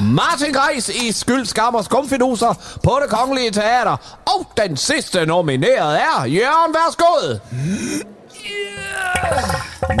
Martin 0.00 0.52
Greis 0.52 0.88
i 0.88 1.12
Skyld, 1.12 1.46
Skam 1.46 1.74
og 1.74 1.84
Skumfiduser 1.84 2.54
på 2.84 2.98
det 3.02 3.10
Kongelige 3.10 3.50
Teater. 3.50 3.96
Og 4.26 4.46
den 4.56 4.76
sidste 4.76 5.26
nomineret 5.26 6.00
er 6.00 6.24
Jørgen 6.24 6.74
Værsgod. 6.74 7.38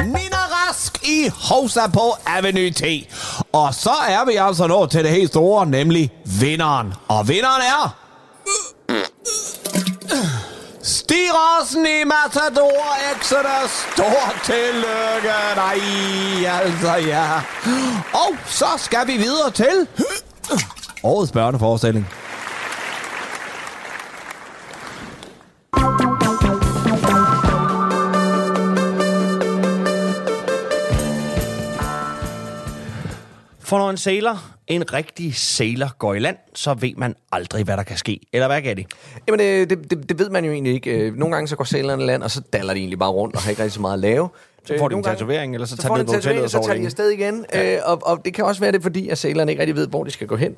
Nina 0.04 0.36
Rask 0.52 1.08
i 1.08 1.30
Hosa 1.34 1.86
på 1.86 2.16
Avenue 2.26 2.70
T. 2.70 2.82
Og 3.52 3.74
så 3.74 3.94
er 4.08 4.24
vi 4.24 4.36
altså 4.36 4.66
nået 4.66 4.90
til 4.90 5.04
det 5.04 5.10
helt 5.10 5.30
store, 5.30 5.66
nemlig 5.66 6.12
vinderen. 6.40 6.94
Og 7.08 7.28
vinderen 7.28 7.62
er... 7.62 7.96
Stig 10.82 11.30
Rossen 11.32 11.86
i 11.86 12.04
Matador 12.04 12.96
Exodus. 13.12 13.70
Stort 13.92 14.40
tillykke. 14.44 15.38
Nej, 15.56 15.80
altså 16.46 17.08
ja. 17.08 17.24
Og 18.12 18.36
så 18.46 18.66
skal 18.76 19.06
vi 19.06 19.16
videre 19.16 19.50
til... 19.50 19.86
Årets 21.02 21.32
børneforestilling. 21.32 22.08
For 33.68 33.78
når 33.78 33.90
en 33.90 33.96
sailor, 33.96 34.44
en 34.66 34.92
rigtig 34.92 35.34
sailor, 35.36 35.96
går 35.98 36.14
i 36.14 36.18
land, 36.18 36.36
så 36.54 36.74
ved 36.74 36.92
man 36.96 37.14
aldrig, 37.32 37.64
hvad 37.64 37.76
der 37.76 37.82
kan 37.82 37.96
ske. 37.96 38.20
Eller 38.32 38.46
hvad 38.46 38.62
det? 38.76 38.86
Jamen, 39.26 39.38
det, 39.40 39.70
det, 39.70 39.90
det, 39.90 40.08
det 40.08 40.18
ved 40.18 40.30
man 40.30 40.44
jo 40.44 40.52
egentlig 40.52 40.72
ikke. 40.74 40.90
Øh, 40.90 41.14
Nogle 41.16 41.34
gange 41.34 41.48
så 41.48 41.56
går 41.56 41.64
sælgerne 41.64 42.02
i 42.02 42.06
land, 42.06 42.22
og 42.22 42.30
så 42.30 42.40
daller 42.52 42.72
de 42.74 42.78
egentlig 42.80 42.98
bare 42.98 43.10
rundt 43.10 43.34
og 43.36 43.42
har 43.42 43.50
ikke 43.50 43.62
rigtig 43.62 43.74
så 43.74 43.80
meget 43.80 43.94
at 43.94 43.98
lave. 44.00 44.28
Så 44.64 44.74
får 44.78 44.88
de 44.88 44.92
en 44.92 44.94
Nogle 44.94 45.04
gange- 45.04 45.16
tatovering, 45.18 45.54
eller 45.54 45.66
så 45.66 45.76
Så 45.76 45.82
tager 45.82 45.94
de 45.94 45.98
ned 45.98 46.06
på 46.06 46.12
en 46.12 46.16
hotellet 46.16 46.44
og 46.44 46.50
så 46.50 46.62
tager 46.66 46.78
de 46.78 46.84
afsted 46.84 47.10
igen. 47.10 47.44
Ja. 47.54 47.78
Og, 47.84 47.98
og 48.02 48.24
det 48.24 48.34
kan 48.34 48.44
også 48.44 48.60
være 48.60 48.72
det, 48.72 48.82
fordi 48.82 49.08
at 49.08 49.18
sælgerne 49.18 49.52
ikke 49.52 49.60
rigtig 49.60 49.76
ved, 49.76 49.86
hvor 49.88 50.04
de 50.04 50.10
skal 50.10 50.26
gå 50.26 50.36
hen 50.36 50.56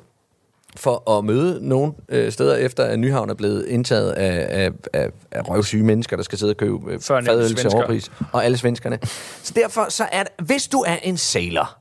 for 0.75 1.17
at 1.17 1.25
møde 1.25 1.67
nogle 1.67 1.93
øh, 2.09 2.31
steder, 2.31 2.55
efter 2.55 2.83
at 2.83 2.99
Nyhavn 2.99 3.29
er 3.29 3.33
blevet 3.33 3.65
indtaget 3.65 4.11
af, 4.11 4.63
af, 4.65 4.71
af, 4.93 5.09
af 5.31 5.49
røvsyge 5.49 5.83
mennesker, 5.83 6.15
der 6.15 6.23
skal 6.23 6.37
sidde 6.37 6.51
og 6.51 6.57
købe 6.57 6.91
øh, 6.91 6.99
fadøl 6.99 7.55
til 7.55 7.69
overpris. 7.73 8.11
Og 8.31 8.45
alle 8.45 8.57
svenskerne. 8.57 8.99
Så 9.43 9.53
derfor 9.55 9.85
så 9.89 10.05
er 10.11 10.23
det, 10.23 10.45
hvis 10.45 10.67
du 10.67 10.79
er 10.87 10.95
en 11.03 11.17
sailor, 11.17 11.80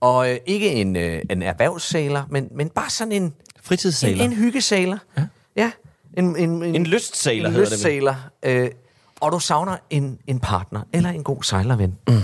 og 0.00 0.30
øh, 0.30 0.38
ikke 0.46 0.72
en, 0.72 0.96
øh, 0.96 1.22
en 1.30 1.42
erhvervssailor, 1.42 2.26
men, 2.30 2.48
men 2.50 2.68
bare 2.68 2.90
sådan 2.90 3.12
en, 3.12 3.34
Fritidssailor. 3.62 4.24
en, 4.24 4.30
en 4.30 4.36
hyggesailor. 4.36 4.98
Ja. 5.18 5.26
ja. 5.56 5.70
En, 6.16 6.36
en, 6.36 6.62
en, 6.62 6.74
En 6.74 6.86
lystsailor 6.86 7.48
en 7.48 7.54
hedder 7.54 7.76
det 7.76 8.04
vel. 8.44 8.62
Øh, 8.64 8.70
og 9.20 9.32
du 9.32 9.38
savner 9.38 9.76
en, 9.90 10.18
en 10.26 10.40
partner, 10.40 10.80
eller 10.92 11.10
en 11.10 11.24
god 11.24 11.42
sejlerven. 11.42 11.98
Mm. 12.08 12.14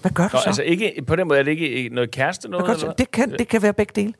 Hvad 0.00 0.10
gør 0.10 0.28
du 0.28 0.36
Nå, 0.36 0.40
så? 0.40 0.46
altså 0.46 0.62
ikke, 0.62 1.04
på 1.06 1.16
den 1.16 1.28
måde 1.28 1.38
er 1.38 1.42
det 1.42 1.58
ikke 1.58 1.88
noget 1.94 2.10
kæreste 2.10 2.48
noget? 2.48 2.66
Hvad 2.66 2.74
eller 2.74 2.88
så? 2.88 2.94
Det, 2.98 3.10
kan, 3.10 3.32
det 3.38 3.48
kan 3.48 3.62
være 3.62 3.72
begge 3.72 3.92
dele. 4.02 4.14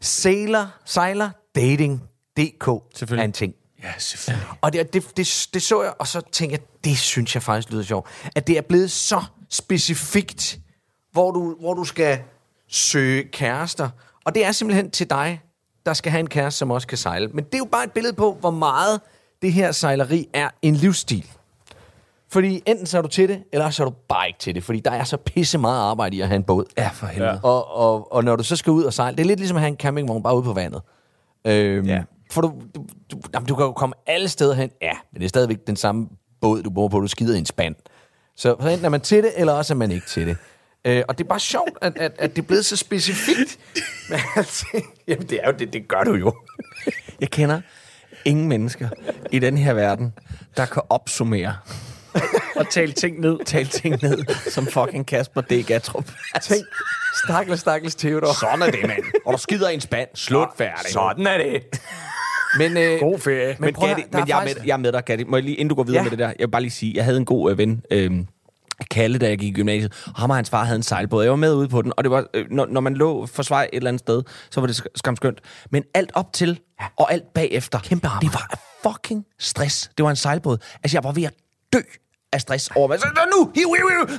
Sailor, 0.00 0.74
sejler, 0.84 1.30
dating, 1.54 2.02
DK 2.36 2.68
er 2.68 3.22
en 3.24 3.32
ting. 3.32 3.54
Ja, 3.82 3.92
selvfølgelig. 3.98 4.48
Og 4.60 4.72
det, 4.72 4.92
det, 4.92 5.16
det, 5.16 5.48
det 5.54 5.62
så 5.62 5.82
jeg, 5.82 5.92
og 5.98 6.06
så 6.06 6.20
tænkte 6.32 6.52
jeg, 6.52 6.60
det 6.84 6.98
synes 6.98 7.34
jeg 7.34 7.42
faktisk 7.42 7.72
lyder 7.72 7.82
sjovt. 7.82 8.08
At 8.36 8.46
det 8.46 8.58
er 8.58 8.62
blevet 8.62 8.90
så 8.90 9.24
specifikt, 9.50 10.58
hvor 11.18 11.30
du, 11.30 11.56
hvor 11.60 11.74
du 11.74 11.84
skal 11.84 12.18
søge 12.68 13.22
kærester. 13.22 13.88
Og 14.24 14.34
det 14.34 14.46
er 14.46 14.52
simpelthen 14.52 14.90
til 14.90 15.10
dig, 15.10 15.40
der 15.86 15.92
skal 15.94 16.12
have 16.12 16.20
en 16.20 16.28
kæreste, 16.28 16.58
som 16.58 16.70
også 16.70 16.86
kan 16.86 16.98
sejle. 16.98 17.28
Men 17.28 17.44
det 17.44 17.54
er 17.54 17.58
jo 17.58 17.64
bare 17.72 17.84
et 17.84 17.92
billede 17.92 18.12
på, 18.14 18.36
hvor 18.40 18.50
meget 18.50 19.00
det 19.42 19.52
her 19.52 19.72
sejleri 19.72 20.28
er 20.34 20.48
en 20.62 20.74
livsstil. 20.74 21.26
Fordi 22.30 22.62
enten 22.66 22.86
så 22.86 22.98
er 22.98 23.02
du 23.02 23.08
til 23.08 23.28
det, 23.28 23.42
eller 23.52 23.70
så 23.70 23.82
er 23.82 23.88
du 23.88 23.94
bare 24.08 24.26
ikke 24.28 24.38
til 24.38 24.54
det. 24.54 24.64
Fordi 24.64 24.80
der 24.80 24.90
er 24.90 25.04
så 25.04 25.16
pisse 25.16 25.58
meget 25.58 25.80
arbejde 25.80 26.16
i 26.16 26.20
at 26.20 26.28
have 26.28 26.36
en 26.36 26.42
båd. 26.44 26.64
Ja, 26.78 26.88
for 26.92 27.06
helvede. 27.06 27.30
Ja. 27.30 27.38
Og, 27.42 27.76
og, 27.76 28.12
og 28.12 28.24
når 28.24 28.36
du 28.36 28.42
så 28.44 28.56
skal 28.56 28.70
ud 28.70 28.84
og 28.84 28.92
sejle, 28.92 29.16
det 29.16 29.22
er 29.22 29.26
lidt 29.26 29.38
ligesom 29.40 29.56
at 29.56 29.60
have 29.60 29.68
en 29.68 29.76
campingvogn 29.76 30.22
bare 30.22 30.34
ude 30.36 30.44
på 30.44 30.52
vandet. 30.52 30.82
Øhm, 31.46 31.86
Ja. 31.86 32.02
For 32.30 32.40
du, 32.40 32.52
du, 32.74 32.84
du, 33.12 33.20
jamen, 33.34 33.46
du 33.46 33.54
kan 33.54 33.64
jo 33.66 33.72
komme 33.72 33.94
alle 34.06 34.28
steder 34.28 34.54
hen. 34.54 34.70
Ja, 34.82 34.92
men 35.12 35.20
det 35.20 35.24
er 35.24 35.28
stadigvæk 35.28 35.66
den 35.66 35.76
samme 35.76 36.08
båd, 36.40 36.62
du 36.62 36.70
bor 36.70 36.88
på. 36.88 37.00
Du 37.00 37.06
skider 37.06 37.34
i 37.34 37.38
en 37.38 37.46
spand. 37.46 37.74
Så, 38.36 38.56
så 38.60 38.68
enten 38.68 38.84
er 38.84 38.88
man 38.88 39.00
til 39.00 39.22
det, 39.22 39.32
eller 39.36 39.52
også 39.52 39.74
er 39.74 39.76
man 39.76 39.90
ikke 39.90 40.06
til 40.06 40.26
det. 40.26 40.36
Øh, 40.88 41.02
og 41.08 41.18
det 41.18 41.24
er 41.24 41.28
bare 41.28 41.40
sjovt, 41.40 41.70
at, 41.82 41.92
at, 41.96 42.12
at 42.18 42.36
det 42.36 42.42
er 42.42 42.46
blevet 42.46 42.64
så 42.64 42.76
specifikt. 42.76 43.58
Men 44.10 44.18
altså, 44.36 44.66
jamen, 45.08 45.26
det, 45.26 45.40
er 45.42 45.46
jo, 45.46 45.54
det, 45.58 45.72
det 45.72 45.88
gør 45.88 46.02
du 46.02 46.14
jo. 46.14 46.32
Jeg 47.20 47.30
kender 47.30 47.60
ingen 48.24 48.48
mennesker 48.48 48.88
i 49.32 49.38
den 49.38 49.58
her 49.58 49.72
verden, 49.72 50.12
der 50.56 50.66
kan 50.66 50.82
opsummere, 50.88 51.56
Og 52.56 52.70
tale 52.70 52.92
ting 52.92 53.20
ned. 53.20 53.38
tale 53.46 53.66
ting 53.68 54.02
ned, 54.02 54.18
som 54.50 54.66
fucking 54.66 55.06
Kasper 55.06 55.40
D. 55.40 55.66
Gatrup. 55.66 56.04
Tænk, 56.42 56.66
stakkels, 57.26 57.60
stakkels 57.60 57.94
Theodor. 57.94 58.32
Sådan 58.40 58.62
er 58.62 58.70
det, 58.70 58.80
mand. 58.86 59.02
Og 59.26 59.32
du 59.32 59.38
skider 59.38 59.68
i 59.68 59.74
en 59.74 59.80
spand. 59.80 60.08
Slut 60.14 60.48
færdig. 60.58 60.92
Sådan 60.92 61.26
er 61.26 61.38
det. 61.38 61.62
Men, 62.58 62.76
øh, 62.76 63.00
God 63.00 63.18
ferie. 63.18 63.46
Men, 63.46 63.56
Men, 63.60 63.74
prøv 63.74 63.88
at 63.90 63.96
Gatti, 63.96 64.08
men 64.16 64.28
jeg, 64.28 64.34
er 64.34 64.38
faktisk- 64.40 64.58
med, 64.58 64.66
jeg 64.66 64.72
er 64.72 64.76
med 64.76 64.92
dig, 64.92 65.04
Gatti. 65.04 65.24
Må 65.24 65.36
jeg 65.36 65.44
lige, 65.44 65.56
inden 65.56 65.68
du 65.68 65.74
går 65.74 65.82
videre 65.82 65.98
Ja. 65.98 66.02
med 66.02 66.10
det 66.10 66.18
der, 66.18 66.26
jeg 66.28 66.34
vil 66.38 66.50
bare 66.50 66.62
lige 66.62 66.70
sige, 66.70 66.92
jeg 66.96 67.04
havde 67.04 67.16
en 67.18 67.24
god 67.24 67.50
øh, 67.50 67.58
ven, 67.58 67.82
øh, 67.90 68.10
Kalle, 68.90 69.18
da 69.18 69.28
jeg 69.28 69.38
gik 69.38 69.48
i 69.48 69.52
gymnasiet, 69.52 69.92
og 70.06 70.12
ham 70.20 70.30
og 70.30 70.36
hans 70.36 70.50
far 70.50 70.64
havde 70.64 70.76
en 70.76 70.82
sejlbåd. 70.82 71.22
Jeg 71.22 71.30
var 71.30 71.36
med 71.36 71.54
ude 71.54 71.68
på 71.68 71.82
den, 71.82 71.92
og 71.96 72.04
det 72.04 72.10
var, 72.10 72.24
øh, 72.34 72.46
når, 72.50 72.66
når 72.66 72.80
man 72.80 72.94
lå 72.94 73.26
for 73.26 73.42
svej 73.42 73.64
et 73.64 73.76
eller 73.76 73.88
andet 73.88 74.00
sted, 74.00 74.22
så 74.50 74.60
var 74.60 74.66
det 74.66 74.80
sk- 74.80 74.86
skamskønt. 74.96 75.40
Men 75.70 75.82
alt 75.94 76.10
op 76.14 76.32
til, 76.32 76.60
og 76.96 77.12
alt 77.12 77.24
bagefter, 77.34 77.78
Kæmpe 77.78 78.08
det 78.20 78.34
var 78.34 78.58
fucking 78.82 79.24
stress. 79.38 79.90
Det 79.96 80.04
var 80.04 80.10
en 80.10 80.16
sejlbåd. 80.16 80.58
Altså, 80.82 80.96
jeg 80.96 81.04
var 81.04 81.12
ved 81.12 81.22
at 81.24 81.34
dø 81.72 81.78
af 82.32 82.40
stress 82.40 82.70
over, 82.76 82.88
men 82.88 82.98
så 82.98 83.06
nu, 83.36 83.50
hiu, 83.54 83.74
hiu, 83.74 83.88
hiu, 83.88 84.18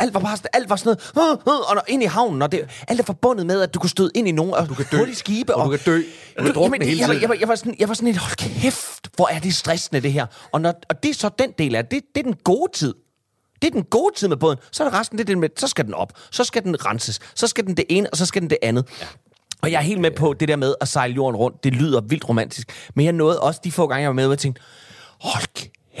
alt 0.00 0.14
var 0.14 0.20
bare 0.20 0.38
alt 0.52 0.68
var 0.70 0.76
sådan 0.76 0.96
noget, 1.14 1.38
og 1.68 1.74
når, 1.74 1.84
ind 1.88 2.02
i 2.02 2.06
havnen, 2.06 2.42
og 2.42 2.52
det, 2.52 2.84
alt 2.88 3.00
er 3.00 3.04
forbundet 3.04 3.46
med, 3.46 3.60
at 3.62 3.74
du 3.74 3.78
kunne 3.78 3.90
støde 3.90 4.10
ind 4.14 4.28
i 4.28 4.32
nogen, 4.32 4.54
og 4.54 4.68
du 4.68 4.74
kan 4.74 4.86
dø. 4.92 4.96
hurtigt 4.96 5.18
skibe, 5.18 5.54
Og 5.54 5.64
du 5.64 5.70
kan 5.70 5.80
dø. 5.86 6.02
Du 6.38 6.44
kan 6.44 6.54
drukne 6.54 6.84
hele 6.86 7.00
jeg, 7.00 7.08
var- 7.08 7.14
tiden. 7.14 7.22
jeg, 7.22 7.28
var, 7.28 7.34
jeg, 7.40 7.48
var 7.48 7.54
sådan, 7.54 7.76
jeg 7.78 7.88
var 7.88 7.94
sådan 7.94 8.06
lidt, 8.06 8.18
hold 8.18 8.36
kæft, 8.60 9.08
hvor 9.16 9.28
er 9.28 9.38
det 9.40 9.54
stressende, 9.54 10.00
det 10.00 10.12
her. 10.12 10.26
Og, 10.52 10.60
når, 10.60 10.74
og 10.88 11.02
det 11.02 11.08
er 11.10 11.14
så 11.14 11.30
den 11.38 11.50
del 11.58 11.74
af 11.74 11.86
det, 11.86 12.00
det 12.14 12.20
er 12.20 12.24
den 12.24 12.36
gode 12.44 12.72
tid. 12.74 12.94
Det 13.62 13.68
er 13.68 13.72
den 13.72 13.84
gode 13.84 14.14
tid 14.16 14.28
med 14.28 14.36
båden. 14.36 14.58
Så 14.72 14.84
er 14.84 14.88
det 14.88 14.98
resten, 14.98 15.18
det 15.18 15.24
er 15.24 15.26
det 15.26 15.38
med, 15.38 15.48
så 15.56 15.66
skal 15.66 15.84
den 15.84 15.94
op, 15.94 16.12
så 16.30 16.44
skal 16.44 16.62
den 16.64 16.86
renses, 16.86 17.20
så 17.34 17.46
skal 17.46 17.66
den 17.66 17.76
det 17.76 17.84
ene, 17.88 18.10
og 18.10 18.16
så 18.16 18.26
skal 18.26 18.42
den 18.42 18.50
det 18.50 18.58
andet. 18.62 18.84
Ja. 19.00 19.06
Og 19.62 19.72
jeg 19.72 19.78
er 19.78 19.82
helt 19.82 20.00
med 20.00 20.10
på 20.10 20.32
det 20.32 20.48
der 20.48 20.56
med 20.56 20.74
at 20.80 20.88
sejle 20.88 21.14
jorden 21.14 21.36
rundt. 21.36 21.64
Det 21.64 21.72
lyder 21.72 22.00
vildt 22.00 22.28
romantisk. 22.28 22.90
Men 22.94 23.04
jeg 23.04 23.12
nåede 23.12 23.40
også 23.40 23.60
de 23.64 23.72
få 23.72 23.86
gange, 23.86 24.02
jeg 24.02 24.08
var 24.08 24.14
med, 24.14 24.24
hvor 24.24 24.32
jeg 24.32 24.38
tænkte, 24.38 24.62
hold 25.20 25.44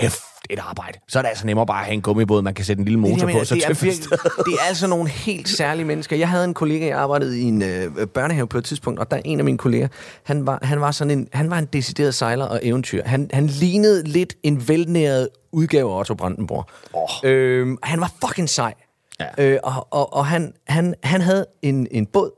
kæft, 0.00 0.22
et 0.52 0.58
arbejde. 0.58 0.98
Så 1.08 1.18
er 1.18 1.22
det 1.22 1.28
altså 1.28 1.46
nemmere 1.46 1.66
bare 1.66 1.78
at 1.78 1.84
have 1.84 1.94
en 1.94 2.02
gummibåd, 2.02 2.42
man 2.42 2.54
kan 2.54 2.64
sætte 2.64 2.80
en 2.80 2.84
lille 2.84 3.00
motor 3.00 3.16
Det, 3.16 3.26
mener, 3.26 3.38
på, 3.38 3.44
så 3.44 3.54
det, 3.54 3.64
er 3.64 3.68
virkelig, 3.68 4.10
det 4.46 4.54
er 4.60 4.68
altså 4.68 4.86
nogle 4.86 5.08
helt 5.08 5.48
særlige 5.48 5.84
mennesker. 5.86 6.16
Jeg 6.16 6.28
havde 6.28 6.44
en 6.44 6.54
kollega, 6.54 6.86
jeg 6.86 6.98
arbejdede 6.98 7.40
i 7.40 7.42
en 7.42 7.62
øh, 7.62 8.06
børnehave 8.06 8.46
på 8.46 8.58
et 8.58 8.64
tidspunkt, 8.64 9.00
og 9.00 9.10
der 9.10 9.16
er 9.16 9.22
en 9.24 9.38
af 9.38 9.44
mine 9.44 9.58
kolleger, 9.58 9.88
han 10.22 10.46
var, 10.46 10.58
han 10.62 10.80
var, 10.80 10.90
sådan 10.90 11.18
en, 11.18 11.28
han 11.32 11.50
var 11.50 11.58
en 11.58 11.64
decideret 11.64 12.14
sejler 12.14 12.44
og 12.44 12.60
eventyr. 12.62 13.02
Han, 13.04 13.30
han 13.32 13.46
lignede 13.46 14.02
lidt 14.02 14.34
en 14.42 14.68
velnæret 14.68 15.28
udgave 15.52 15.92
af 15.92 15.98
Otto 15.98 16.14
Brandenborg. 16.14 16.66
Oh. 16.92 17.30
Øhm, 17.30 17.78
han 17.82 18.00
var 18.00 18.12
fucking 18.26 18.48
sej. 18.48 18.74
Ja. 19.20 19.44
Øh, 19.44 19.58
og 19.62 19.86
og, 19.90 20.12
og 20.12 20.26
han, 20.26 20.52
han, 20.68 20.94
han 21.02 21.20
havde 21.20 21.46
en, 21.62 21.86
en 21.90 22.06
båd, 22.06 22.30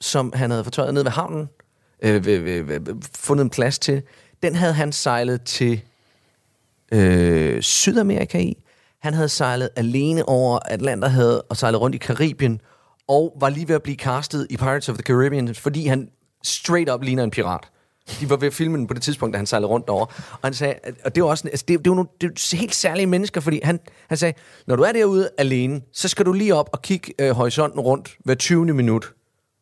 som 0.00 0.32
han 0.34 0.50
havde 0.50 0.64
fortøjet 0.64 0.94
ned 0.94 1.02
ved 1.02 1.10
havnen, 1.10 1.48
øh, 2.02 2.26
ved, 2.26 2.38
ved, 2.38 2.62
ved, 2.62 2.80
fundet 3.14 3.44
en 3.44 3.50
plads 3.50 3.78
til. 3.78 4.02
Den 4.42 4.54
havde 4.54 4.72
han 4.72 4.92
sejlet 4.92 5.42
til 5.42 5.80
øh, 6.90 7.62
Sydamerika 7.62 8.38
i. 8.38 8.64
Han 9.00 9.14
havde 9.14 9.28
sejlet 9.28 9.70
alene 9.76 10.28
over 10.28 10.58
Atlanterhavet 10.64 11.42
og 11.50 11.56
sejlet 11.56 11.80
rundt 11.80 11.94
i 11.94 11.98
Karibien, 11.98 12.60
og 13.08 13.36
var 13.40 13.48
lige 13.48 13.68
ved 13.68 13.74
at 13.74 13.82
blive 13.82 13.96
castet 13.96 14.46
i 14.50 14.56
Pirates 14.56 14.88
of 14.88 14.94
the 14.94 15.02
Caribbean, 15.02 15.54
fordi 15.54 15.86
han 15.86 16.10
straight 16.42 16.90
up 16.90 17.02
ligner 17.02 17.24
en 17.24 17.30
pirat. 17.30 17.68
De 18.20 18.30
var 18.30 18.36
ved 18.36 18.46
at 18.46 18.54
filme 18.54 18.78
den 18.78 18.86
på 18.86 18.94
det 18.94 19.02
tidspunkt, 19.02 19.32
da 19.32 19.36
han 19.36 19.46
sejlede 19.46 19.68
rundt 19.68 19.86
derovre. 19.86 20.06
Og 20.32 20.38
han 20.42 20.54
sagde, 20.54 20.74
og 21.04 21.14
det 21.14 21.22
var 21.22 21.28
også, 21.28 21.48
altså 21.48 21.64
det, 21.68 21.78
det 21.84 21.90
var 21.90 21.94
nogle 21.94 22.08
det 22.20 22.28
var 22.28 22.56
helt 22.56 22.74
særlige 22.74 23.06
mennesker, 23.06 23.40
fordi 23.40 23.60
han, 23.64 23.80
han 24.08 24.18
sagde, 24.18 24.38
når 24.66 24.76
du 24.76 24.82
er 24.82 24.92
derude 24.92 25.30
alene, 25.38 25.80
så 25.92 26.08
skal 26.08 26.26
du 26.26 26.32
lige 26.32 26.54
op 26.54 26.70
og 26.72 26.82
kigge 26.82 27.14
øh, 27.18 27.30
horisonten 27.30 27.80
rundt 27.80 28.16
hver 28.24 28.34
20. 28.34 28.64
minut, 28.64 29.12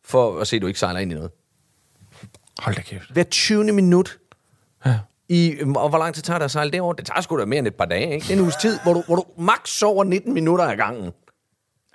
for 0.05 0.39
at 0.39 0.47
se, 0.47 0.55
at 0.55 0.61
du 0.61 0.67
ikke 0.67 0.79
sejler 0.79 0.99
ind 0.99 1.11
i 1.11 1.15
noget. 1.15 1.31
Hold 2.59 2.75
da 2.75 2.81
kæft. 2.81 3.11
Hver 3.11 3.23
20. 3.23 3.63
minut. 3.63 4.19
Ja. 4.85 4.99
I, 5.29 5.55
og 5.75 5.89
hvor 5.89 5.97
lang 5.97 6.15
tid 6.15 6.23
tager 6.23 6.37
det 6.37 6.45
at 6.45 6.51
sejle 6.51 6.71
derover? 6.71 6.93
Det 6.93 7.05
tager 7.05 7.21
sgu 7.21 7.39
da 7.39 7.45
mere 7.45 7.59
end 7.59 7.67
et 7.67 7.75
par 7.75 7.85
dage, 7.85 8.13
ikke? 8.13 8.23
Det 8.23 8.29
er 8.29 8.35
en 8.35 8.41
uges 8.41 8.55
tid, 8.55 8.79
hvor 8.83 8.93
du, 8.93 9.03
hvor 9.07 9.15
du 9.15 9.23
max 9.37 9.69
sover 9.69 10.03
19 10.03 10.33
minutter 10.33 10.65
ad 10.65 10.75
gangen. 10.77 11.11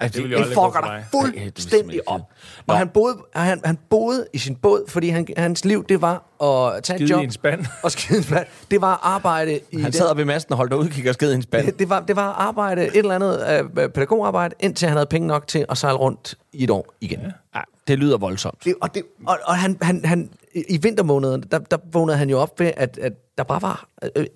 det 0.03 0.17
vil 0.23 0.31
Det 0.31 0.39
gå 0.39 0.45
fucker 0.45 0.81
dig 0.81 1.05
fuldstændig 1.11 2.01
op. 2.09 2.21
Og 2.67 2.79
han 2.79 2.89
boede, 2.89 3.17
han, 3.35 3.61
han 3.65 3.79
boede 3.91 4.27
i 4.33 4.39
sin 4.39 4.57
båd, 4.57 4.85
fordi 4.89 5.09
han, 5.09 5.27
hans 5.37 5.65
liv, 5.65 5.85
det 5.89 6.03
var 6.03 6.43
at 6.77 6.83
tage 6.83 6.97
Skide 6.99 7.05
et 7.05 7.11
job. 7.11 7.21
i 7.21 7.25
en 7.25 7.31
spand. 7.31 7.67
Og 7.83 7.91
skide 7.91 8.15
i 8.15 8.19
en 8.19 8.25
spand. 8.25 8.47
Det 8.71 8.81
var 8.81 8.93
at 8.93 9.01
arbejde 9.03 9.61
i... 9.73 9.81
Han 9.81 9.93
sad 9.93 10.07
op 10.07 10.19
i 10.19 10.25
masten 10.25 10.53
og 10.53 10.57
holdt 10.57 10.73
udkig 10.73 11.09
og 11.09 11.15
sked 11.15 11.33
i 11.33 11.35
en 11.35 11.43
spand. 11.43 11.67
det, 11.67 11.79
det, 11.79 11.89
var, 11.89 12.01
det 12.01 12.17
var 12.17 12.29
at 12.29 12.35
arbejde 12.39 12.87
et 12.87 12.97
eller 12.97 13.15
andet 13.15 13.63
uh, 13.63 13.71
pædagogarbejde, 13.75 14.55
indtil 14.61 14.89
han 14.89 14.97
havde 14.97 15.07
penge 15.07 15.29
nok 15.29 15.47
til 15.47 15.67
at 15.69 15.79
sejle 15.79 15.99
rundt 15.99 16.35
i 16.53 16.65
et 16.65 16.71
år 16.71 16.95
igen. 17.01 17.21
Ja. 17.21 17.29
Ja, 17.55 17.61
det 17.89 17.99
lyder 17.99 18.19
voldsomt. 18.19 18.65
Det, 18.65 18.75
og 18.81 18.95
det, 18.95 19.03
og, 19.27 19.39
og 19.45 19.57
han, 19.57 19.79
han, 19.83 20.05
han, 20.05 20.31
i 20.69 20.79
vintermånederne, 20.83 21.43
der, 21.51 21.59
der 21.59 21.77
vågnede 21.93 22.19
han 22.19 22.31
jo 22.31 22.39
op 22.39 22.61
ved, 22.61 22.73
at, 22.77 22.99
at 22.99 23.13
der 23.39 23.45
bare 23.45 23.63
var 23.63 23.89
øh, 24.17 24.27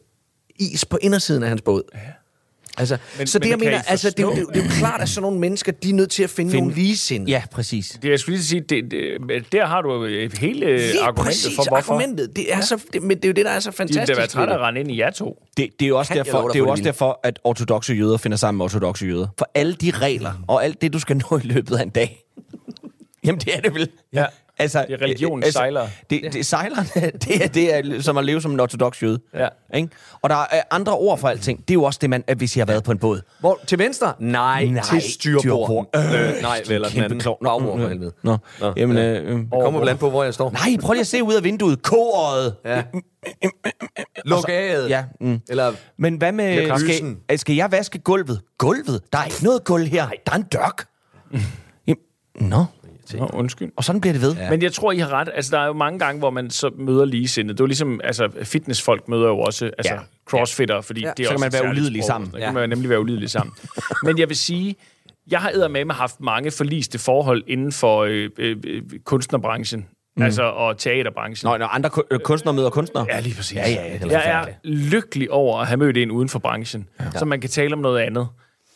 is 0.58 0.84
på 0.84 0.98
indersiden 1.02 1.42
af 1.42 1.48
hans 1.48 1.62
båd. 1.62 1.82
Ja. 1.94 1.98
Altså, 2.78 2.98
men, 3.18 3.26
så 3.26 3.38
det, 3.38 3.44
men 3.44 3.50
jeg 3.50 3.58
mener, 3.58 3.78
I 3.78 3.82
altså, 3.88 4.10
det, 4.10 4.20
er 4.24 4.28
det, 4.28 4.36
er 4.36 4.40
jo- 4.40 4.46
det 4.48 4.56
er 4.60 4.64
jo 4.64 4.70
klart, 4.84 5.00
at 5.00 5.08
sådan 5.08 5.22
nogle 5.22 5.38
mennesker, 5.38 5.72
de 5.72 5.90
er 5.90 5.94
nødt 5.94 6.10
til 6.10 6.22
at 6.22 6.30
finde, 6.30 6.50
finde. 6.50 6.62
nogle 6.66 6.80
ligesindede. 6.82 7.30
Ja, 7.30 7.42
præcis. 7.50 7.98
Det, 8.02 8.10
jeg 8.10 8.18
skulle 8.20 8.36
lige 8.36 8.44
sige, 8.46 8.60
det, 8.60 8.90
det, 8.90 9.52
der 9.52 9.66
har 9.66 9.82
du 9.82 10.04
et 10.04 10.38
hele 10.38 10.76
Lige 10.76 11.00
argumentet 11.00 11.24
præcis 11.24 11.56
for, 11.56 11.64
hvorfor 11.68 11.92
argumentet. 11.94 12.36
Det 12.36 12.52
er, 12.52 12.60
så, 12.60 12.80
det, 12.92 13.02
men 13.02 13.16
det 13.16 13.24
er 13.24 13.28
jo 13.28 13.32
det, 13.32 13.44
der 13.44 13.50
er 13.50 13.60
så 13.60 13.70
fantastisk. 13.70 13.98
ville 14.00 14.06
da 14.06 14.12
være 14.14 14.22
ved 14.22 14.28
trætte 14.28 14.52
af 14.52 14.58
det. 14.58 14.62
at 14.64 14.68
rende 14.68 14.80
ind 14.80 14.90
i 14.90 14.98
jer 15.00 15.10
to. 15.10 15.42
Det, 15.56 15.68
det 15.78 15.84
er 15.86 15.88
jo 15.88 15.98
også 15.98 16.12
Kan 16.12 16.24
derfor, 16.24 16.48
det 16.48 16.54
er 16.54 16.58
jo 16.58 16.68
også 16.68 16.80
det 16.80 16.84
derfor, 16.86 17.20
at 17.22 17.38
ortodoxe 17.44 17.92
jøder 17.94 18.16
finder 18.16 18.36
sammen 18.36 18.58
med 18.58 18.64
ortodoxe 18.64 19.06
jøder. 19.06 19.26
For 19.38 19.50
alle 19.54 19.74
de 19.74 19.90
regler 19.90 20.32
og 20.48 20.64
alt 20.64 20.82
det, 20.82 20.92
du 20.92 20.98
skal 20.98 21.16
nå 21.30 21.38
i 21.38 21.46
løbet 21.46 21.76
af 21.76 21.82
en 21.82 21.90
dag. 21.90 22.24
Jamen, 23.24 23.40
det 23.40 23.56
er 23.56 23.60
det 23.60 23.74
vel. 23.74 23.88
Ja. 24.12 24.24
Altså, 24.58 24.84
Det 24.88 24.94
er 24.94 25.02
religionens 25.02 25.52
sejlere. 25.54 25.88
Det, 26.10 26.32
det, 26.32 26.46
sejlerne, 26.46 26.88
det 27.24 27.44
er, 27.44 27.48
det 27.48 27.74
er 27.74 28.02
som 28.02 28.16
at 28.18 28.24
leve 28.24 28.42
som 28.42 28.50
en 28.52 28.60
ortodox 28.60 29.02
jøde. 29.02 29.20
Ja. 29.34 29.48
Ikke? 29.74 29.88
Og 30.22 30.30
der 30.30 30.36
er 30.50 30.62
andre 30.70 30.92
ord 30.92 31.18
for 31.18 31.28
alting. 31.28 31.58
Det 31.60 31.70
er 31.70 31.74
jo 31.74 31.82
også 31.84 31.98
det, 32.02 32.10
man, 32.10 32.24
at 32.26 32.36
hvis 32.36 32.56
I 32.56 32.58
har 32.58 32.66
været 32.66 32.84
på 32.84 32.92
en 32.92 32.98
båd. 32.98 33.20
Hvor, 33.40 33.60
til 33.66 33.78
venstre? 33.78 34.12
Nej, 34.18 34.64
Nej, 34.64 34.82
til 34.84 35.12
styrbord. 35.12 35.40
styrbord. 35.40 35.86
Øh, 35.96 36.42
nej, 36.42 36.60
vel, 36.66 36.74
eller 36.74 36.88
den 36.88 36.94
Kæmpe 36.94 37.04
anden. 37.04 37.20
klovn. 37.20 37.38
Bagbord, 37.44 37.78
for 37.78 37.88
helvede. 37.88 38.12
Nå, 38.22 38.36
Nå, 38.60 38.72
jamen, 38.76 38.96
ja. 38.96 39.20
øh, 39.20 39.38
øh, 39.38 39.44
kommer 39.50 39.88
an 39.88 39.98
på, 39.98 40.10
hvor 40.10 40.24
jeg 40.24 40.34
står. 40.34 40.50
Nej, 40.50 40.76
prøv 40.82 40.92
lige 40.92 41.00
at 41.00 41.06
se 41.06 41.22
ud 41.22 41.34
af 41.34 41.44
vinduet. 41.44 41.82
Koret. 41.82 42.54
Ja. 42.64 42.82
Luk 44.24 44.48
af. 44.48 44.88
Ja, 44.88 45.04
mm. 45.20 45.40
Eller 45.48 45.72
Men 45.98 46.16
hvad 46.16 46.32
med, 46.32 46.78
skal, 46.78 47.16
øh, 47.32 47.38
skal 47.38 47.54
jeg 47.54 47.72
vaske 47.72 47.98
gulvet? 47.98 48.40
Gulvet? 48.58 49.00
Der 49.12 49.18
er 49.18 49.24
ikke 49.24 49.44
noget 49.44 49.64
gulv 49.64 49.86
her. 49.86 50.08
Der 50.26 50.32
er 50.32 50.36
en 50.36 50.42
dørk. 50.42 50.86
Jamen, 51.86 52.52
Nå, 53.16 53.18
Nå, 53.32 53.38
undskyld. 53.38 53.70
og 53.76 53.84
sådan 53.84 54.00
bliver 54.00 54.12
det 54.12 54.22
ved. 54.22 54.34
Ja. 54.36 54.50
Men 54.50 54.62
jeg 54.62 54.72
tror, 54.72 54.92
I 54.92 54.98
har 54.98 55.12
ret. 55.12 55.28
Altså, 55.34 55.56
der 55.56 55.62
er 55.62 55.66
jo 55.66 55.72
mange 55.72 55.98
gange, 55.98 56.18
hvor 56.18 56.30
man 56.30 56.50
så 56.50 56.70
møder 56.78 57.04
ligesindede. 57.04 57.54
Det 57.54 57.60
er 57.60 57.64
jo 57.64 57.66
ligesom, 57.66 58.00
altså, 58.04 58.28
fitnessfolk 58.42 59.08
møder 59.08 59.26
jo 59.28 59.38
også 59.38 59.70
altså, 59.78 59.94
Ja. 59.94 60.00
crossfitter, 60.26 60.80
fordi 60.80 61.00
Ja. 61.00 61.12
det 61.16 61.22
er 61.22 61.24
Så 61.24 61.28
kan 61.28 61.34
også 61.34 61.40
man 61.42 61.46
et 61.48 61.52
være 61.52 61.92
sprog. 61.92 62.04
sammen. 62.06 62.30
Så 62.32 62.38
kan 62.38 62.54
man 62.54 62.68
nemlig 62.68 62.90
være 62.90 63.00
ulidelige 63.00 63.28
sammen. 63.28 63.54
Men 64.04 64.18
jeg 64.18 64.28
vil 64.28 64.36
sige, 64.36 64.76
jeg 65.30 65.40
har 65.40 65.68
med 65.68 65.94
haft 65.94 66.20
mange 66.20 66.50
forliste 66.50 66.98
forhold 66.98 67.42
inden 67.46 67.72
for 67.72 68.02
øh, 68.02 68.30
øh, 68.38 68.56
øh, 68.66 68.82
kunstnerbranchen. 69.04 69.86
Mm. 70.16 70.22
Altså, 70.22 70.42
og 70.42 70.78
teaterbranchen. 70.78 71.50
Nå, 71.50 71.56
når 71.56 71.66
andre 71.66 71.90
ku- 71.90 72.02
øh, 72.10 72.18
kunstnere 72.20 72.54
møder 72.54 72.70
kunstnere. 72.70 73.06
Ja, 73.10 73.20
lige 73.20 73.34
præcis. 73.36 73.56
Ja, 73.56 73.70
ja, 73.70 73.84
ja, 73.88 73.92
det 73.98 74.02
er 74.12 74.20
jeg 74.20 74.40
er 74.42 74.54
lykkelig 74.64 75.30
over 75.30 75.60
at 75.60 75.66
have 75.66 75.76
mødt 75.76 75.96
en 75.96 76.10
uden 76.10 76.28
for 76.28 76.38
branchen, 76.38 76.88
ja. 77.00 77.04
så 77.18 77.24
man 77.24 77.40
kan 77.40 77.50
tale 77.50 77.72
om 77.74 77.78
noget 77.78 78.00
andet. 78.00 78.28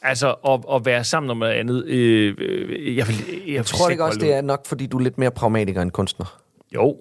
Altså, 0.03 0.35
at, 0.49 0.61
at 0.75 0.85
være 0.85 1.05
sammen 1.05 1.31
om 1.31 1.37
noget 1.37 1.53
andet. 1.53 1.85
Øh, 1.85 2.35
øh, 2.39 2.97
jeg, 2.97 3.09
vil, 3.09 3.17
jeg, 3.47 3.55
jeg 3.55 3.67
tror 3.67 3.89
ikke 3.91 4.05
også, 4.05 4.19
det 4.19 4.35
er 4.35 4.41
nok, 4.41 4.67
fordi 4.67 4.87
du 4.87 4.99
er 4.99 5.03
lidt 5.03 5.19
mere 5.19 5.31
pragmatiker 5.31 5.83
end 5.83 5.91
kunstner. 5.91 6.41
Jo, 6.75 6.97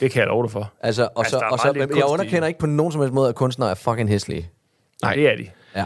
det 0.00 0.10
kan 0.10 0.20
jeg 0.20 0.26
love 0.26 0.42
dig 0.42 0.50
for. 0.50 0.72
Altså, 0.80 1.02
og 1.02 1.10
Altså, 1.16 1.38
så, 1.38 1.44
og 1.50 1.58
så, 1.58 1.72
lidt 1.72 1.96
jeg 1.96 2.04
underkender 2.04 2.48
ikke 2.48 2.60
på 2.60 2.66
nogen 2.66 2.92
som 2.92 3.00
helst 3.00 3.14
måde, 3.14 3.28
at 3.28 3.34
kunstnere 3.34 3.70
er 3.70 3.74
fucking 3.74 4.08
hæslige. 4.08 4.50
Nej. 5.02 5.14
Det 5.14 5.28
er 5.30 5.36
de. 5.36 5.48
Ja. 5.76 5.84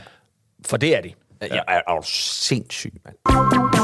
For 0.67 0.77
det 0.77 0.97
er 0.97 1.01
de. 1.01 1.13
Jeg 1.41 1.65
er, 1.69 1.81
er 1.89 1.95
jo 1.95 2.03
sindssyg, 2.03 2.93
mand. 3.05 3.78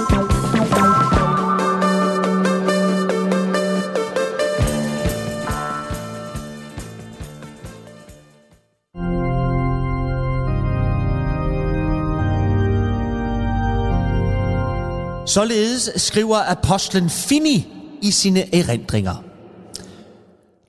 Således 15.35 15.91
skriver 15.97 16.51
apostlen 16.51 17.11
Fini 17.11 17.67
i 18.03 18.11
sine 18.11 18.55
erindringer. 18.55 19.15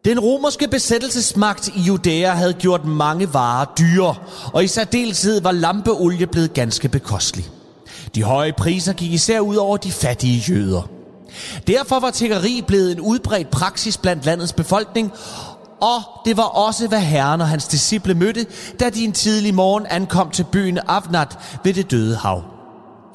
Den 0.05 0.20
romerske 0.20 0.68
besættelsesmagt 0.68 1.68
i 1.68 1.82
Judæa 1.82 2.34
havde 2.34 2.53
gjort 2.53 2.86
mange 2.86 3.34
varer 3.34 3.66
dyre, 3.80 4.16
og 4.53 4.63
i 4.63 4.68
særdeleshed 4.68 5.41
var 5.41 5.51
lampeolie 5.51 6.28
blevet 6.28 6.53
ganske 6.53 6.89
bekostelig. 6.89 7.45
De 8.16 8.24
høje 8.24 8.53
priser 8.53 8.93
gik 8.93 9.13
især 9.13 9.39
ud 9.39 9.55
over 9.55 9.78
de 9.78 9.91
fattige 9.91 10.43
jøder. 10.49 10.89
Derfor 11.68 11.99
var 11.99 12.11
tiggeri 12.11 12.63
blevet 12.68 12.91
en 12.91 12.99
udbredt 12.99 13.51
praksis 13.51 13.97
blandt 13.97 14.26
landets 14.26 14.53
befolkning, 14.53 15.11
og 15.82 16.01
det 16.26 16.38
var 16.38 16.43
også, 16.43 16.88
hvad 16.88 17.01
herren 17.01 17.41
og 17.41 17.47
hans 17.47 17.68
disciple 17.68 18.13
mødte, 18.13 18.45
da 18.80 18.89
de 18.89 19.03
en 19.03 19.11
tidlig 19.11 19.53
morgen 19.53 19.86
ankom 19.89 20.30
til 20.30 20.45
byen 20.51 20.80
Avnat 20.88 21.38
ved 21.63 21.74
det 21.74 21.91
døde 21.91 22.16
hav. 22.16 22.55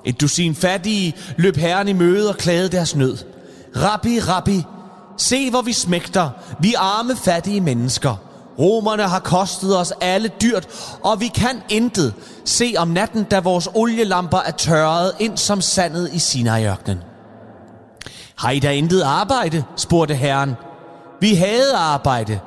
Et 0.04 0.20
dusin 0.20 0.54
fattige 0.54 1.14
løb 1.36 1.56
herren 1.56 1.88
i 1.88 1.92
møde 1.92 2.28
og 2.28 2.36
klagede 2.36 2.68
deres 2.68 2.96
nød. 2.96 3.16
Rabbi, 3.76 4.20
rabbi, 4.20 4.64
se 5.16 5.50
hvor 5.50 5.62
vi 5.62 5.72
smægter, 5.72 6.30
vi 6.60 6.74
arme 6.78 7.16
fattige 7.16 7.60
mennesker. 7.60 8.16
Romerne 8.58 9.02
har 9.02 9.18
kostet 9.18 9.78
os 9.78 9.92
alle 10.00 10.28
dyrt, 10.42 10.68
og 11.02 11.20
vi 11.20 11.28
kan 11.28 11.62
intet. 11.68 12.14
Se 12.44 12.74
om 12.78 12.88
natten, 12.88 13.24
da 13.24 13.40
vores 13.40 13.68
olielamper 13.74 14.38
er 14.38 14.50
tørret 14.50 15.12
ind 15.18 15.36
som 15.36 15.60
sandet 15.60 16.10
i 16.12 16.18
Sinaiørkenen. 16.18 16.98
Har 18.36 18.50
I 18.50 18.58
da 18.58 18.70
intet 18.70 19.02
arbejde? 19.02 19.64
spurgte 19.76 20.14
herren. 20.14 20.54
Vi 21.20 21.34
havde 21.34 21.76
arbejde, 21.76 22.40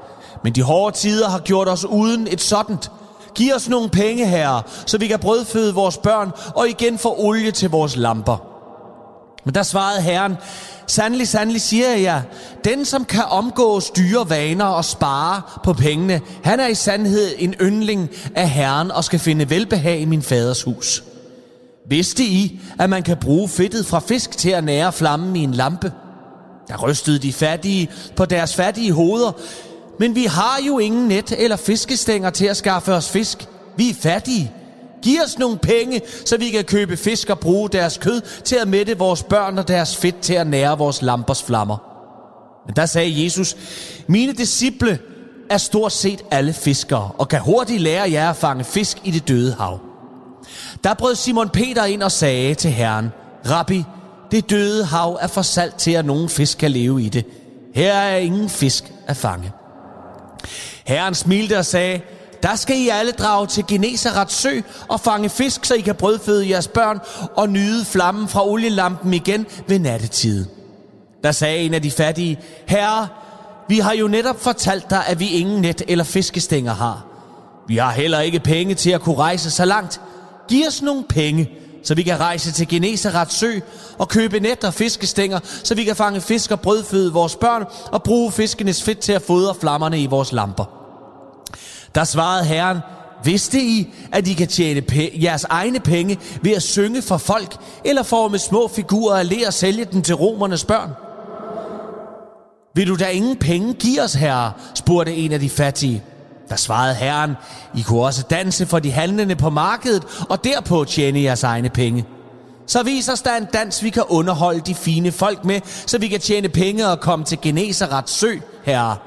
men 0.44 0.54
de 0.54 0.62
hårde 0.62 0.96
tider 0.96 1.30
har 1.30 1.40
gjort 1.40 1.70
os 1.70 1.86
uden 1.86 2.28
et 2.32 2.42
sådant. 2.42 2.92
Giv 3.36 3.54
os 3.56 3.70
nogle 3.70 3.90
penge, 3.90 4.26
herre, 4.26 4.62
så 4.86 4.98
vi 4.98 5.08
kan 5.08 5.20
brødføde 5.20 5.74
vores 5.74 5.98
børn 5.98 6.32
og 6.56 6.70
igen 6.70 6.98
få 6.98 7.16
olie 7.18 7.52
til 7.52 7.70
vores 7.70 7.96
lamper. 7.96 8.38
Men 9.46 9.56
der 9.56 9.64
svarede 9.64 10.02
herren, 10.02 10.38
sandelig, 10.88 11.28
sandelig 11.28 11.62
siger 11.62 11.90
jeg 11.90 12.02
jer, 12.02 12.22
den 12.64 12.86
som 12.86 13.06
kan 13.06 13.24
omgå 13.30 13.82
dyre 13.98 14.30
vaner 14.30 14.66
og 14.66 14.86
spare 14.86 15.42
på 15.64 15.74
pengene, 15.74 16.22
han 16.44 16.60
er 16.60 16.68
i 16.68 16.76
sandhed 16.76 17.32
en 17.38 17.54
yndling 17.62 18.10
af 18.36 18.50
herren 18.50 18.92
og 18.92 19.04
skal 19.04 19.20
finde 19.20 19.50
velbehag 19.50 20.00
i 20.00 20.06
min 20.06 20.22
faders 20.22 20.64
hus. 20.64 21.04
Vidste 21.90 22.24
I, 22.24 22.60
at 22.80 22.90
man 22.90 23.04
kan 23.04 23.18
bruge 23.18 23.50
fedtet 23.50 23.86
fra 23.86 24.00
fisk 24.00 24.38
til 24.38 24.50
at 24.50 24.64
nære 24.64 24.94
flammen 24.94 25.36
i 25.36 25.44
en 25.44 25.54
lampe? 25.54 25.92
Der 26.68 26.78
rystede 26.78 27.20
de 27.20 27.34
fattige 27.34 27.90
på 28.16 28.26
deres 28.26 28.56
fattige 28.56 28.94
hoveder. 28.94 29.32
Men 30.00 30.16
vi 30.16 30.26
har 30.26 30.60
jo 30.68 30.80
ingen 30.80 31.08
net 31.08 31.36
eller 31.38 31.56
fiskestænger 31.56 32.30
til 32.30 32.46
at 32.46 32.58
skaffe 32.58 32.94
os 32.94 33.10
fisk. 33.10 33.48
Vi 33.78 33.90
er 33.90 33.94
fattige. 33.94 34.52
Giv 35.02 35.20
os 35.26 35.40
nogle 35.40 35.58
penge, 35.58 36.02
så 36.26 36.38
vi 36.38 36.50
kan 36.50 36.64
købe 36.64 36.98
fisk 36.98 37.30
og 37.30 37.40
bruge 37.40 37.70
deres 37.70 37.98
kød 37.98 38.22
til 38.44 38.56
at 38.56 38.68
mætte 38.68 38.98
vores 38.98 39.24
børn 39.24 39.58
og 39.58 39.68
deres 39.68 39.98
fedt 39.98 40.20
til 40.22 40.34
at 40.34 40.48
nære 40.48 40.78
vores 40.78 41.02
lampers 41.02 41.44
flammer. 41.44 41.78
Men 42.66 42.76
der 42.76 42.86
sagde 42.86 43.24
Jesus, 43.24 43.58
mine 44.08 44.34
disciple 44.34 45.00
er 45.50 45.58
stort 45.58 45.92
set 45.92 46.22
alle 46.32 46.54
fiskere, 46.54 47.12
og 47.18 47.28
kan 47.28 47.40
hurtigt 47.40 47.82
lære 47.82 48.12
jer 48.12 48.30
at 48.30 48.36
fange 48.36 48.64
fisk 48.64 48.98
i 49.04 49.12
det 49.12 49.28
døde 49.28 49.56
hav. 49.60 49.80
Der 50.84 50.94
brød 50.94 51.16
Simon 51.16 51.50
Peter 51.50 51.86
ind 51.86 52.04
og 52.04 52.12
sagde 52.12 52.56
til 52.56 52.72
Herren, 52.72 53.10
Rabbi, 53.50 53.84
det 54.32 54.50
døde 54.50 54.86
hav 54.86 55.18
er 55.22 55.28
for 55.28 55.42
salt 55.42 55.76
til, 55.76 55.92
at 55.92 56.06
nogen 56.06 56.30
fisk 56.30 56.58
kan 56.58 56.72
leve 56.72 57.04
i 57.04 57.10
det. 57.10 57.26
Her 57.76 57.94
er 57.94 58.18
ingen 58.18 58.50
fisk 58.50 58.94
at 59.08 59.18
fange. 59.18 59.52
Herren 60.84 61.16
smilte 61.16 61.58
og 61.58 61.66
sagde, 61.66 62.02
der 62.44 62.56
skal 62.56 62.78
I 62.78 62.90
alle 62.90 63.12
drage 63.12 63.48
til 63.48 63.64
Genesarets 63.68 64.36
sø 64.36 64.62
og 64.88 65.00
fange 65.00 65.30
fisk, 65.30 65.66
så 65.66 65.74
I 65.74 65.82
kan 65.82 65.96
brødføde 65.96 66.50
jeres 66.50 66.68
børn 66.68 67.00
og 67.36 67.50
nyde 67.50 67.86
flammen 67.86 68.28
fra 68.28 68.48
olielampen 68.48 69.14
igen 69.14 69.46
ved 69.68 69.80
nattetid. 69.80 70.46
Der 71.24 71.32
sagde 71.32 71.58
en 71.58 71.74
af 71.74 71.82
de 71.82 71.92
fattige, 71.92 72.40
Herre, 72.68 73.08
vi 73.68 73.80
har 73.80 73.94
jo 73.94 74.08
netop 74.08 74.42
fortalt 74.42 74.90
dig, 74.90 75.04
at 75.08 75.20
vi 75.20 75.30
ingen 75.30 75.62
net 75.62 75.82
eller 75.88 76.04
fiskestænger 76.04 76.74
har. 76.74 77.06
Vi 77.68 77.78
har 77.78 77.92
heller 77.92 78.20
ikke 78.20 78.40
penge 78.40 78.76
til 78.76 78.90
at 78.90 79.02
kunne 79.02 79.16
rejse 79.16 79.52
så 79.52 79.66
langt. 79.66 80.02
Giv 80.50 80.68
os 80.68 80.82
nogle 80.82 81.04
penge, 81.10 81.50
så 81.84 81.96
vi 81.96 82.04
kan 82.04 82.20
rejse 82.20 82.52
til 82.52 82.68
Genesarets 82.68 83.36
sø 83.36 83.52
og 83.98 84.10
købe 84.10 84.40
net 84.40 84.64
og 84.64 84.74
fiskestænger, 84.74 85.40
så 85.64 85.76
vi 85.76 85.84
kan 85.84 85.96
fange 85.96 86.22
fisk 86.22 86.52
og 86.52 86.60
brødføde 86.62 87.14
vores 87.14 87.36
børn 87.36 87.66
og 87.92 88.04
bruge 88.04 88.32
fiskenes 88.32 88.84
fedt 88.84 89.00
til 89.00 89.12
at 89.14 89.22
fodre 89.22 89.56
flammerne 89.56 90.00
i 90.02 90.06
vores 90.06 90.32
lamper. 90.32 90.66
Der 91.96 92.04
svarede 92.04 92.46
herren, 92.46 92.78
vidste 93.24 93.60
I, 93.62 93.94
at 94.12 94.28
I 94.28 94.34
kan 94.34 94.48
tjene 94.48 94.84
pe- 94.92 95.24
jeres 95.24 95.44
egne 95.44 95.80
penge 95.80 96.20
ved 96.42 96.52
at 96.52 96.64
synge 96.64 97.02
for 97.02 97.18
folk, 97.18 97.56
eller 97.86 98.04
for 98.04 98.28
med 98.28 98.40
små 98.40 98.68
figurer 98.68 99.16
at 99.16 99.26
lære 99.26 99.48
og 99.48 99.54
sælge 99.54 99.86
den 99.86 100.02
til 100.02 100.16
romernes 100.16 100.66
børn? 100.66 100.90
Vil 102.76 102.88
du 102.88 102.96
da 102.96 103.06
ingen 103.10 103.38
penge 103.38 103.74
give 103.74 104.02
os, 104.02 104.14
herre? 104.14 104.52
spurgte 104.76 105.16
en 105.16 105.32
af 105.32 105.40
de 105.40 105.50
fattige. 105.50 106.04
Der 106.54 106.58
svarede 106.58 106.96
herren, 106.96 107.36
I 107.76 107.82
kunne 107.82 108.02
også 108.02 108.24
danse 108.30 108.66
for 108.66 108.80
de 108.80 108.92
handlende 108.92 109.36
på 109.36 109.50
markedet, 109.50 110.04
og 110.30 110.44
derpå 110.44 110.86
tjene 110.86 111.22
jeres 111.22 111.44
egne 111.44 111.70
penge. 111.70 112.06
Så 112.68 112.84
vis 112.84 113.10
os 113.10 113.22
der 113.22 113.38
en 113.38 113.48
dans, 113.54 113.84
vi 113.84 113.90
kan 113.90 114.04
underholde 114.10 114.62
de 114.62 114.76
fine 114.76 115.12
folk 115.12 115.46
med, 115.46 115.62
så 115.86 115.98
vi 115.98 116.08
kan 116.08 116.20
tjene 116.20 116.50
penge 116.50 116.88
og 116.88 117.00
komme 117.00 117.26
til 117.26 117.42
Genesaret 117.42 118.10
sø, 118.10 118.28
herre. 118.64 118.98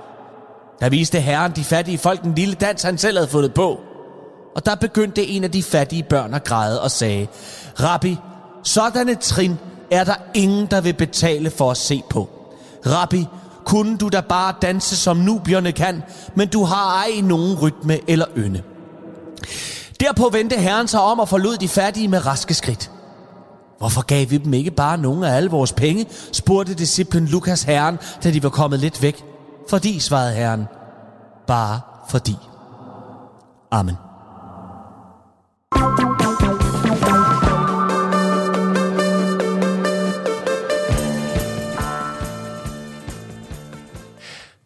Der 0.81 0.89
viste 0.89 1.21
herren 1.21 1.53
de 1.57 1.65
fattige 1.65 1.99
folk 1.99 2.23
en 2.23 2.35
lille 2.35 2.55
dans, 2.55 2.83
han 2.83 2.99
selv 2.99 3.19
havde 3.19 3.31
fundet 3.31 3.55
på. 3.55 3.81
Og 4.57 4.67
der 4.67 4.75
begyndte 4.75 5.27
en 5.27 5.45
af 5.45 5.51
de 5.51 5.63
fattige 5.63 6.03
børn 6.03 6.35
at 6.35 6.45
græde 6.45 6.83
og 6.83 6.91
sagde, 6.91 7.27
Rabbi, 7.81 8.19
sådanne 8.63 9.15
trin 9.15 9.59
er 9.91 10.05
der 10.05 10.15
ingen, 10.35 10.67
der 10.67 10.81
vil 10.81 10.95
betale 10.95 11.51
for 11.51 11.71
at 11.71 11.77
se 11.77 12.03
på. 12.11 12.29
Rabbi, 12.87 13.27
kunne 13.67 13.97
du 13.97 14.09
da 14.09 14.21
bare 14.21 14.55
danse 14.63 14.97
som 14.97 15.17
nubierne 15.17 15.73
kan, 15.73 16.03
men 16.35 16.49
du 16.49 16.65
har 16.65 17.03
ej 17.03 17.21
nogen 17.23 17.59
rytme 17.59 18.11
eller 18.11 18.27
ynde. 18.37 18.63
Derpå 20.01 20.29
vendte 20.33 20.57
herren 20.57 20.89
sig 20.89 21.01
om 21.01 21.21
og 21.21 21.29
forlod 21.29 21.57
de 21.57 21.69
fattige 21.69 22.09
med 22.09 22.27
raske 22.27 22.55
skridt. 22.55 22.91
Hvorfor 23.79 24.03
gav 24.03 24.31
vi 24.31 24.37
dem 24.37 24.55
ikke 24.55 24.71
bare 24.71 24.99
nogle 24.99 25.29
af 25.29 25.37
alle 25.37 25.51
vores 25.51 25.73
penge, 25.73 26.07
spurgte 26.33 26.75
disciplen 26.75 27.27
Lukas 27.27 27.63
herren, 27.63 27.99
da 28.25 28.31
de 28.31 28.43
var 28.43 28.49
kommet 28.49 28.81
lidt 28.81 29.03
væk. 29.03 29.25
Fordi, 29.69 30.01
svarede 30.01 30.35
herren. 30.35 30.67
Bare 31.47 31.81
fordi. 32.09 32.37
Amen. 33.71 33.97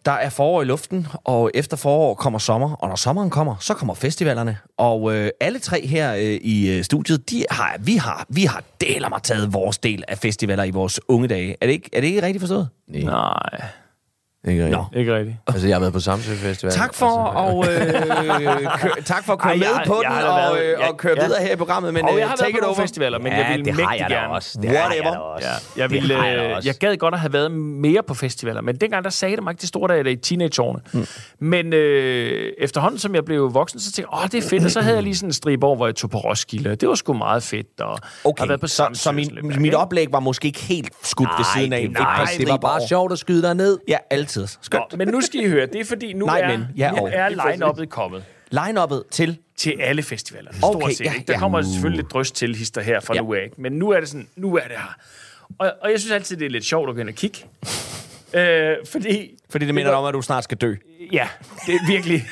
Der 0.04 0.12
er 0.12 0.28
forår 0.30 0.62
i 0.62 0.64
luften, 0.64 1.06
og 1.24 1.50
efter 1.54 1.76
forår 1.76 2.14
kommer 2.14 2.38
sommer, 2.38 2.74
og 2.74 2.88
når 2.88 2.96
sommeren 2.96 3.30
kommer, 3.30 3.56
så 3.60 3.74
kommer 3.74 3.94
festivalerne. 3.94 4.58
Og 4.76 5.14
øh, 5.16 5.30
alle 5.40 5.58
tre 5.58 5.86
her 5.86 6.14
øh, 6.14 6.20
i 6.22 6.70
øh, 6.78 6.84
studiet, 6.84 7.30
de 7.30 7.44
har, 7.50 7.76
vi 7.80 7.96
har, 7.96 8.26
vi 8.28 8.44
har 8.44 8.62
deler 8.80 9.08
mig 9.08 9.22
taget 9.22 9.52
vores 9.52 9.78
del 9.78 10.04
af 10.08 10.18
festivaler 10.18 10.64
i 10.64 10.70
vores 10.70 11.00
unge 11.08 11.28
dage. 11.28 11.56
Er 11.60 11.66
det 11.66 11.72
ikke, 11.72 11.90
er 11.92 12.00
det 12.00 12.08
ikke 12.08 12.22
rigtigt 12.22 12.40
forstået? 12.40 12.68
Nej, 12.88 13.02
Nej, 13.02 13.62
ikke 14.48 14.64
rigtigt. 14.64 14.80
Nå. 14.92 14.98
ikke 15.00 15.16
rigtigt. 15.16 15.36
Altså, 15.46 15.66
jeg 15.66 15.74
har 15.74 15.80
været 15.80 15.92
på 15.92 16.00
Samsø 16.00 16.34
Festival. 16.34 16.72
Tak 16.72 16.94
for, 16.94 17.06
Altså, 17.06 17.70
at, 17.72 18.42
øh, 18.42 18.46
kør, 18.80 18.90
tak 19.04 19.24
for 19.24 19.32
at 19.32 19.38
køre 19.38 19.52
Ej, 19.52 19.58
med 19.58 19.66
jeg- 19.66 19.82
på 19.86 20.00
jeg 20.04 20.12
den 20.22 20.28
og, 20.30 20.58
øh, 20.58 20.68
ja, 20.80 20.88
og 20.88 20.96
køre 20.96 21.14
ja. 21.16 21.24
videre 21.26 21.42
her 21.42 21.52
i 21.52 21.56
programmet. 21.56 21.94
Men 21.94 22.04
Og 22.04 22.10
jeg 22.14 22.22
øh, 22.22 22.28
har 22.28 22.36
take 22.36 22.46
været 22.46 22.54
på 22.54 22.60
nogle 22.60 22.76
over. 22.76 22.80
festivaler, 22.86 23.18
men 23.18 23.32
ja, 23.32 23.38
jeg 23.48 23.56
vil 23.58 23.64
det 23.64 23.74
har 23.84 23.94
jeg 23.94 24.06
gerne. 24.10 24.32
også. 24.34 24.58
Det 24.62 24.70
har 24.70 24.92
jeg 24.94 25.04
da 25.04 25.08
også. 25.10 25.46
Ja, 25.48 25.82
jeg, 25.82 25.90
Det 25.90 26.00
ville, 26.02 26.22
jeg 26.22 26.36
øh, 26.50 26.56
også. 26.56 26.68
jeg 26.68 26.74
gad 26.74 26.96
godt 26.96 27.14
at 27.14 27.20
have 27.20 27.32
været 27.32 27.50
mere 27.52 28.02
på 28.02 28.14
festivaler, 28.14 28.60
men 28.60 28.76
dengang 28.76 29.04
der 29.04 29.10
sagde 29.10 29.36
det 29.36 29.44
mig 29.44 29.50
ikke 29.50 29.60
det 29.60 29.68
store 29.68 30.02
da 30.02 30.10
i 30.10 30.16
teenageårene. 30.16 30.80
Mm. 30.92 31.06
Men 31.40 31.72
øh, 31.72 32.52
efterhånden, 32.58 32.98
som 32.98 33.14
jeg 33.14 33.24
blev 33.24 33.54
voksen, 33.54 33.80
så 33.80 33.92
tænkte 33.92 34.10
jeg, 34.16 34.24
åh, 34.24 34.28
det 34.30 34.44
er 34.44 34.48
fedt, 34.48 34.64
og 34.64 34.70
så 34.70 34.80
havde 34.80 34.94
jeg 34.96 35.02
lige 35.04 35.16
sådan 35.16 35.28
en 35.28 35.32
strip 35.32 35.64
over, 35.64 35.76
hvor 35.76 35.86
jeg 35.86 35.94
tog 35.94 36.10
på 36.10 36.18
Roskilde, 36.18 36.70
og 36.70 36.80
det 36.80 36.88
var 36.88 36.94
sgu 36.94 37.12
meget 37.12 37.42
fedt, 37.42 37.80
og 37.80 37.98
Okay, 38.24 38.46
været 38.48 38.60
på 38.60 38.66
så, 38.66 38.86
så 38.92 39.08
og 39.08 39.14
min, 39.14 39.40
mit 39.58 39.74
oplæg 39.74 40.12
var 40.12 40.20
måske 40.20 40.46
ikke 40.46 40.60
helt 40.60 40.92
skudt 41.02 41.28
ved 41.38 41.44
siden 41.56 41.72
af. 41.72 41.80
det 41.80 41.90
et 41.90 41.98
var, 41.98 42.04
par 42.16 42.30
det 42.38 42.48
var 42.48 42.56
bare 42.56 42.80
sjovt 42.88 43.12
at 43.12 43.18
skyde 43.18 43.42
dig 43.42 43.54
ned. 43.54 43.78
Ja, 43.88 43.96
altid. 44.38 44.58
Skønt. 44.62 44.84
Nå, 44.92 44.96
men 44.96 45.08
nu 45.08 45.20
skal 45.20 45.40
I 45.40 45.48
høre, 45.48 45.66
det 45.66 45.80
er 45.80 45.84
fordi, 45.84 46.12
nu 46.12 46.26
Nej, 46.26 46.40
er, 46.40 46.48
men, 46.58 46.66
ja, 46.76 46.90
nu 46.90 46.96
og. 46.98 47.10
er 47.12 47.28
line-uppet 47.28 47.88
kommet 47.88 48.24
Line-uppet 48.50 49.02
til... 49.10 49.38
til 49.56 49.76
alle 49.80 50.02
festivaler. 50.02 50.50
Okay, 50.62 50.80
Stort 50.80 50.94
set. 50.94 51.04
ja, 51.04 51.12
ikke? 51.14 51.26
Der 51.26 51.32
ja. 51.32 51.38
kommer 51.38 51.62
selvfølgelig 51.62 52.04
et 52.04 52.12
drøs 52.12 52.30
til 52.32 52.54
hister 52.56 52.80
her 52.80 53.00
fra 53.00 53.14
Ja. 53.14 53.20
nu 53.20 53.34
af. 53.34 53.44
ikke? 53.44 53.60
Men 53.62 53.72
nu 53.72 53.90
er 53.90 54.00
det 54.00 54.08
sådan, 54.08 54.28
nu 54.36 54.56
er 54.56 54.60
det 54.62 54.70
her. 54.76 54.96
Og, 55.58 55.72
og 55.82 55.90
jeg 55.90 56.00
synes 56.00 56.12
altid, 56.12 56.36
det 56.36 56.46
er 56.46 56.50
lidt 56.50 56.64
sjovt 56.64 56.88
at 56.88 56.94
gå 56.94 57.00
ind 57.00 57.08
og 57.08 57.14
kigge. 57.14 57.38
øh, 58.34 58.76
fordi, 58.86 59.30
Fordi 59.50 59.66
det 59.66 59.74
minder 59.74 59.92
om, 59.92 60.04
at 60.04 60.14
du 60.14 60.22
snart 60.22 60.44
skal 60.44 60.58
dø. 60.58 60.74
ja, 61.12 61.28
det 61.66 61.74
er 61.74 61.86
virkelig... 61.92 62.22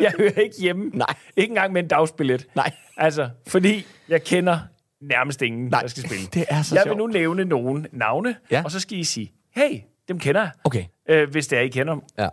jeg 0.00 0.12
hører 0.18 0.40
ikke 0.40 0.56
hjemme. 0.60 0.90
Nej. 0.94 1.14
Ikke 1.36 1.50
engang 1.50 1.72
med 1.72 1.82
en 1.82 1.88
dagsbillet. 1.88 2.46
Nej. 2.54 2.70
Altså, 2.96 3.28
fordi 3.46 3.86
jeg 4.08 4.24
kender 4.24 4.58
nærmest 5.00 5.42
ingen, 5.42 5.66
Nej, 5.68 5.80
der 5.80 5.88
skal 5.88 6.02
spille. 6.06 6.26
det 6.34 6.44
er 6.48 6.62
så 6.62 6.74
Jeg 6.74 6.82
sjovt. 6.84 6.98
vil 6.98 7.06
nu 7.06 7.12
nævne 7.12 7.44
nogle 7.44 7.86
navne, 7.92 8.36
Ja. 8.50 8.62
og 8.64 8.70
så 8.70 8.80
skal 8.80 8.98
I 8.98 9.04
sige, 9.04 9.32
hey, 9.56 9.78
dem 10.08 10.18
kender 10.18 10.40
jeg. 10.40 10.50
Okay. 10.64 10.84
Øh, 11.08 11.30
hvis 11.30 11.46
det 11.46 11.58
er, 11.58 11.62
I 11.62 11.68
kender 11.68 11.94
dem. 11.94 12.02
Ja. 12.18 12.28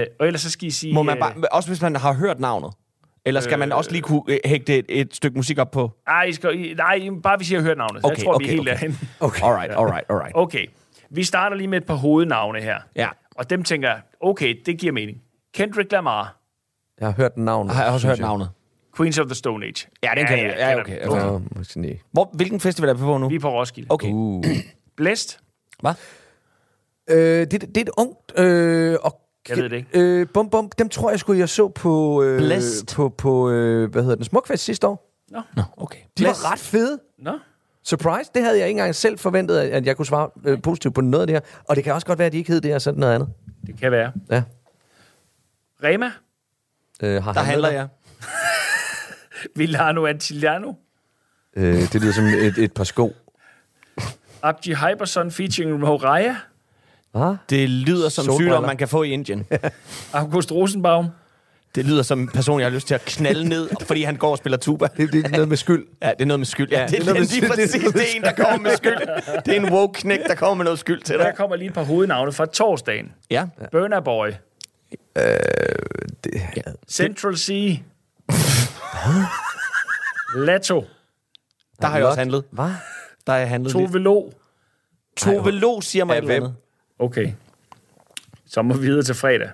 Øh, 0.00 0.06
og 0.20 0.26
ellers 0.26 0.40
så 0.40 0.50
skal 0.50 0.68
I 0.68 0.70
sige... 0.70 0.94
Må 0.94 1.02
man 1.02 1.16
øh, 1.16 1.20
bare, 1.20 1.34
også 1.52 1.68
hvis 1.68 1.82
man 1.82 1.96
har 1.96 2.12
hørt 2.14 2.40
navnet? 2.40 2.72
Eller 3.24 3.40
skal 3.40 3.58
man 3.58 3.72
også 3.72 3.90
lige 3.90 4.02
kunne 4.02 4.22
øh, 4.28 4.38
hægte 4.44 4.78
et, 4.78 4.84
et 4.88 5.14
stykke 5.14 5.36
musik 5.36 5.58
op 5.58 5.70
på? 5.70 5.90
Ej, 6.06 6.22
I 6.22 6.32
skal, 6.32 6.64
I, 6.64 6.74
nej, 6.74 7.08
bare 7.22 7.36
hvis 7.36 7.50
I 7.50 7.54
har 7.54 7.62
hørt 7.62 7.78
navnet. 7.78 8.04
Okay, 8.04 8.16
jeg 8.16 8.24
tror, 8.24 8.38
vi 8.38 8.44
okay, 8.44 8.46
er 8.46 8.50
helt 8.50 8.60
okay. 8.60 8.70
derhen. 8.70 8.98
Okay. 9.20 9.42
Alright, 9.42 9.72
alright, 9.72 10.04
alright. 10.10 10.36
Okay, 10.36 10.66
vi 11.10 11.24
starter 11.24 11.56
lige 11.56 11.68
med 11.68 11.78
et 11.78 11.86
par 11.86 11.94
hovednavne 11.94 12.60
her. 12.60 12.78
Ja. 12.96 13.08
Og 13.36 13.50
dem 13.50 13.62
tænker 13.62 13.88
jeg, 13.88 14.00
okay, 14.20 14.62
det 14.66 14.78
giver 14.78 14.92
mening. 14.92 15.22
Kendrick 15.54 15.92
Lamar, 15.92 16.36
Jeg 17.00 17.08
har 17.08 17.14
hørt 17.14 17.36
navnet. 17.36 17.74
Har 17.74 17.82
jeg 17.82 17.92
også 17.92 18.06
synes 18.06 18.18
hørt 18.18 18.26
navnet? 18.26 18.50
Queens 18.96 19.18
of 19.18 19.26
the 19.26 19.34
Stone 19.34 19.66
Age. 19.66 19.86
Ja, 20.02 20.10
den 20.16 20.26
kender 20.26 20.44
jeg. 20.44 20.56
Ja, 20.58 20.82
kender 20.82 21.08
okay, 21.08 21.50
okay. 21.52 21.64
Nej. 21.76 21.98
Hvor, 22.12 22.30
hvilken 22.32 22.60
festival 22.60 22.90
er 22.90 22.94
vi 22.94 23.00
på 23.00 23.18
nu? 23.18 23.28
Vi 23.28 23.34
er 23.34 23.40
på 23.40 23.50
Roskilde. 23.50 23.86
Okay. 23.90 24.10
Uh. 24.10 24.44
Blæst, 24.96 25.40
Hvad? 25.80 25.94
Øh, 27.10 27.40
det, 27.40 27.50
det 27.50 27.76
er 27.76 27.80
et 27.80 27.90
ungt... 27.96 28.38
Øh, 28.38 28.96
og 29.02 29.20
Jeg 29.48 29.56
ved 29.56 29.68
det 29.68 29.76
ikke. 29.76 29.88
Øh, 30.00 30.26
bum, 30.34 30.50
bum, 30.50 30.70
dem 30.78 30.88
tror 30.88 31.10
jeg 31.10 31.20
skulle 31.20 31.40
jeg 31.40 31.48
så 31.48 31.68
på... 31.68 32.22
Øh, 32.22 32.38
Blæst. 32.38 32.94
På, 32.96 33.08
på 33.08 33.50
øh, 33.50 33.90
hvad 33.90 34.02
hedder 34.02 34.16
den? 34.16 34.24
Smukfest 34.24 34.64
sidste 34.64 34.86
år. 34.86 35.12
Nå, 35.30 35.62
okay. 35.76 35.98
De 36.18 36.24
var 36.24 36.52
ret 36.52 36.58
fede. 36.58 36.98
Nå, 37.18 37.38
Surprise, 37.84 38.30
det 38.34 38.42
havde 38.42 38.58
jeg 38.58 38.68
ikke 38.68 38.78
engang 38.78 38.94
selv 38.94 39.18
forventet, 39.18 39.58
at 39.58 39.86
jeg 39.86 39.96
kunne 39.96 40.06
svare 40.06 40.30
øh, 40.44 40.62
positivt 40.62 40.94
på 40.94 41.00
noget 41.00 41.20
af 41.22 41.26
det 41.26 41.34
her. 41.34 41.40
Og 41.68 41.76
det 41.76 41.84
kan 41.84 41.92
også 41.94 42.06
godt 42.06 42.18
være, 42.18 42.26
at 42.26 42.32
de 42.32 42.38
ikke 42.38 42.52
hed 42.52 42.60
det, 42.60 42.74
og 42.74 42.82
sådan 42.82 43.00
noget 43.00 43.14
andet. 43.14 43.28
det 43.66 43.80
kan 43.80 43.92
være. 43.92 44.12
Ja. 44.30 44.42
Rema, 45.84 46.10
Øh, 47.02 47.22
har 47.24 47.32
Der 47.32 47.40
han 47.40 47.50
handler 47.50 47.70
jeg. 47.70 47.88
Villano 49.56 50.06
Antiliano, 50.06 50.72
dig? 51.54 51.62
Øh, 51.62 51.92
det 51.92 52.00
lyder 52.00 52.12
som 52.12 52.24
et, 52.24 52.58
et 52.58 52.72
par 52.72 52.84
sko. 52.84 53.12
Abdi 54.42 54.72
Hyperson 54.74 55.30
featuring 55.30 55.78
Moraya, 55.78 56.34
Hvad? 57.16 57.36
Det 57.50 57.70
lyder 57.70 58.08
som 58.08 58.24
Solbriller. 58.24 58.52
sygdom, 58.52 58.64
man 58.64 58.76
kan 58.76 58.88
få 58.88 59.02
i 59.02 59.10
Indien. 59.10 59.46
August 60.12 60.52
Rosenbaum, 60.52 61.06
Det 61.74 61.84
lyder 61.84 62.02
som 62.02 62.20
en 62.20 62.28
person, 62.28 62.60
jeg 62.60 62.66
har 62.68 62.74
lyst 62.74 62.86
til 62.86 62.94
at 62.94 63.00
knalde 63.04 63.48
ned, 63.48 63.68
fordi 63.80 64.02
han 64.02 64.16
går 64.16 64.30
og 64.30 64.38
spiller 64.38 64.56
tuba. 64.56 64.86
Det, 64.96 65.12
det 65.12 65.24
er 65.26 65.28
noget 65.30 65.48
med 65.48 65.56
skyld. 65.56 65.86
Ja, 66.02 66.10
det 66.10 66.20
er 66.20 66.24
noget 66.26 66.40
med 66.40 66.46
skyld. 66.46 66.68
Ja, 66.70 66.76
det, 66.76 66.82
er 66.82 66.86
det 66.88 67.00
er 67.00 67.04
noget 67.04 67.20
med 67.20 67.26
skyld. 67.26 67.48
præcis. 67.48 67.70
Det 67.92 67.96
er 68.02 68.16
en, 68.16 68.22
der 68.22 68.32
kommer 68.32 68.58
med 68.68 68.76
skyld. 68.76 68.96
Det 69.46 69.56
er 69.56 69.60
en 69.60 69.72
woke 69.72 70.00
knæk, 70.00 70.18
der 70.26 70.34
kommer 70.34 70.54
med 70.54 70.64
noget 70.64 70.78
skyld 70.78 71.02
til 71.02 71.18
der 71.18 71.24
dig. 71.24 71.34
kommer 71.36 71.56
lige 71.56 71.68
et 71.68 71.74
par 71.74 71.82
hovednavne 71.84 72.32
fra 72.32 72.46
torsdagen. 72.46 73.12
Ja. 73.30 73.46
Burner 73.72 74.00
Boy, 74.00 74.28
Det, 76.24 76.42
Central 76.88 77.36
Sea, 77.38 77.72
Lato, 80.36 80.84
Der 81.80 81.86
har 81.86 81.96
jeg 81.98 82.06
også 82.06 82.18
handlet. 82.18 82.44
Hvad? 82.50 82.64
Der 83.26 83.32
har 83.32 83.38
jeg 83.38 83.48
handlet 83.48 83.74
lidt. 83.76 83.88
Tove 83.92 83.98
Lo. 84.02 84.30
Tove 85.16 85.50
Lo 85.50 85.80
siger 85.80 86.04
mig 86.04 86.14
et 86.14 86.22
eller 86.22 86.34
andet. 86.34 86.54
Okay. 86.98 87.32
Så 88.46 88.62
må 88.62 88.74
vi 88.74 88.86
videre 88.86 89.02
til 89.02 89.14
fredag. 89.14 89.50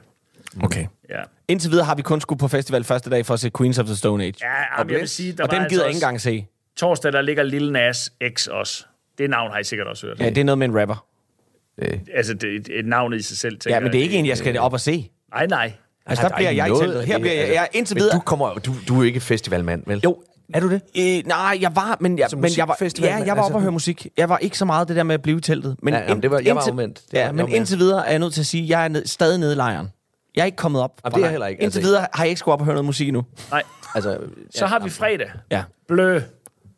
Okay. 0.63 0.87
Ja. 1.11 1.23
Indtil 1.49 1.71
videre 1.71 1.85
har 1.87 1.95
vi 1.95 2.03
kun 2.03 2.21
skulle 2.21 2.39
på 2.39 2.49
festival 2.49 2.85
første 2.85 3.11
dag 3.11 3.27
for 3.27 3.35
at 3.35 3.41
se 3.41 3.51
Queens 3.59 3.79
of 3.79 3.87
the 3.87 3.97
Stone 3.97 4.25
Age. 4.25 4.35
Ja, 4.41 4.79
jamen, 4.79 4.93
jeg 4.93 5.01
vil 5.01 5.09
sige, 5.09 5.33
der 5.33 5.45
og 5.45 5.51
den 5.51 5.59
gider 5.59 5.63
jeg 5.63 5.71
altså 5.73 5.87
ikke 5.87 5.97
engang 5.97 6.21
se. 6.21 6.47
Torsdag, 6.77 7.13
der 7.13 7.21
ligger 7.23 7.43
Lil 7.43 7.73
Nas 7.73 8.13
X 8.35 8.47
også. 8.47 8.85
Det 9.19 9.31
navn 9.31 9.51
har 9.51 9.59
I 9.59 9.65
sikkert 9.65 9.87
også 9.89 10.07
hørt. 10.07 10.21
Ja, 10.21 10.29
det 10.29 10.39
er 10.39 10.45
noget 10.45 10.59
med 10.59 10.69
en 10.69 10.81
rapper. 10.81 11.07
Altså, 12.15 12.35
det 12.35 12.55
er 12.55 12.79
et, 12.79 12.87
navn 12.87 13.15
i 13.15 13.21
sig 13.21 13.37
selv, 13.37 13.59
Ja, 13.67 13.81
men 13.81 13.93
det 13.93 13.99
er 13.99 14.03
ikke 14.03 14.15
jeg. 14.15 14.21
en, 14.21 14.27
jeg 14.27 14.39
skal 14.39 14.59
op 14.59 14.73
og 14.73 14.81
se. 14.81 15.11
Nej, 15.31 15.47
nej. 15.47 15.73
Altså, 16.07 16.23
der 16.23 16.29
der 16.29 16.35
er 16.35 16.39
bliver 16.39 16.51
jeg 16.51 16.67
i 16.67 16.69
noget 16.69 16.83
teltet. 16.83 17.07
Her 17.07 17.15
det, 17.15 17.21
bliver 17.21 17.35
jeg, 17.35 17.55
jeg 17.55 17.69
indtil 17.73 17.95
Men 17.95 18.01
videre... 18.01 18.17
du, 18.17 18.21
kommer, 18.21 18.55
du, 18.55 18.73
du 18.89 19.01
er 19.01 19.05
ikke 19.05 19.21
festivalmand, 19.21 19.83
vel? 19.87 20.01
Jo, 20.05 20.23
Er 20.55 20.61
du 20.61 20.71
det? 20.71 20.83
Øh, 20.99 21.27
nej, 21.27 21.59
jeg 21.61 21.77
var, 21.77 21.97
men 22.01 22.19
jeg, 22.19 22.23
Altså 22.25 22.37
men 22.37 22.51
jeg 22.57 22.69
var, 22.69 22.77
ja, 23.01 23.17
jeg 23.17 23.27
var 23.27 23.33
oppe 23.33 23.41
altså- 23.41 23.55
og 23.55 23.61
høre 23.61 23.73
musik. 23.73 24.07
Jeg 24.17 24.29
var 24.29 24.39
ikke 24.39 24.59
så 24.59 24.65
meget 24.65 24.89
det 24.89 24.97
der 24.97 25.03
med 25.03 25.15
at 25.15 25.23
blive 25.23 25.39
i 25.39 25.41
teltet. 25.41 25.77
Men 25.83 25.95
Ja, 25.95 26.01
jamen, 26.01 26.23
det 26.23 26.31
var- 26.31 26.41
jeg 26.45 26.57
var 26.57 26.71
omvendt. 26.71 26.97
Det 26.97 27.13
var- 27.13 27.19
Ja, 27.19 27.25
jeg 27.25 27.35
men 27.35 27.43
var 27.43 27.49
med. 27.49 27.57
indtil 27.57 27.79
videre 27.79 28.07
er 28.07 28.11
jeg 28.11 28.19
nødt 28.19 28.35
til 28.35 28.41
at 28.41 28.47
sige, 28.47 28.63
at 28.63 28.69
jeg 28.69 28.85
er 28.85 28.89
ned, 28.89 29.07
stadig 29.07 29.39
nede 29.39 29.53
i 29.53 29.57
lejren. 29.57 29.89
Jeg 30.37 30.43
er 30.43 30.47
ikke 30.47 30.57
kommet 30.57 30.83
op. 30.83 31.01
Jamen, 31.05 31.19
det 31.19 31.27
er 31.27 31.31
heller 31.31 31.47
ikke. 31.47 31.63
Indtil 31.63 31.79
Altså- 31.79 31.91
videre 31.91 32.07
har 32.15 32.25
jeg 32.25 32.29
ikke 32.29 32.39
skulle 32.39 32.53
op 32.53 32.61
og 32.61 32.65
høre 32.65 32.75
noget 32.75 32.85
musik 32.87 33.09
endnu. 33.09 33.25
Nej. 33.51 33.63
Altså, 33.95 34.19
Så 34.55 34.67
har 34.67 34.79
vi 34.79 34.91
fredag. 34.91 35.31
Ja. 35.51 35.63
Blø. 35.89 36.21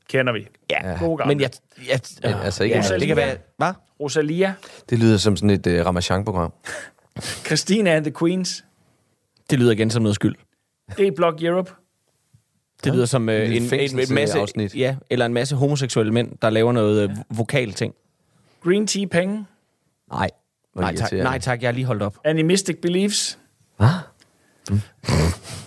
Kender 0.09 0.33
vi. 0.33 0.47
Ja, 0.70 0.97
God 1.01 1.18
gamle. 1.18 1.35
men 1.35 1.41
jeg... 1.41 1.51
jeg 1.89 2.01
Men 2.22 2.35
altså 2.35 2.64
ikke- 2.64 2.77
ja, 2.77 2.99
det 2.99 3.07
kan 3.07 3.16
være... 3.16 3.37
Hvad? 3.59 3.72
Rosalia. 4.01 4.55
det 4.91 4.99
lyder 4.99 5.16
som 5.18 5.37
sådan 5.37 5.51
et 5.51 5.66
uh, 5.66 5.87
Ramachan-program. 5.87 6.53
Christina 7.47 7.91
and 7.97 8.05
the 8.05 8.12
Queens. 8.18 8.64
Det 9.51 9.59
lyder 9.59 9.72
igen 9.72 9.91
som 9.91 10.03
noget 10.03 10.14
skyld. 10.14 10.35
D-Block 10.93 11.45
Europe. 11.45 11.70
Det 12.85 12.95
lyder 12.95 13.07
som 13.07 13.28
øh, 13.28 13.47
en, 13.47 13.53
en, 13.53 13.57
en 13.57 13.70
masse... 13.72 13.97
fængselsafsnit. 13.97 14.74
Ja, 14.74 14.97
eller 15.11 15.26
en 15.26 15.35
masse 15.35 15.57
homoseksuelle 15.57 16.12
mænd, 16.12 16.32
der 16.43 16.51
laver 16.51 16.72
noget 16.72 17.03
øh, 17.03 17.16
vokal 17.30 17.72
ting. 17.72 17.95
Green 18.64 18.87
Tea 18.87 19.07
Penge. 19.07 19.47
Nej. 20.11 20.30
Nej 20.76 20.97
tak, 20.97 21.12
nej 21.12 21.39
tak, 21.39 21.62
jeg 21.62 21.68
er 21.68 21.72
lige 21.72 21.85
holdt 21.85 22.03
op. 22.03 22.16
Animistic 22.24 22.76
Beliefs. 22.82 23.39
Hvad? 23.76 23.89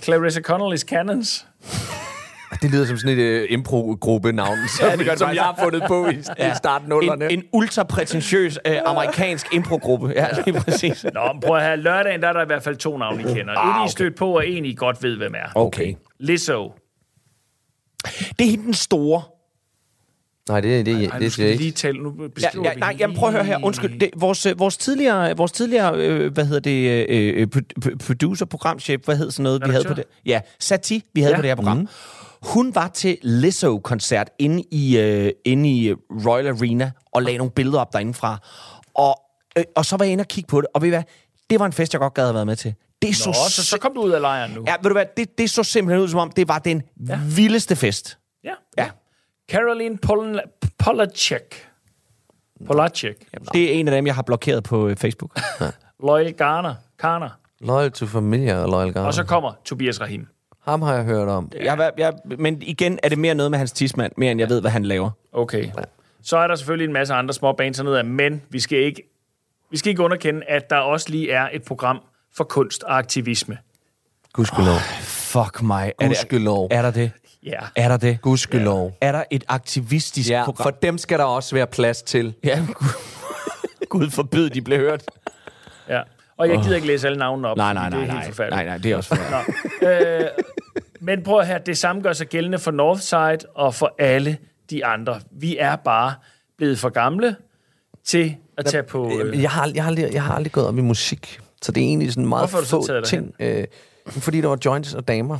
Clarissa 0.01 0.41
Connolly's 0.41 0.85
Cannons. 0.85 1.45
Det 2.61 2.71
lyder 2.71 2.85
som 2.85 2.97
sådan 2.97 3.19
et 3.19 3.41
uh, 3.43 3.51
impro-gruppe-navn, 3.51 4.57
som, 4.79 4.87
ja, 4.89 4.95
det 4.95 5.05
gør 5.05 5.15
som 5.15 5.35
jeg 5.35 5.43
har 5.43 5.59
fundet 5.63 5.83
på 5.87 6.07
i, 6.07 6.17
ja. 6.39 6.51
i 6.51 6.55
starten 6.55 6.91
En, 6.91 7.21
en 7.31 7.43
ultra-prætentiøs 7.53 8.59
øh, 8.67 8.77
amerikansk 8.85 9.53
improgruppe. 9.53 10.13
Ja, 10.15 10.27
lige 10.45 10.59
præcis. 10.65 11.05
Nå, 11.13 11.33
men 11.33 11.41
prøv 11.41 11.57
at 11.57 11.63
have 11.63 11.77
lørdagen, 11.77 12.21
der 12.21 12.27
er 12.27 12.33
der 12.33 12.41
i 12.41 12.45
hvert 12.45 12.63
fald 12.63 12.75
to 12.75 12.97
navne, 12.97 13.21
I 13.21 13.33
kender. 13.33 13.57
Ah, 13.57 13.85
Et, 13.85 13.89
I 13.89 13.91
stødt 13.91 14.15
på, 14.15 14.35
og 14.35 14.47
en, 14.47 14.65
I 14.65 14.73
godt 14.73 15.03
ved, 15.03 15.17
hvem 15.17 15.33
er. 15.35 15.51
Okay. 15.55 15.93
Lizzo. 16.19 16.73
Det 18.39 18.45
er 18.45 18.49
hende 18.49 18.65
den 18.65 18.73
store. 18.73 19.21
Nej, 20.49 20.61
det, 20.61 20.85
det, 20.85 20.95
det, 20.95 21.05
Ej, 21.11 21.19
det 21.19 21.21
nu 21.21 21.29
siger 21.29 21.29
skal 21.29 21.41
jeg 21.43 21.47
vi 21.47 21.51
ikke. 21.51 21.63
lige 21.63 21.71
tale. 21.71 21.99
Nu 22.03 22.13
Ja, 22.41 22.49
ja, 22.63 22.73
nej, 22.73 22.95
jamen 22.99 23.17
prøv 23.17 23.27
at 23.29 23.35
høre 23.35 23.43
her. 23.43 23.59
Undskyld. 23.63 23.99
Det, 23.99 24.09
vores, 24.15 24.45
øh, 24.45 24.59
vores 24.59 24.77
tidligere, 24.77 25.37
vores 25.37 25.51
tidligere 25.51 25.95
øh, 25.97 26.33
hvad 26.33 26.45
hedder 26.45 26.59
det, 26.59 27.05
øh, 27.09 27.41
øh, 27.41 27.47
pro- 27.55 27.85
pro- 27.85 27.95
producer, 28.07 28.45
programchef, 28.45 29.01
hvad 29.05 29.17
hedder 29.17 29.31
sådan 29.31 29.43
noget, 29.43 29.61
vi 29.65 29.71
havde 29.71 29.83
på 29.83 29.93
det? 29.93 30.03
Ja, 30.25 30.41
Sati, 30.59 31.03
vi 31.13 31.21
havde 31.21 31.33
Ja. 31.33 31.37
på 31.37 31.41
det 31.41 31.49
her 31.49 31.55
program. 31.55 31.77
Mm. 31.77 31.87
Hun 32.41 32.75
var 32.75 32.87
til 32.87 33.17
Lizzo-koncert 33.21 34.29
inde 34.39 34.63
i, 34.71 34.97
øh, 34.97 35.31
inde 35.45 35.69
i 35.69 35.93
Royal 35.93 36.47
Arena 36.47 36.91
og 37.11 37.23
lagde 37.23 37.37
nogle 37.37 37.51
billeder 37.51 37.79
op 37.79 37.93
derindefra. 37.93 38.37
Og, 38.93 39.19
øh, 39.57 39.63
og 39.75 39.85
så 39.85 39.97
var 39.97 40.05
jeg 40.05 40.11
inde 40.11 40.21
og 40.21 40.27
kigge 40.27 40.47
på 40.47 40.61
det, 40.61 40.67
og 40.73 40.81
ved 40.81 40.87
I 40.87 40.89
hvad? 40.89 41.03
Det 41.49 41.59
var 41.59 41.65
en 41.65 41.73
fest, 41.73 41.93
jeg 41.93 41.99
godt 41.99 42.13
gad 42.13 42.23
have 42.23 42.33
været 42.33 42.47
med 42.47 42.55
til. 42.55 42.73
Det 43.01 43.15
så, 43.15 43.29
Nå, 43.29 43.33
så, 43.49 43.65
så 43.65 43.77
kom 43.79 43.93
du 43.93 44.01
ud 44.01 44.11
af 44.11 44.21
lejren 44.21 44.51
nu. 44.51 44.63
Ja, 44.67 44.73
ved 44.81 44.89
du 44.89 44.93
hvad? 44.93 45.05
Det, 45.17 45.37
det 45.37 45.49
så 45.49 45.63
simpelthen 45.63 46.03
ud, 46.03 46.07
som 46.07 46.19
om 46.19 46.31
det 46.31 46.47
var 46.47 46.59
den 46.59 46.83
ja. 47.09 47.19
vildeste 47.35 47.75
fest. 47.75 48.17
Ja. 48.43 48.53
Ja. 48.77 48.89
Caroline 49.51 49.97
Pol- 50.05 50.39
Polacek. 50.77 51.67
Polacek. 52.65 53.15
Det 53.53 53.63
er 53.75 53.79
en 53.79 53.87
af 53.87 53.91
dem, 53.95 54.07
jeg 54.07 54.15
har 54.15 54.21
blokeret 54.21 54.63
på 54.63 54.87
øh, 54.87 54.95
Facebook. 54.95 55.39
Loyal 56.07 56.33
Garner. 56.33 56.75
Karner. 56.99 57.29
Loyal 57.59 57.91
to 57.91 58.05
familia 58.05 58.57
og 58.63 58.69
loyal 58.69 58.93
guard. 58.93 59.05
Og 59.07 59.13
så 59.13 59.23
kommer 59.23 59.51
Tobias 59.65 60.01
Rahim. 60.01 60.27
Ham 60.65 60.81
har 60.81 60.93
jeg 60.95 61.03
hørt 61.03 61.27
om. 61.27 61.51
Jeg, 61.61 61.71
har 61.71 61.77
været- 61.77 61.93
jeg, 61.97 62.13
men 62.39 62.61
igen 62.61 62.99
er 63.03 63.09
det 63.09 63.17
mere 63.17 63.35
noget 63.35 63.51
med 63.51 63.57
hans 63.59 63.71
tidsmand, 63.71 64.11
mere 64.17 64.31
end 64.31 64.39
jeg 64.39 64.49
ved, 64.49 64.61
hvad 64.61 64.71
han 64.71 64.85
laver. 64.85 65.11
Okay. 65.33 65.69
Så 66.23 66.37
er 66.37 66.47
der 66.47 66.55
selvfølgelig 66.55 66.85
en 66.87 66.93
masse 66.93 67.13
andre 67.13 67.33
små 67.33 67.51
bands 67.53 67.77
hernede 67.77 68.03
men 68.03 68.41
vi 68.49 68.59
skal 68.59 68.77
ikke, 68.79 69.01
vi 69.71 69.77
skal 69.77 69.89
ikke 69.89 70.03
underkende, 70.03 70.41
at 70.47 70.69
der 70.69 70.77
også 70.77 71.09
lige 71.09 71.31
er 71.31 71.49
et 71.53 71.63
program 71.63 71.99
for 72.37 72.43
kunst 72.43 72.83
og 72.83 72.97
aktivisme. 72.97 73.57
Gudskelov. 74.33 74.75
Fuck 75.01 75.61
mig. 75.61 75.93
Er, 75.99 76.07
Gudskelov. 76.07 76.69
det, 76.69 76.77
er 76.77 76.81
der 76.81 76.91
det? 76.91 77.11
Ja. 77.43 77.59
Er 77.75 77.87
der 77.87 77.97
det? 77.97 78.21
Gudskelov. 78.21 78.97
Er 79.01 79.11
der 79.11 79.23
et 79.31 79.43
aktivistisk 79.47 80.29
Ja, 80.29 80.43
program? 80.45 80.63
for 80.65 80.71
dem 80.71 80.97
skal 80.97 81.19
der 81.19 81.25
også 81.25 81.55
være 81.55 81.67
plads 81.67 82.01
til. 82.01 82.33
Ja, 82.43 82.65
Gud, 82.73 82.87
Gud 83.89 84.09
forbyd, 84.09 84.49
de 84.49 84.61
blev 84.61 84.77
hørt. 84.79 85.03
ja. 85.89 86.01
Og 86.37 86.49
jeg 86.49 86.59
gider 86.63 86.75
ikke 86.75 86.87
læse 86.87 87.07
alle 87.07 87.19
navnene 87.19 87.47
op, 87.47 87.57
Nej, 87.57 87.73
nej, 87.73 87.89
nej, 87.89 87.99
det 87.99 88.09
er 88.09 88.13
nej. 88.13 88.21
helt 88.23 88.35
forfærdeligt. 88.35 88.55
Nej, 88.55 88.65
nej, 88.65 88.77
det 88.77 88.91
er 88.91 88.95
også 88.97 89.15
for 89.15 90.19
øh, 90.19 90.25
men 91.01 91.23
prøv 91.23 91.39
at 91.39 91.47
høre, 91.47 91.59
det 91.65 91.77
samme 91.77 92.01
gør 92.01 92.13
sig 92.13 92.27
gældende 92.27 92.59
for 92.59 92.71
Northside 92.71 93.37
og 93.55 93.75
for 93.75 93.95
alle 93.99 94.37
de 94.69 94.85
andre. 94.85 95.19
Vi 95.31 95.57
er 95.57 95.75
bare 95.75 96.13
blevet 96.57 96.79
for 96.79 96.89
gamle 96.89 97.35
til 98.05 98.35
at 98.57 98.65
tage 98.65 98.83
på... 98.83 99.11
Øh, 99.23 99.41
Jeg 99.41 99.51
har, 99.51 99.71
jeg, 99.75 99.83
har 99.83 99.89
aldrig, 99.89 100.13
jeg 100.13 100.23
har 100.23 100.35
aldrig 100.35 100.51
gået 100.51 100.67
op 100.67 100.77
i 100.77 100.81
musik, 100.81 101.39
så 101.61 101.71
det 101.71 101.83
er 101.83 101.87
egentlig 101.87 102.11
sådan 102.11 102.29
meget 102.29 102.49
Hvorfor 102.49 102.65
så 102.65 102.69
få 102.81 102.87
taget 102.87 103.05
ting. 103.05 103.33
Øh, 103.39 103.65
fordi 104.07 104.41
der 104.41 104.47
var 104.47 104.57
joints 104.65 104.93
og 104.93 105.07
damer. 105.07 105.39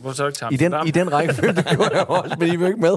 hvorfor 0.00 0.16
så 0.16 0.26
ikke 0.26 0.38
tage 0.38 0.54
I 0.54 0.56
den, 0.56 0.74
i 0.86 0.90
den 0.90 1.12
rækkefølge 1.12 1.52
det 1.52 1.66
gjorde 1.66 1.90
jeg 1.96 2.10
også, 2.10 2.36
men 2.38 2.48
I 2.54 2.60
var 2.60 2.66
ikke 2.66 2.80
med. 2.80 2.96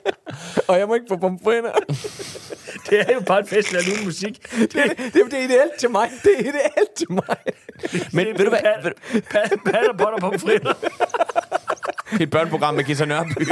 og 0.68 0.78
jeg 0.78 0.88
må 0.88 0.94
ikke 0.94 1.06
få 1.08 1.16
pomfritter. 1.16 1.72
Det 2.90 3.00
er 3.00 3.14
jo 3.14 3.20
bare 3.20 3.40
et 3.40 3.48
festival 3.48 3.82
uden 3.92 4.04
musik. 4.04 4.52
Det, 4.52 4.72
det, 4.72 5.14
det 5.14 5.34
er 5.34 5.44
ideelt 5.44 5.72
til 5.78 5.90
mig. 5.90 6.10
Det 6.22 6.30
er 6.36 6.40
ideelt 6.40 6.92
til 6.96 7.12
mig. 7.12 7.36
Men 8.16 8.26
ved 8.26 8.44
du 8.44 8.48
hvad? 8.48 8.92
Patter, 9.64 9.92
potter, 9.98 10.18
pomfritter. 10.20 10.72
det 12.10 12.18
er 12.18 12.22
et 12.22 12.30
børneprogram 12.30 12.74
med 12.74 12.84
Gita 12.84 13.04
Nørby. 13.04 13.48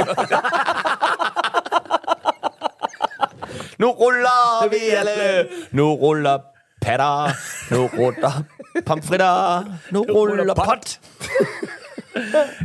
nu 3.77 3.91
ruller 3.91 4.69
vi 4.69 4.77
alle. 4.89 5.47
Nu 5.71 5.93
ruller 5.93 6.39
patter. 6.81 7.27
Nu 7.73 7.89
ruller 7.97 8.43
pomfritter. 8.85 9.63
Nu 9.91 10.01
ruller 10.09 10.53
pot. 10.53 10.99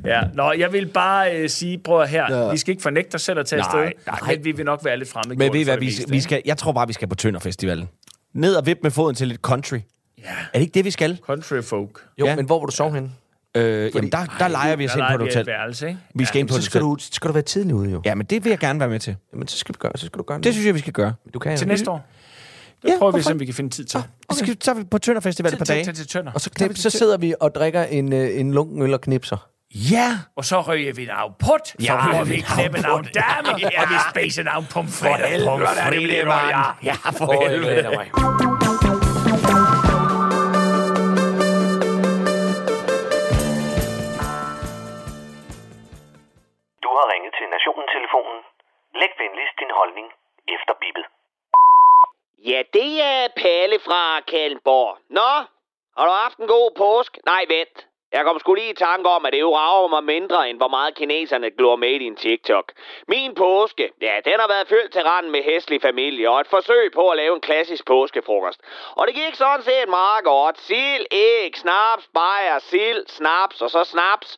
Ja, 0.04 0.20
nå, 0.34 0.52
jeg 0.52 0.72
vil 0.72 0.86
bare 0.86 1.36
øh, 1.36 1.50
sige, 1.50 1.78
prøv 1.78 2.02
at 2.02 2.08
her, 2.08 2.36
ja. 2.44 2.50
vi 2.50 2.56
skal 2.58 2.70
ikke 2.72 2.82
fornægte 2.82 3.14
os 3.14 3.22
selv 3.22 3.38
at 3.38 3.46
tage 3.46 3.62
afsted, 3.62 3.90
nej. 4.06 4.18
men 4.34 4.44
vi 4.44 4.52
vil 4.52 4.64
nok 4.64 4.84
være 4.84 4.96
lidt 4.98 5.08
fremme. 5.08 5.34
Men 5.34 5.52
ved 5.52 5.60
I 5.60 5.62
hvad, 5.64 5.78
vi, 5.78 5.90
vi 6.08 6.20
skal, 6.20 6.42
jeg 6.44 6.56
tror 6.56 6.72
bare, 6.72 6.86
vi 6.86 6.92
skal 6.92 7.08
på 7.08 7.14
Tønder-festivalen. 7.14 7.88
Ned 8.34 8.54
og 8.54 8.66
vippe 8.66 8.80
med 8.82 8.90
foden 8.90 9.14
til 9.16 9.28
lidt 9.28 9.40
country. 9.40 9.74
Ja. 10.18 10.22
Er 10.24 10.34
det 10.54 10.60
ikke 10.60 10.74
det, 10.74 10.84
vi 10.84 10.90
skal? 10.90 11.18
Country 11.26 11.60
folk. 11.62 12.00
Jo, 12.20 12.26
Ja. 12.26 12.36
men 12.36 12.44
hvor 12.46 12.60
vil 12.60 12.66
du 12.66 12.72
sove 12.76 12.94
henne? 12.94 13.10
Øh, 13.54 13.90
jamen, 13.94 14.12
der, 14.12 14.18
der 14.38 14.48
leger 14.48 14.76
vi 14.76 14.86
os 14.86 14.94
ind 14.94 15.04
på 15.10 15.14
et 15.14 15.20
vi 15.20 15.26
et 15.26 15.34
hotel. 15.34 15.46
værelse, 15.46 15.88
ikke? 15.88 16.00
Vi 16.14 16.24
skal 16.24 16.40
ind 16.40 16.48
på 16.48 16.54
Så 16.54 16.58
et 16.58 16.64
skal 16.64 16.80
hotel. 16.80 17.06
du, 17.06 17.14
skal 17.14 17.28
du 17.28 17.32
være 17.32 17.42
tidlig 17.42 17.74
ude, 17.74 17.90
jo. 17.90 18.02
Ja, 18.04 18.14
men 18.14 18.26
det 18.26 18.44
vil 18.44 18.50
jeg 18.50 18.58
gerne 18.58 18.80
være 18.80 18.88
med 18.88 19.00
til. 19.00 19.16
Jamen, 19.32 19.48
så 19.48 19.58
skal 19.58 19.74
du 19.74 19.78
gøre, 19.78 19.92
så 19.94 20.06
skal 20.06 20.18
du 20.18 20.22
gøre 20.24 20.38
Det 20.40 20.52
synes 20.54 20.66
jeg, 20.66 20.74
vi 20.74 20.78
skal 20.80 20.92
gøre. 20.92 21.14
du 21.34 21.38
kan. 21.38 21.56
Til 21.56 21.68
næste 21.68 21.90
år. 21.90 22.06
Det 22.82 22.88
Ja, 22.88 22.98
prøver 22.98 23.12
vi, 23.12 23.16
hvorfor 23.16 23.30
så 23.30 23.34
vi 23.34 23.44
kan 23.44 23.54
finde 23.54 23.70
tid 23.70 23.84
til. 23.84 24.00
Så, 24.30 24.38
skal, 24.38 24.56
så 24.60 24.70
er 24.70 24.74
vi 24.74 24.84
på 24.84 24.98
Tønder 24.98 25.20
Festival 25.20 25.52
et 25.52 25.58
par 25.58 25.64
dage. 25.64 25.92
til 25.92 26.08
Tønder. 26.08 26.32
Og 26.32 26.40
så, 26.40 26.50
knip, 26.50 26.76
så 26.76 26.90
sidder 26.90 27.16
vi 27.18 27.34
og 27.40 27.54
drikker 27.54 27.82
en, 27.82 28.12
øh, 28.12 28.40
en 28.40 28.52
lunken 28.54 28.82
øl 28.82 28.94
og 28.94 29.00
knipser. 29.00 29.36
Ja! 29.74 30.18
Og 30.36 30.44
så 30.44 30.60
ryger 30.60 30.92
vi 30.92 31.04
navn 31.04 31.32
put, 31.38 31.74
Ja, 31.80 31.86
så 31.86 32.24
vi 32.24 32.30
vi 32.30 32.40
knæppe 32.40 32.78
navn 32.80 33.04
dame, 33.04 33.48
og 33.54 33.88
vi 33.90 33.96
spiser 34.10 34.42
navn 34.42 34.66
pomfritter. 34.70 35.44
Pomfritter, 35.44 36.34
ja. 36.48 36.62
Ja, 36.82 36.96
for 37.10 37.48
helvede. 37.48 39.16
Du 46.84 46.88
har 46.96 47.06
ringet 47.12 47.32
til 47.38 47.46
Nationen-telefonen. 47.54 48.38
Læg 49.00 49.12
venligst 49.22 49.56
din 49.62 49.72
holdning 49.78 50.08
efter 50.54 50.72
bippet. 50.82 51.06
Ja, 52.44 52.62
det 52.72 53.02
er 53.02 53.28
Palle 53.36 53.78
fra 53.78 54.20
Kalmborg. 54.20 54.98
Nå, 55.10 55.30
har 55.96 56.06
du 56.06 56.12
haft 56.12 56.38
en 56.38 56.46
god 56.46 56.70
påsk? 56.76 57.18
Nej, 57.26 57.44
vent. 57.48 57.86
Jeg 58.12 58.24
kom 58.24 58.38
sgu 58.38 58.54
lige 58.54 58.70
i 58.70 58.74
tanke 58.74 59.08
om, 59.08 59.26
at 59.26 59.32
det 59.32 59.40
jo 59.40 59.56
rager 59.56 59.88
mig 59.88 60.04
mindre, 60.04 60.50
end 60.50 60.58
hvor 60.58 60.68
meget 60.68 60.94
kineserne 60.94 61.50
glor 61.50 61.76
med 61.76 61.90
i 61.90 61.98
din 61.98 62.16
TikTok. 62.16 62.72
Min 63.08 63.34
påske, 63.34 63.90
ja, 64.00 64.20
den 64.24 64.40
har 64.40 64.48
været 64.48 64.68
fyldt 64.68 64.92
til 64.92 65.02
randen 65.02 65.32
med 65.32 65.42
hæslig 65.42 65.82
familie, 65.82 66.30
og 66.30 66.40
et 66.40 66.46
forsøg 66.46 66.92
på 66.92 67.08
at 67.10 67.16
lave 67.16 67.34
en 67.34 67.40
klassisk 67.40 67.86
påskefrokost. 67.86 68.60
Og 68.90 69.06
det 69.06 69.14
gik 69.14 69.34
sådan 69.34 69.62
set 69.62 69.88
meget 69.88 70.24
godt. 70.24 70.60
Sild, 70.60 71.06
æg, 71.10 71.56
snaps, 71.56 72.08
bajer, 72.14 72.58
sild, 72.58 73.06
snaps 73.06 73.62
og 73.62 73.70
så 73.70 73.84
snaps. 73.84 74.36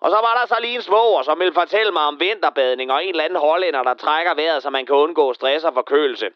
Og 0.00 0.10
så 0.10 0.16
var 0.16 0.34
der 0.38 0.46
så 0.46 0.56
lige 0.60 0.74
en 0.74 0.82
svoger, 0.82 1.22
som 1.22 1.38
ville 1.38 1.54
fortælle 1.54 1.92
mig 1.92 2.02
om 2.02 2.20
vinterbadning 2.20 2.92
og 2.92 3.04
en 3.04 3.10
eller 3.10 3.24
anden 3.24 3.38
hollænder, 3.38 3.82
der 3.82 3.94
trækker 3.94 4.34
vejret, 4.34 4.62
så 4.62 4.70
man 4.70 4.86
kan 4.86 4.96
undgå 4.96 5.32
stress 5.32 5.64
og 5.64 5.74
forkølelse. 5.74 6.30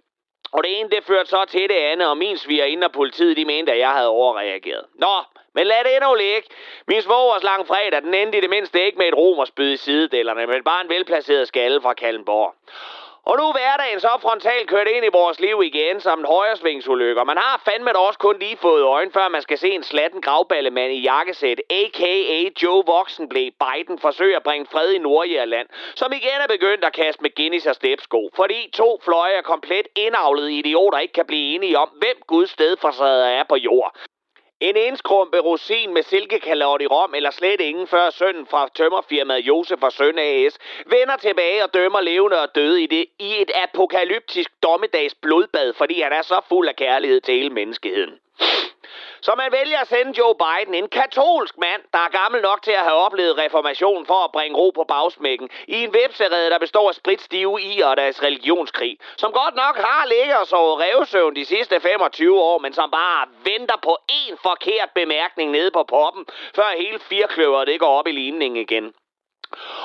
Og 0.52 0.64
det 0.64 0.80
ene, 0.80 0.88
det 0.90 1.04
førte 1.04 1.30
så 1.30 1.44
til 1.44 1.68
det 1.68 1.74
andet, 1.74 2.08
og 2.08 2.16
min 2.16 2.36
svigerinde 2.36 2.84
og 2.84 2.92
politiet, 2.92 3.36
de 3.36 3.44
mente, 3.44 3.72
at 3.72 3.78
jeg 3.78 3.90
havde 3.90 4.08
overreageret. 4.08 4.84
Nå, 4.94 5.16
men 5.54 5.66
lad 5.66 5.84
det 5.84 5.96
endnu 5.96 6.14
ligge. 6.14 6.48
Min 6.88 7.02
svogers 7.02 7.42
lang 7.42 7.66
fredag, 7.66 8.02
den 8.02 8.14
endte 8.14 8.38
i 8.38 8.40
det 8.40 8.50
mindste 8.50 8.86
ikke 8.86 8.98
med 8.98 9.08
et 9.08 9.16
romerspyd 9.16 9.72
i 9.72 9.76
sidedelerne, 9.76 10.46
men 10.46 10.64
bare 10.64 10.84
en 10.84 10.88
velplaceret 10.88 11.48
skalle 11.48 11.80
fra 11.80 11.94
Kallenborg. 11.94 12.54
Og 13.26 13.36
nu 13.38 13.44
er 13.48 13.52
hverdagen 13.52 14.00
så 14.00 14.12
frontalt 14.22 14.68
kørt 14.68 14.88
ind 14.88 15.04
i 15.04 15.08
vores 15.12 15.40
liv 15.40 15.62
igen 15.62 16.00
som 16.00 16.18
en 16.18 16.24
højresvingsulykke. 16.24 17.24
Man 17.24 17.36
har 17.36 17.62
fandme 17.64 17.90
da 17.90 17.98
også 17.98 18.18
kun 18.18 18.38
lige 18.38 18.56
fået 18.56 18.82
øjen, 18.82 19.12
før 19.12 19.28
man 19.28 19.42
skal 19.42 19.58
se 19.58 19.70
en 19.70 19.82
slatten 19.82 20.20
gravballemand 20.22 20.92
i 20.92 21.02
jakkesæt, 21.02 21.60
a.k.a. 21.70 22.40
Joe 22.62 22.82
Voksenblæ 22.86 23.50
Biden, 23.62 23.98
forsøger 23.98 24.36
at 24.36 24.42
bringe 24.42 24.66
fred 24.72 24.92
i 24.92 24.98
Nordjylland, 24.98 25.68
som 25.94 26.12
igen 26.12 26.38
er 26.44 26.46
begyndt 26.48 26.84
at 26.84 26.92
kaste 26.92 27.22
med 27.22 27.34
Guinness 27.36 27.66
og 27.66 27.74
stepsko. 27.74 28.30
Fordi 28.36 28.70
to 28.72 29.00
fløje 29.04 29.36
af 29.36 29.44
komplet 29.44 29.88
indavlede 29.96 30.52
idioter 30.52 30.98
ikke 30.98 31.12
kan 31.12 31.26
blive 31.26 31.54
enige 31.54 31.78
om, 31.78 31.88
hvem 31.88 32.16
Guds 32.26 32.50
stedforsader 32.50 33.26
er 33.26 33.44
på 33.48 33.56
jord. 33.56 33.96
En 34.62 34.76
indskrumpe 34.76 35.38
rosin 35.38 35.94
med 35.94 36.02
silkekalot 36.02 36.82
i 36.82 36.86
rom, 36.86 37.14
eller 37.14 37.30
slet 37.30 37.60
ingen 37.60 37.86
før 37.86 38.10
sønnen 38.10 38.46
fra 38.46 38.68
tømmerfirmaet 38.74 39.46
Josef 39.46 39.82
og 39.82 39.92
Søn 39.92 40.18
AS, 40.18 40.58
vender 40.86 41.16
tilbage 41.16 41.64
og 41.64 41.74
dømmer 41.74 42.00
levende 42.00 42.40
og 42.42 42.54
døde 42.54 42.82
i, 42.82 42.86
det, 42.86 43.06
i 43.18 43.42
et 43.42 43.50
apokalyptisk 43.54 44.50
dommedags 44.62 45.14
blodbad, 45.14 45.72
fordi 45.72 46.00
han 46.00 46.12
er 46.12 46.22
så 46.22 46.40
fuld 46.48 46.68
af 46.68 46.76
kærlighed 46.76 47.20
til 47.20 47.34
hele 47.34 47.50
menneskeheden. 47.50 48.14
Så 49.20 49.34
man 49.36 49.52
vælger 49.52 49.78
at 49.78 49.88
sende 49.88 50.18
Joe 50.18 50.34
Biden, 50.34 50.74
en 50.74 50.88
katolsk 50.88 51.58
mand, 51.58 51.82
der 51.92 51.98
er 51.98 52.08
gammel 52.22 52.42
nok 52.42 52.62
til 52.62 52.72
at 52.72 52.84
have 52.88 53.00
oplevet 53.06 53.38
reformation 53.38 54.06
for 54.06 54.24
at 54.24 54.32
bringe 54.32 54.58
ro 54.58 54.70
på 54.70 54.84
bagsmækken, 54.84 55.48
i 55.68 55.84
en 55.84 55.94
vepserede, 55.94 56.50
der 56.50 56.58
består 56.58 56.88
af 56.88 56.94
spritstive 56.94 57.62
i 57.62 57.80
og 57.80 57.96
deres 57.96 58.22
religionskrig, 58.22 58.98
som 59.16 59.32
godt 59.32 59.54
nok 59.54 59.76
har 59.76 60.06
ligget 60.06 60.36
og 60.36 60.46
sovet 60.46 60.78
revsøvn 60.84 61.36
de 61.36 61.44
sidste 61.44 61.80
25 61.80 62.40
år, 62.40 62.58
men 62.58 62.72
som 62.72 62.90
bare 62.90 63.26
venter 63.44 63.76
på 63.82 63.98
en 64.08 64.36
forkert 64.42 64.90
bemærkning 64.94 65.50
nede 65.50 65.70
på 65.70 65.82
poppen, 65.82 66.26
før 66.54 66.76
hele 66.76 66.98
firkløveret 66.98 67.66
det 67.66 67.80
går 67.80 67.98
op 67.98 68.06
i 68.06 68.12
limningen 68.12 68.60
igen. 68.60 68.94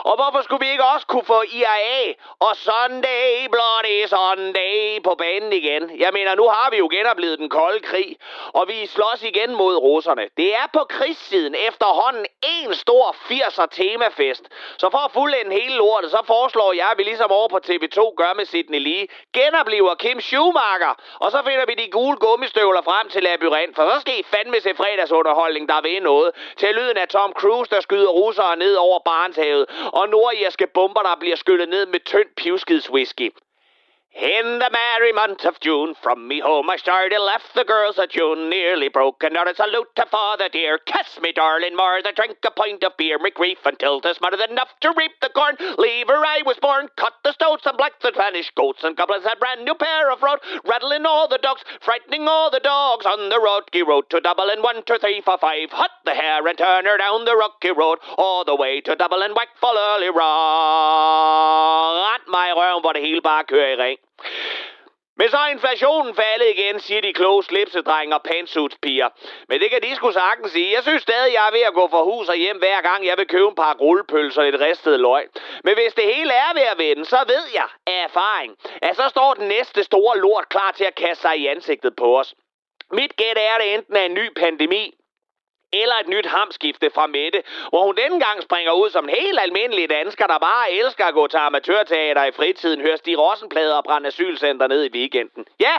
Og 0.10 0.16
hvorfor 0.16 0.42
skulle 0.44 0.66
vi 0.66 0.72
ikke 0.72 0.84
også 0.84 1.08
kunne 1.08 1.26
få 1.26 1.42
IRA 1.42 2.14
og 2.40 2.56
Sunday, 2.56 3.48
Bloody 3.54 3.98
Sunday 4.16 5.04
på 5.04 5.16
banen 5.18 5.54
igen? 5.54 6.00
Jeg 6.00 6.10
mener, 6.14 6.36
nu 6.36 6.48
har 6.48 6.68
vi 6.72 6.78
jo 6.78 6.88
genoplevet 6.92 7.40
den 7.40 7.50
kolde 7.50 7.80
krig, 7.80 8.18
og 8.54 8.68
vi 8.68 8.86
slås 8.86 9.24
igen 9.24 9.56
mod 9.56 9.76
russerne. 9.76 10.30
Det 10.38 10.56
er 10.56 10.68
på 10.74 10.84
krigssiden 10.90 11.56
efterhånden 11.68 12.26
en 12.44 12.74
stor 12.74 13.16
80'er 13.30 13.66
temafest. 13.72 14.44
Så 14.78 14.90
for 14.90 14.98
at 14.98 15.12
fuldende 15.12 15.56
hele 15.62 15.76
lortet, 15.76 16.12
så 16.12 16.22
foreslår 16.28 16.74
jeg, 16.74 16.88
at 16.92 16.98
vi 16.98 17.04
ligesom 17.04 17.32
over 17.32 17.48
på 17.48 17.60
TV2 17.68 18.00
gør 18.18 18.34
med 18.34 18.46
Sidney 18.46 18.80
Lee, 18.80 19.08
genoplever 19.34 19.96
Kim 19.96 20.20
Schumacher, 20.22 20.94
og 21.20 21.32
så 21.32 21.40
finder 21.48 21.66
vi 21.66 21.74
de 21.74 21.92
gule 21.92 22.18
gummistøvler 22.18 22.82
frem 22.82 23.10
til 23.10 23.24
labyrint, 23.24 23.76
for 23.76 23.90
så 23.90 24.00
skal 24.02 24.20
I 24.20 24.24
fandme 24.24 24.62
se 24.62 24.76
fredagsunderholdning, 24.76 25.70
der 25.70 25.82
ved 25.82 26.02
noget, 26.02 26.32
til 26.58 26.76
lyden 26.76 26.98
af 26.98 27.08
Tom 27.08 27.34
Cruise, 27.34 27.72
der 27.76 27.82
skyder 27.82 28.08
russere 28.08 28.56
ned 28.56 28.76
over 28.76 29.00
Barentshavet, 29.66 29.94
og 29.94 30.10
nordirske 30.10 30.68
bomber, 30.68 31.02
der 31.02 31.16
bliver 31.20 31.36
skyllet 31.36 31.70
ned 31.70 31.86
med 31.86 32.00
tynd 32.00 32.30
pivskidswhisky. 32.38 33.32
In 34.20 34.58
the 34.58 34.72
merry 34.72 35.14
month 35.14 35.46
of 35.46 35.60
June, 35.60 35.94
from 36.02 36.28
me 36.28 36.40
home 36.40 36.72
I 36.72 36.78
started, 36.78 37.20
left 37.20 37.54
the 37.54 37.64
girls 37.64 38.00
at 38.00 38.10
June, 38.10 38.50
nearly 38.50 38.90
broken 38.90 39.36
hearted. 39.36 39.58
Salute 39.58 39.96
to 39.96 40.08
father 40.10 40.50
dear, 40.50 40.80
kiss 40.80 41.22
me 41.22 41.32
darling 41.32 41.76
mother, 41.76 42.12
drink 42.16 42.38
a 42.44 42.50
pint 42.50 42.84
of 42.84 42.98
beer, 42.98 43.20
me 43.20 43.30
grief 43.30 43.60
until 43.64 44.02
this 44.02 44.18
smothered 44.18 44.50
enough 44.50 44.70
to 44.82 44.92
reap 44.98 45.12
the 45.22 45.30
corn. 45.30 45.56
Leave 45.78 46.08
her 46.08 46.26
I 46.26 46.42
was 46.48 46.58
born, 46.60 46.90
cut 46.98 47.14
the 47.24 47.32
stoats 47.34 47.68
and 47.68 47.78
black 47.78 48.02
the 48.02 48.12
Spanish 48.12 48.50
goats 48.58 48.84
and 48.84 48.98
goblins 48.98 49.24
a 49.26 49.36
brand 49.38 49.64
new 49.64 49.76
pair 49.76 50.10
of 50.12 50.24
road, 50.24 50.40
rattling 50.66 51.06
all 51.06 51.28
the 51.28 51.38
dogs, 51.38 51.62
frightening 51.82 52.28
all 52.28 52.50
the 52.50 52.60
dogs 52.60 53.06
on 53.06 53.30
the 53.30 53.40
rocky 53.40 53.84
road 53.84 54.10
to 54.10 54.20
Dublin, 54.20 54.64
one, 54.64 54.82
two, 54.88 54.98
three, 54.98 55.22
four, 55.22 55.38
five. 55.38 55.70
Hut 55.70 55.92
the 56.06 56.16
hare 56.16 56.48
and 56.48 56.58
turn 56.58 56.86
her 56.86 56.98
down 56.98 57.26
the 57.26 57.38
rocky 57.38 57.70
road, 57.70 58.00
all 58.18 58.44
the 58.44 58.56
way 58.56 58.82
to 58.82 58.96
Dublin, 58.96 59.36
whack 59.36 59.50
full 59.62 59.78
early 59.78 60.10
i 62.48 62.54
røven, 62.54 62.82
hvor 62.82 62.94
det 62.94 63.02
hele 63.02 63.22
bare 63.22 63.44
kører 63.44 63.72
i 63.74 63.76
ring. 63.76 64.07
Men 65.20 65.30
så 65.30 65.38
er 65.38 65.48
inflationen 65.48 66.16
faldet 66.16 66.50
igen, 66.56 66.80
siger 66.80 67.02
de 67.02 67.14
kloge 67.14 67.44
slipsedrenge 67.44 68.16
og 68.16 68.24
pantsuitspiger. 68.24 69.10
Men 69.50 69.60
det 69.60 69.72
kan 69.72 69.82
de 69.82 69.96
sgu 69.96 70.12
sagtens 70.12 70.52
sige. 70.52 70.76
Jeg 70.76 70.84
synes 70.84 71.02
stadig, 71.02 71.34
jeg 71.34 71.48
er 71.48 71.52
ved 71.52 71.62
at 71.62 71.74
gå 71.74 71.88
for 71.88 72.04
hus 72.04 72.30
og 72.30 72.36
hjem 72.36 72.58
hver 72.58 72.82
gang, 72.82 73.06
jeg 73.06 73.18
vil 73.18 73.28
købe 73.28 73.48
en 73.48 73.56
par 73.56 73.76
rullepølser 73.82 74.42
og 74.42 74.48
et 74.48 74.60
ristet 74.60 75.00
løg. 75.00 75.28
Men 75.64 75.74
hvis 75.74 75.94
det 75.94 76.16
hele 76.16 76.34
er 76.34 76.54
ved 76.54 76.62
at 76.62 76.78
vende, 76.78 77.06
så 77.06 77.20
ved 77.28 77.44
jeg 77.54 77.68
af 77.88 78.04
erfaring, 78.04 78.56
at 78.82 78.96
så 78.96 79.10
står 79.10 79.34
den 79.34 79.48
næste 79.48 79.84
store 79.84 80.18
lort 80.18 80.50
klar 80.50 80.72
til 80.72 80.84
at 80.84 80.96
kaste 80.96 81.22
sig 81.22 81.38
i 81.38 81.48
ansigtet 81.48 81.96
på 81.96 82.20
os. 82.20 82.36
Mit 82.92 83.16
gæt 83.16 83.38
er, 83.38 83.56
at 83.56 83.62
det 83.62 83.74
enten 83.74 83.96
er 83.96 84.06
en 84.06 84.14
ny 84.14 84.34
pandemi, 84.36 84.97
eller 85.74 85.96
et 85.96 86.08
nyt 86.08 86.26
hamskifte 86.26 86.90
fra 86.90 87.08
Mette, 87.08 87.44
hvor 87.70 87.86
hun 87.86 87.96
denne 87.96 88.20
gang 88.26 88.44
springer 88.44 88.72
ud 88.72 88.90
som 88.90 89.10
en 89.10 89.16
helt 89.16 89.40
almindelig 89.40 89.90
dansker, 89.90 90.28
der 90.28 90.38
bare 90.40 90.72
elsker 90.72 91.06
at 91.06 91.14
gå 91.14 91.28
til 91.28 91.38
amatørteater 91.38 92.24
i 92.24 92.32
fritiden, 92.32 92.82
høre 92.82 92.98
Stig 92.98 93.20
Rossenplader 93.20 93.76
og 93.76 93.84
brænde 93.84 94.08
asylcenter 94.08 94.68
ned 94.68 94.84
i 94.84 94.98
weekenden. 94.98 95.46
Ja, 95.60 95.76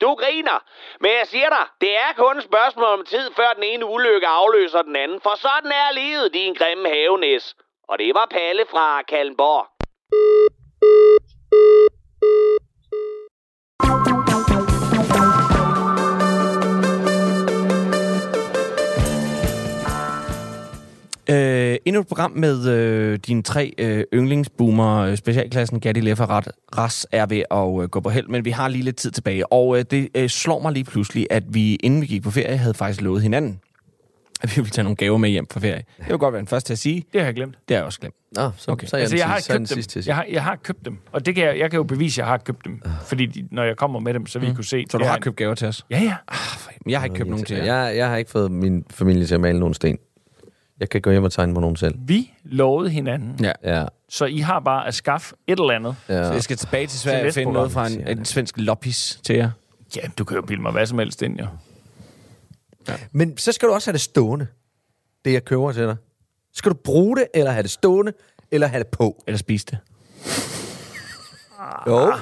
du 0.00 0.14
griner, 0.14 0.64
men 1.00 1.10
jeg 1.10 1.26
siger 1.26 1.48
dig, 1.48 1.66
det 1.80 1.96
er 1.96 2.12
kun 2.16 2.38
et 2.38 2.44
spørgsmål 2.44 2.86
om 2.98 3.04
tid, 3.04 3.30
før 3.36 3.52
den 3.54 3.62
ene 3.62 3.86
ulykke 3.86 4.26
afløser 4.26 4.82
den 4.82 4.96
anden, 4.96 5.20
for 5.20 5.34
sådan 5.36 5.72
er 5.72 5.92
livet, 5.92 6.34
din 6.34 6.54
grimme 6.54 6.88
havenæs. 6.88 7.54
Og 7.88 7.98
det 7.98 8.14
var 8.14 8.26
Palle 8.26 8.66
fra 8.70 9.02
Kallenborg. 9.02 9.66
Endnu 21.88 22.00
et 22.00 22.06
program 22.08 22.30
med 22.30 22.68
øh, 22.68 23.18
dine 23.26 23.42
tre 23.42 23.74
øh, 23.78 24.04
yndlingsboomer, 24.14 25.14
specialklassen 25.14 25.80
Gatti 25.80 26.00
Lefferat, 26.00 26.48
Ras 26.78 27.06
er 27.12 27.26
ved 27.26 27.42
at 27.50 27.82
øh, 27.82 27.88
gå 27.88 28.00
på 28.00 28.10
held, 28.10 28.28
men 28.28 28.44
vi 28.44 28.50
har 28.50 28.68
lige 28.68 28.84
lidt 28.84 28.96
tid 28.96 29.10
tilbage. 29.10 29.52
Og 29.52 29.78
øh, 29.78 29.84
det 29.90 30.08
øh, 30.14 30.28
slår 30.28 30.62
mig 30.62 30.72
lige 30.72 30.84
pludselig, 30.84 31.26
at 31.30 31.42
vi, 31.48 31.74
inden 31.74 32.00
vi 32.02 32.06
gik 32.06 32.22
på 32.22 32.30
ferie, 32.30 32.56
havde 32.56 32.74
faktisk 32.74 33.00
lovet 33.00 33.22
hinanden, 33.22 33.60
at 34.42 34.50
vi 34.56 34.60
ville 34.60 34.70
tage 34.70 34.82
nogle 34.82 34.96
gaver 34.96 35.18
med 35.18 35.30
hjem 35.30 35.46
fra 35.52 35.60
ferie. 35.60 35.82
Det 35.98 36.08
vil 36.08 36.18
godt 36.18 36.32
være 36.32 36.40
den 36.40 36.46
første 36.48 36.68
til 36.68 36.72
at 36.74 36.78
sige. 36.78 37.04
Det 37.12 37.20
har 37.20 37.26
jeg 37.26 37.34
glemt. 37.34 37.54
Det 37.68 37.74
har 37.76 37.80
jeg 37.80 37.86
også 37.86 38.00
glemt. 38.00 38.14
Nå, 38.36 38.50
så, 38.56 38.70
Okay. 38.70 38.86
så 38.86 38.96
er 38.96 38.98
jeg, 38.98 39.02
Altså, 39.02 39.16
jeg 39.16 39.26
har 39.26 39.40
købt 39.48 39.94
dem. 39.94 40.02
Jeg 40.06 40.16
har, 40.16 40.24
jeg 40.32 40.42
har 40.44 40.56
købt 40.56 40.84
dem. 40.84 40.98
Og 41.12 41.26
det 41.26 41.34
kan 41.34 41.44
jeg, 41.44 41.58
jeg 41.58 41.70
kan 41.70 41.76
jo 41.76 41.82
bevise, 41.84 42.14
at 42.22 42.24
jeg 42.24 42.26
har 42.32 42.38
købt 42.38 42.64
dem. 42.64 42.82
Fordi 43.04 43.26
de, 43.26 43.48
når 43.50 43.64
jeg 43.64 43.76
kommer 43.76 44.00
med 44.00 44.14
dem, 44.14 44.26
så 44.26 44.38
vil 44.38 44.50
I 44.50 44.54
kunne 44.54 44.64
se... 44.64 44.84
Så 44.90 44.98
du 44.98 45.04
har 45.04 45.16
en- 45.16 45.22
købt 45.22 45.36
gaver 45.36 45.54
til 45.54 45.68
os? 45.68 45.86
Ja, 45.90 46.00
ja. 46.02 46.14
Men 46.84 46.90
jeg 46.90 47.00
har 47.00 47.04
ikke 47.06 47.16
købt 47.16 47.30
nogen 47.30 47.44
til 47.44 47.56
jer. 47.56 47.64
Jeg, 47.84 47.96
jeg 47.96 48.08
har 48.08 48.16
ikke 48.16 48.30
fået 48.30 48.50
min 48.52 48.84
familie 48.90 49.26
til 49.26 49.34
at 49.34 49.40
male 49.40 49.58
nogen 49.58 49.74
sten. 49.74 49.98
Jeg 50.80 50.88
kan 50.88 51.00
gå 51.00 51.10
hjem 51.10 51.24
og 51.24 51.32
tegne 51.32 51.54
på 51.54 51.60
nogen 51.60 51.76
selv. 51.76 51.94
Vi 51.98 52.32
lovede 52.44 52.90
hinanden, 52.90 53.44
Ja. 53.44 53.52
Ja, 53.80 53.86
så 54.08 54.24
I 54.24 54.38
har 54.38 54.60
bare 54.60 54.86
at 54.86 54.94
skaffe 54.94 55.34
et 55.46 55.58
eller 55.60 55.74
andet. 55.74 55.96
ja. 56.08 56.24
Så 56.24 56.32
jeg 56.32 56.42
skal 56.42 56.56
tilbage 56.56 56.86
til 56.86 56.98
Sverige 57.00 57.26
og 57.28 57.34
finde 57.34 57.52
noget 57.52 57.72
fra 57.72 57.86
en, 57.88 58.08
en 58.08 58.24
svensk 58.24 58.54
loppis 58.58 59.20
til 59.22 59.36
jer. 59.36 59.50
Ja, 59.96 60.00
du 60.18 60.24
kan 60.24 60.34
jo 60.36 60.42
bilde 60.42 60.62
mig 60.62 60.72
hvad 60.72 60.86
som 60.86 60.98
helst 60.98 61.22
ind, 61.22 61.38
jo. 61.40 61.46
Men 63.12 63.36
så 63.38 63.52
skal 63.52 63.68
du 63.68 63.74
også 63.74 63.88
have 63.90 63.92
det 63.92 64.00
stående, 64.00 64.46
det 65.24 65.32
jeg 65.32 65.44
køber 65.44 65.72
til 65.72 65.82
dig. 65.82 65.96
Skal 66.54 66.72
du 66.72 66.76
bruge 66.76 67.16
det, 67.16 67.26
eller 67.34 67.50
have 67.50 67.62
det 67.62 67.70
stående, 67.70 68.12
eller 68.50 68.66
have 68.66 68.78
det 68.78 68.88
på? 68.88 69.22
Eller 69.26 69.38
spise 69.38 69.66
det. 69.70 69.78
Jo, 71.86 72.12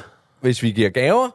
hvis 0.40 0.62
vi 0.62 0.70
giver 0.72 0.90
gaver. 0.90 1.28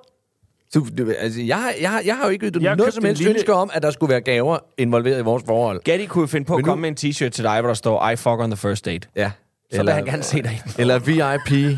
Så, 0.74 0.80
du- 0.98 1.14
altså, 1.20 1.42
jeg, 1.42 1.58
har- 1.58 1.74
jeg, 1.82 1.90
har- 1.92 2.02
jeg 2.06 2.16
har 2.16 2.24
jo 2.26 2.30
ikke 2.30 2.46
ydet 2.46 2.62
noget 2.62 2.94
som 2.94 3.06
helst 3.06 3.22
lille- 3.22 3.34
ønske 3.34 3.54
om, 3.54 3.70
at 3.74 3.84
der 3.84 3.92
skulle 3.92 4.12
være 4.12 4.22
gaver 4.22 4.58
involveret 4.78 5.20
i 5.20 5.24
vores 5.24 5.44
forhold. 5.48 5.82
Gatti 5.84 6.06
kunne 6.06 6.28
finde 6.28 6.46
på 6.46 6.54
at 6.54 6.58
Men 6.58 6.66
nu- 6.66 6.72
komme 6.72 6.82
med 6.82 6.90
en 6.90 7.10
t-shirt 7.12 7.30
til 7.30 7.44
dig, 7.44 7.60
hvor 7.62 7.68
der 7.70 7.74
står, 7.74 8.10
I 8.10 8.16
fuck 8.16 8.28
on 8.40 8.50
the 8.52 8.58
first 8.58 8.86
date. 8.86 9.08
Ja. 9.16 9.32
Så 9.74 9.84
vil 9.84 9.94
han 9.94 10.06
gerne 10.06 10.24
se 10.24 10.42
dig. 10.42 10.62
Eller 10.78 11.00
VIP. 11.00 11.78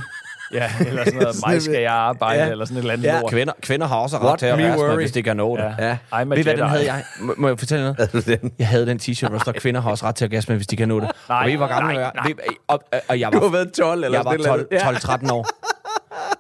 Ja, 0.54 0.72
eller 0.88 1.04
sådan 1.06 1.20
noget, 1.20 1.36
mig 1.48 1.62
skal 1.62 1.82
jeg 1.82 1.92
arbejde, 1.94 2.44
Ja. 2.44 2.50
eller 2.52 2.66
sådan 2.66 2.78
et 2.78 2.82
eller 2.82 2.94
andet 2.94 3.06
Ja. 3.06 3.20
lort. 3.20 3.32
Kvinder, 3.32 3.54
kvinder 3.62 3.88
har 3.88 3.96
også 3.96 4.18
ret 4.18 4.40
til 4.40 4.46
at 4.46 4.58
være 4.58 4.96
hvis 4.96 5.12
det 5.12 5.26
gør 5.26 5.34
noget. 5.34 5.62
Ja. 5.80 5.86
Ja. 5.88 5.98
I'm 6.14 6.16
a 6.16 6.24
Ved 6.24 6.38
du 6.38 6.44
hvad, 6.44 6.58
den 6.58 6.68
havde 6.68 6.86
jeg? 6.86 7.04
Må, 7.20 7.34
må 7.38 7.48
jeg 7.48 7.60
fortælle 7.60 7.84
noget? 7.84 7.98
Havde 7.98 8.10
du 8.14 8.32
den? 8.42 8.52
Jeg 8.60 8.68
havde 8.68 8.86
den 8.86 9.00
t-shirt, 9.04 9.28
hvor 9.28 9.38
der 9.38 9.44
står, 9.44 9.52
kvinder 9.52 9.82
har 9.82 9.90
også 9.92 10.06
ret 10.06 10.16
til 10.16 10.26
at 10.26 10.32
gasme, 10.32 10.56
hvis 10.56 10.68
de 10.68 10.76
kan 10.76 10.88
nå 10.88 11.00
det. 11.00 11.12
Nej, 11.30 11.40
og 11.40 11.46
ved 11.46 11.54
I, 11.54 11.56
hvor 11.56 11.68
gammel 11.68 11.94
nej, 11.96 12.02
jeg 12.04 12.12
nej. 12.16 12.28
Ved- 12.28 12.36
Og, 12.68 12.84
og, 12.94 13.00
og 13.10 13.20
jeg 13.20 13.32
Du 13.34 13.38
har 13.38 13.46
var, 13.46 13.52
været 13.52 13.72
12 13.74 14.04
eller 14.04 14.18
jeg 14.18 14.26
var 14.26 14.32
et 14.32 14.36
eller 14.38 14.54
andet. 14.54 14.68
12 14.82 14.98
12-13 14.98 15.32
år. 15.32 15.48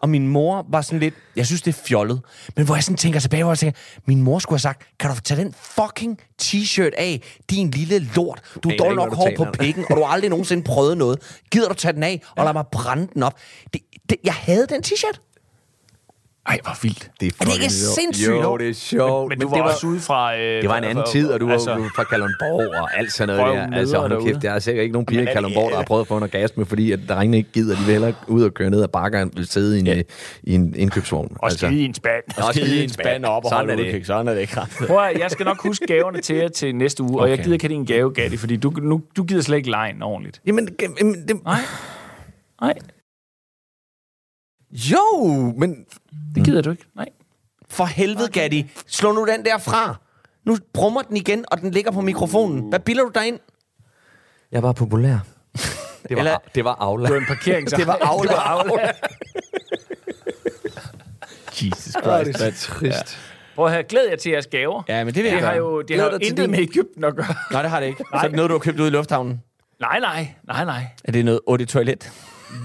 Og 0.01 0.09
min 0.09 0.28
mor 0.28 0.65
var 0.69 0.82
sådan 0.82 0.99
lidt, 0.99 1.13
jeg 1.36 1.45
synes, 1.45 1.61
det 1.61 1.76
er 1.76 1.82
fjollet. 1.86 2.21
Men 2.55 2.65
hvor 2.65 2.76
jeg 2.76 2.84
sådan 2.84 2.97
tænker 2.97 3.19
tilbage, 3.19 3.43
hvor 3.43 3.51
jeg 3.51 3.57
tænker, 3.57 3.80
min 4.05 4.21
mor 4.21 4.39
skulle 4.39 4.53
have 4.53 4.59
sagt, 4.59 4.82
kan 4.99 5.09
du 5.09 5.21
tage 5.21 5.41
den 5.41 5.53
fucking 5.53 6.19
t-shirt 6.41 6.91
af, 6.97 7.21
din 7.49 7.71
lille 7.71 8.09
lort. 8.15 8.41
Du 8.63 8.69
er 8.69 8.78
dårlig 8.78 8.95
nok 8.95 9.09
hvad 9.09 9.11
du 9.11 9.15
hår 9.15 9.26
taler 9.26 9.38
på 9.38 9.43
om." 9.43 9.51
pikken, 9.51 9.86
og 9.89 9.97
du 9.97 10.03
har 10.03 10.11
aldrig 10.11 10.30
nogensinde 10.30 10.63
prøvet 10.63 10.97
noget. 10.97 11.41
Gider 11.51 11.67
du 11.67 11.74
tage 11.74 11.93
den 11.93 12.03
af, 12.03 12.21
og 12.38 12.45
lad 12.45 12.53
mig 12.53 12.65
brænde 12.71 13.07
den 13.13 13.24
op. 13.24 13.34
Det, 13.74 13.82
det, 14.09 14.17
jeg 14.24 14.34
havde 14.34 14.67
den 14.67 14.82
t-shirt. 14.86 15.32
Ej, 16.47 16.59
hvor 16.63 16.77
vildt. 16.81 17.11
Det 17.19 17.33
Er 17.41 17.45
det 17.45 17.53
ikke 17.53 17.73
sindssygt? 17.73 18.27
Jo, 18.29 18.57
det 18.57 18.69
er 18.69 18.73
sjovt. 18.73 19.29
Men 19.29 19.39
Men 19.39 19.47
du 19.47 19.49
var 19.49 19.63
det, 19.63 19.73
også 19.73 19.87
ude 19.87 19.99
fra... 19.99 20.37
Øh, 20.37 20.61
det 20.61 20.69
var 20.69 20.77
en 20.77 20.83
anden 20.83 21.03
tid, 21.11 21.29
og 21.31 21.39
du 21.39 21.45
var 21.45 21.53
altså, 21.53 21.89
fra 21.95 22.03
Kalundborg 22.03 22.81
og 22.81 22.97
alt 22.97 23.13
sådan 23.13 23.35
noget 23.35 23.55
der. 23.55 23.77
Altså, 23.77 23.97
hold 23.99 24.25
kæft, 24.25 24.41
der 24.41 24.51
er 24.51 24.59
sikkert 24.59 24.83
ikke 24.83 24.93
nogen 24.93 25.05
piger 25.05 25.21
i 25.21 25.23
Men 25.23 25.27
er 25.29 25.33
Kalundborg, 25.33 25.71
der 25.71 25.77
har 25.77 25.83
prøvet 25.83 26.01
at 26.01 26.07
få 26.07 26.17
en 26.17 26.23
orgasme, 26.23 26.65
fordi 26.65 26.91
at 26.91 26.99
drengene 27.09 27.37
ikke 27.37 27.49
gider. 27.53 27.75
De 27.75 27.81
vil 27.81 27.91
hellere 27.91 28.13
ud 28.27 28.43
og 28.43 28.53
køre 28.53 28.69
ned 28.69 28.83
ad 28.83 28.87
bakker, 28.87 29.21
end 29.21 29.31
vil 29.35 29.47
sidde 29.47 29.77
i 29.77 29.79
en, 29.79 29.87
ja. 29.87 30.01
i 30.43 30.55
en 30.55 30.75
indkøbsvogn. 30.77 31.37
Og 31.39 31.51
skide 31.51 31.81
i 31.81 31.85
en 31.85 31.93
spand. 31.93 32.23
Og 32.47 32.53
skide 32.53 32.79
i 32.79 32.83
en 32.83 32.89
spand 32.89 33.25
op 33.25 33.45
og 33.45 33.49
Sådan 33.49 33.57
holde 33.57 33.73
er 33.73 33.77
det. 33.77 33.85
udkig. 33.85 34.05
Sådan 34.05 34.27
er 34.27 34.33
det 34.33 34.41
ikke. 34.41 34.57
Prøv 34.87 34.97
at, 35.03 35.19
jeg 35.19 35.31
skal 35.31 35.45
nok 35.45 35.61
huske 35.63 35.85
gaverne 35.87 36.21
til 36.21 36.35
jer 36.35 36.47
til 36.47 36.75
næste 36.75 37.03
uge, 37.03 37.19
og 37.21 37.27
jeg 37.29 37.33
Okay. 37.33 37.43
gider 37.43 37.53
ikke 37.53 37.67
have 37.67 37.73
din 37.73 37.85
gave, 37.85 38.13
Gatti, 38.13 38.37
fordi 38.37 38.55
du, 38.55 38.69
nu, 38.81 39.01
du 39.17 39.23
gider 39.23 39.41
slet 39.41 39.57
ikke 39.57 39.69
lejen 39.69 40.03
ordentligt. 40.03 40.41
Jamen, 40.45 40.69
jamen 40.99 41.27
det, 41.27 41.43
Nej. 41.45 41.59
Nej, 42.61 42.73
jo, 44.74 45.26
men 45.57 45.86
det 46.36 46.43
gider 46.45 46.61
du 46.61 46.71
ikke. 46.71 46.86
Nej. 46.95 47.09
For 47.69 47.86
helvede, 47.86 48.28
Gatti. 48.28 48.71
Slå 48.88 49.11
nu 49.11 49.26
den 49.26 49.45
der 49.45 49.57
fra. 49.57 49.95
Nu 50.45 50.57
brummer 50.74 51.01
den 51.01 51.17
igen, 51.17 51.45
og 51.51 51.61
den 51.61 51.71
ligger 51.71 51.91
på 51.91 52.01
mikrofonen. 52.01 52.69
Hvad 52.69 52.80
bilder 52.80 53.03
du 53.03 53.11
dig 53.15 53.28
ind? 53.28 53.39
jeg 54.51 54.63
var 54.63 54.74
populær. 54.74 55.17
Det 56.09 56.17
var, 56.17 56.19
Eller- 56.24 56.38
det 56.55 56.65
var 56.65 56.76
Aula. 56.80 57.09
Du 57.09 57.13
er 57.13 57.17
en 57.19 57.26
parkering, 57.26 57.69
så... 57.69 57.76
Det 57.80 57.88
var 57.88 57.97
Aula. 58.01 58.30
Det 58.32 58.38
var 58.38 58.43
Aula. 58.43 58.91
Jesus 61.61 61.95
Åh, 61.95 62.26
det 62.26 62.41
er 62.41 62.51
trist. 62.51 63.17
Prøv 63.55 63.65
at 63.65 63.71
have 63.71 63.84
glæd 63.84 64.07
jer 64.09 64.15
til 64.15 64.32
jeres 64.32 64.47
gaver. 64.47 64.84
Ja, 64.89 65.03
men 65.03 65.13
det 65.13 65.24
vil 65.24 65.32
Det 65.32 65.38
jeg 65.38 65.47
har 65.47 65.55
jo, 65.55 65.80
det 65.82 65.88
Glæd 65.88 65.99
har 65.99 66.09
jo 66.11 66.17
intet 66.21 66.49
med 66.49 66.59
Ægypten 66.59 67.03
at 67.03 67.15
gøre. 67.15 67.36
Nej, 67.51 67.61
det 67.61 67.71
har 67.71 67.80
det 67.80 67.88
ikke. 67.88 68.03
Så 68.13 68.17
er 68.17 68.21
det 68.28 68.32
noget, 68.36 68.49
du 68.49 68.53
har 68.53 68.59
købt 68.59 68.80
ude 68.80 68.88
i 68.88 68.91
lufthavnen. 68.91 69.41
Nej, 69.80 69.99
nej, 69.99 70.28
nej, 70.47 70.65
nej. 70.65 70.84
Er 71.03 71.11
det 71.11 71.26
noget 71.26 71.39
otte 71.47 71.65
toilet? 71.65 72.11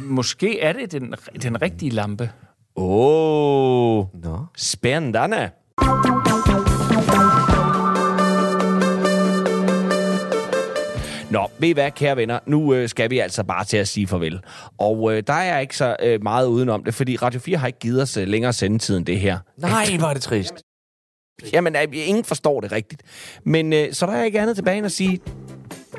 Måske 0.04 0.60
er 0.60 0.72
det 0.72 0.92
den, 0.92 1.14
den 1.42 1.62
rigtige 1.62 1.90
lampe. 1.90 2.30
Åh, 2.76 3.98
oh, 3.98 4.06
Nå. 4.22 4.38
spændende. 4.56 5.50
Nå, 11.30 11.48
ved 11.58 11.68
I 11.68 11.72
hvad, 11.72 11.90
kære 11.90 12.16
venner? 12.16 12.38
Nu 12.46 12.74
øh, 12.74 12.88
skal 12.88 13.10
vi 13.10 13.18
altså 13.18 13.44
bare 13.44 13.64
til 13.64 13.76
at 13.76 13.88
sige 13.88 14.06
farvel. 14.06 14.40
Og 14.78 15.12
øh, 15.12 15.22
der 15.26 15.32
er 15.32 15.58
ikke 15.58 15.76
så 15.76 15.96
øh, 16.02 16.22
meget 16.22 16.46
udenom 16.46 16.84
det, 16.84 16.94
fordi 16.94 17.16
Radio 17.16 17.40
4 17.40 17.58
har 17.58 17.66
ikke 17.66 17.78
givet 17.78 18.02
os 18.02 18.16
øh, 18.16 18.28
længere 18.28 18.52
sendetid 18.52 18.96
end 18.96 19.06
det 19.06 19.20
her. 19.20 19.38
Nej, 19.56 19.86
var 20.00 20.12
det 20.12 20.22
trist. 20.22 20.54
Jamen, 21.52 21.76
øh, 21.76 21.82
ingen 21.92 22.24
forstår 22.24 22.60
det 22.60 22.72
rigtigt. 22.72 23.02
Men 23.44 23.72
øh, 23.72 23.92
så 23.92 24.06
der 24.06 24.12
er 24.12 24.24
ikke 24.24 24.40
andet 24.40 24.56
tilbage 24.56 24.76
end 24.76 24.86
at 24.86 24.92
sige 24.92 25.20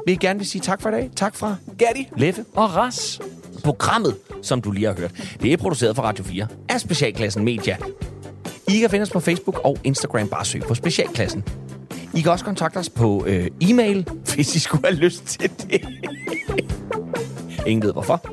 vi 0.05 0.15
gerne 0.15 0.39
vil 0.39 0.47
sige 0.47 0.61
tak 0.61 0.81
for 0.81 0.89
i 0.89 0.91
dag. 0.91 1.09
Tak 1.15 1.35
fra 1.35 1.55
Gatti, 1.77 2.09
Leffe 2.17 2.45
Og 2.55 2.75
Ras. 2.75 3.19
Programmet, 3.63 4.15
som 4.41 4.61
du 4.61 4.71
lige 4.71 4.85
har 4.85 4.93
hørt, 4.93 5.11
det 5.41 5.53
er 5.53 5.57
produceret 5.57 5.95
for 5.95 6.03
Radio 6.03 6.23
4 6.23 6.47
af 6.69 6.81
Specialklassen 6.81 7.45
Media. 7.45 7.77
I 8.67 8.79
kan 8.79 8.89
finde 8.89 9.03
os 9.03 9.09
på 9.09 9.19
Facebook 9.19 9.61
og 9.63 9.77
Instagram. 9.83 10.27
Bare 10.27 10.45
søg 10.45 10.61
på 10.61 10.75
Specialklassen. 10.75 11.43
I 12.15 12.21
kan 12.21 12.31
også 12.31 12.45
kontakte 12.45 12.77
os 12.77 12.89
på 12.89 13.25
øh, 13.27 13.47
e-mail, 13.61 14.07
hvis 14.35 14.55
I 14.55 14.59
skulle 14.59 14.87
have 14.87 14.95
lyst 14.95 15.25
til 15.25 15.49
det. 15.49 15.81
Ingen 17.67 17.83
ved 17.83 17.93
hvorfor. 17.93 18.25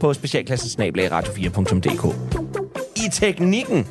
På 0.00 0.14
specialklassen 0.14 0.82
radio4.dk. 0.82 2.16
I 2.96 3.10
teknikken, 3.12 3.86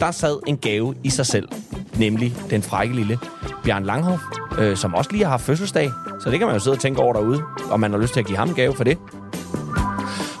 der 0.00 0.10
sad 0.10 0.38
en 0.46 0.56
gave 0.56 0.94
i 1.04 1.10
sig 1.10 1.26
selv. 1.26 1.48
Nemlig 1.96 2.36
den 2.50 2.62
frække 2.62 2.94
lille 2.94 3.18
Bjørn 3.64 3.84
Langhoff, 3.84 4.22
øh, 4.58 4.76
som 4.76 4.94
også 4.94 5.12
lige 5.12 5.24
har 5.24 5.30
haft 5.30 5.42
fødselsdag. 5.42 5.90
Så 6.20 6.30
det 6.30 6.38
kan 6.38 6.46
man 6.46 6.56
jo 6.56 6.60
sidde 6.60 6.74
og 6.74 6.80
tænke 6.80 7.00
over 7.00 7.12
derude, 7.12 7.42
om 7.70 7.80
man 7.80 7.90
har 7.90 7.98
lyst 7.98 8.12
til 8.12 8.20
at 8.20 8.26
give 8.26 8.38
ham 8.38 8.48
en 8.48 8.54
gave 8.54 8.74
for 8.74 8.84
det. 8.84 8.98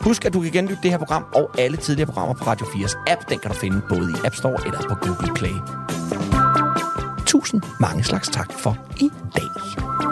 Husk, 0.00 0.24
at 0.24 0.34
du 0.34 0.40
kan 0.40 0.50
genlytte 0.50 0.82
det 0.82 0.90
her 0.90 0.98
program 0.98 1.24
og 1.34 1.50
alle 1.58 1.76
tidligere 1.76 2.06
programmer 2.06 2.34
på 2.34 2.44
Radio 2.44 2.66
4's 2.66 3.04
app. 3.06 3.28
Den 3.28 3.38
kan 3.38 3.50
du 3.50 3.56
finde 3.56 3.82
både 3.88 4.10
i 4.10 4.26
App 4.26 4.34
Store 4.34 4.66
eller 4.66 4.80
på 4.88 4.94
Google 4.94 5.34
Play. 5.34 5.54
Tusind 7.26 7.62
mange 7.80 8.04
slags 8.04 8.28
tak 8.28 8.52
for 8.52 8.78
i 9.00 9.10
dag. 9.36 10.07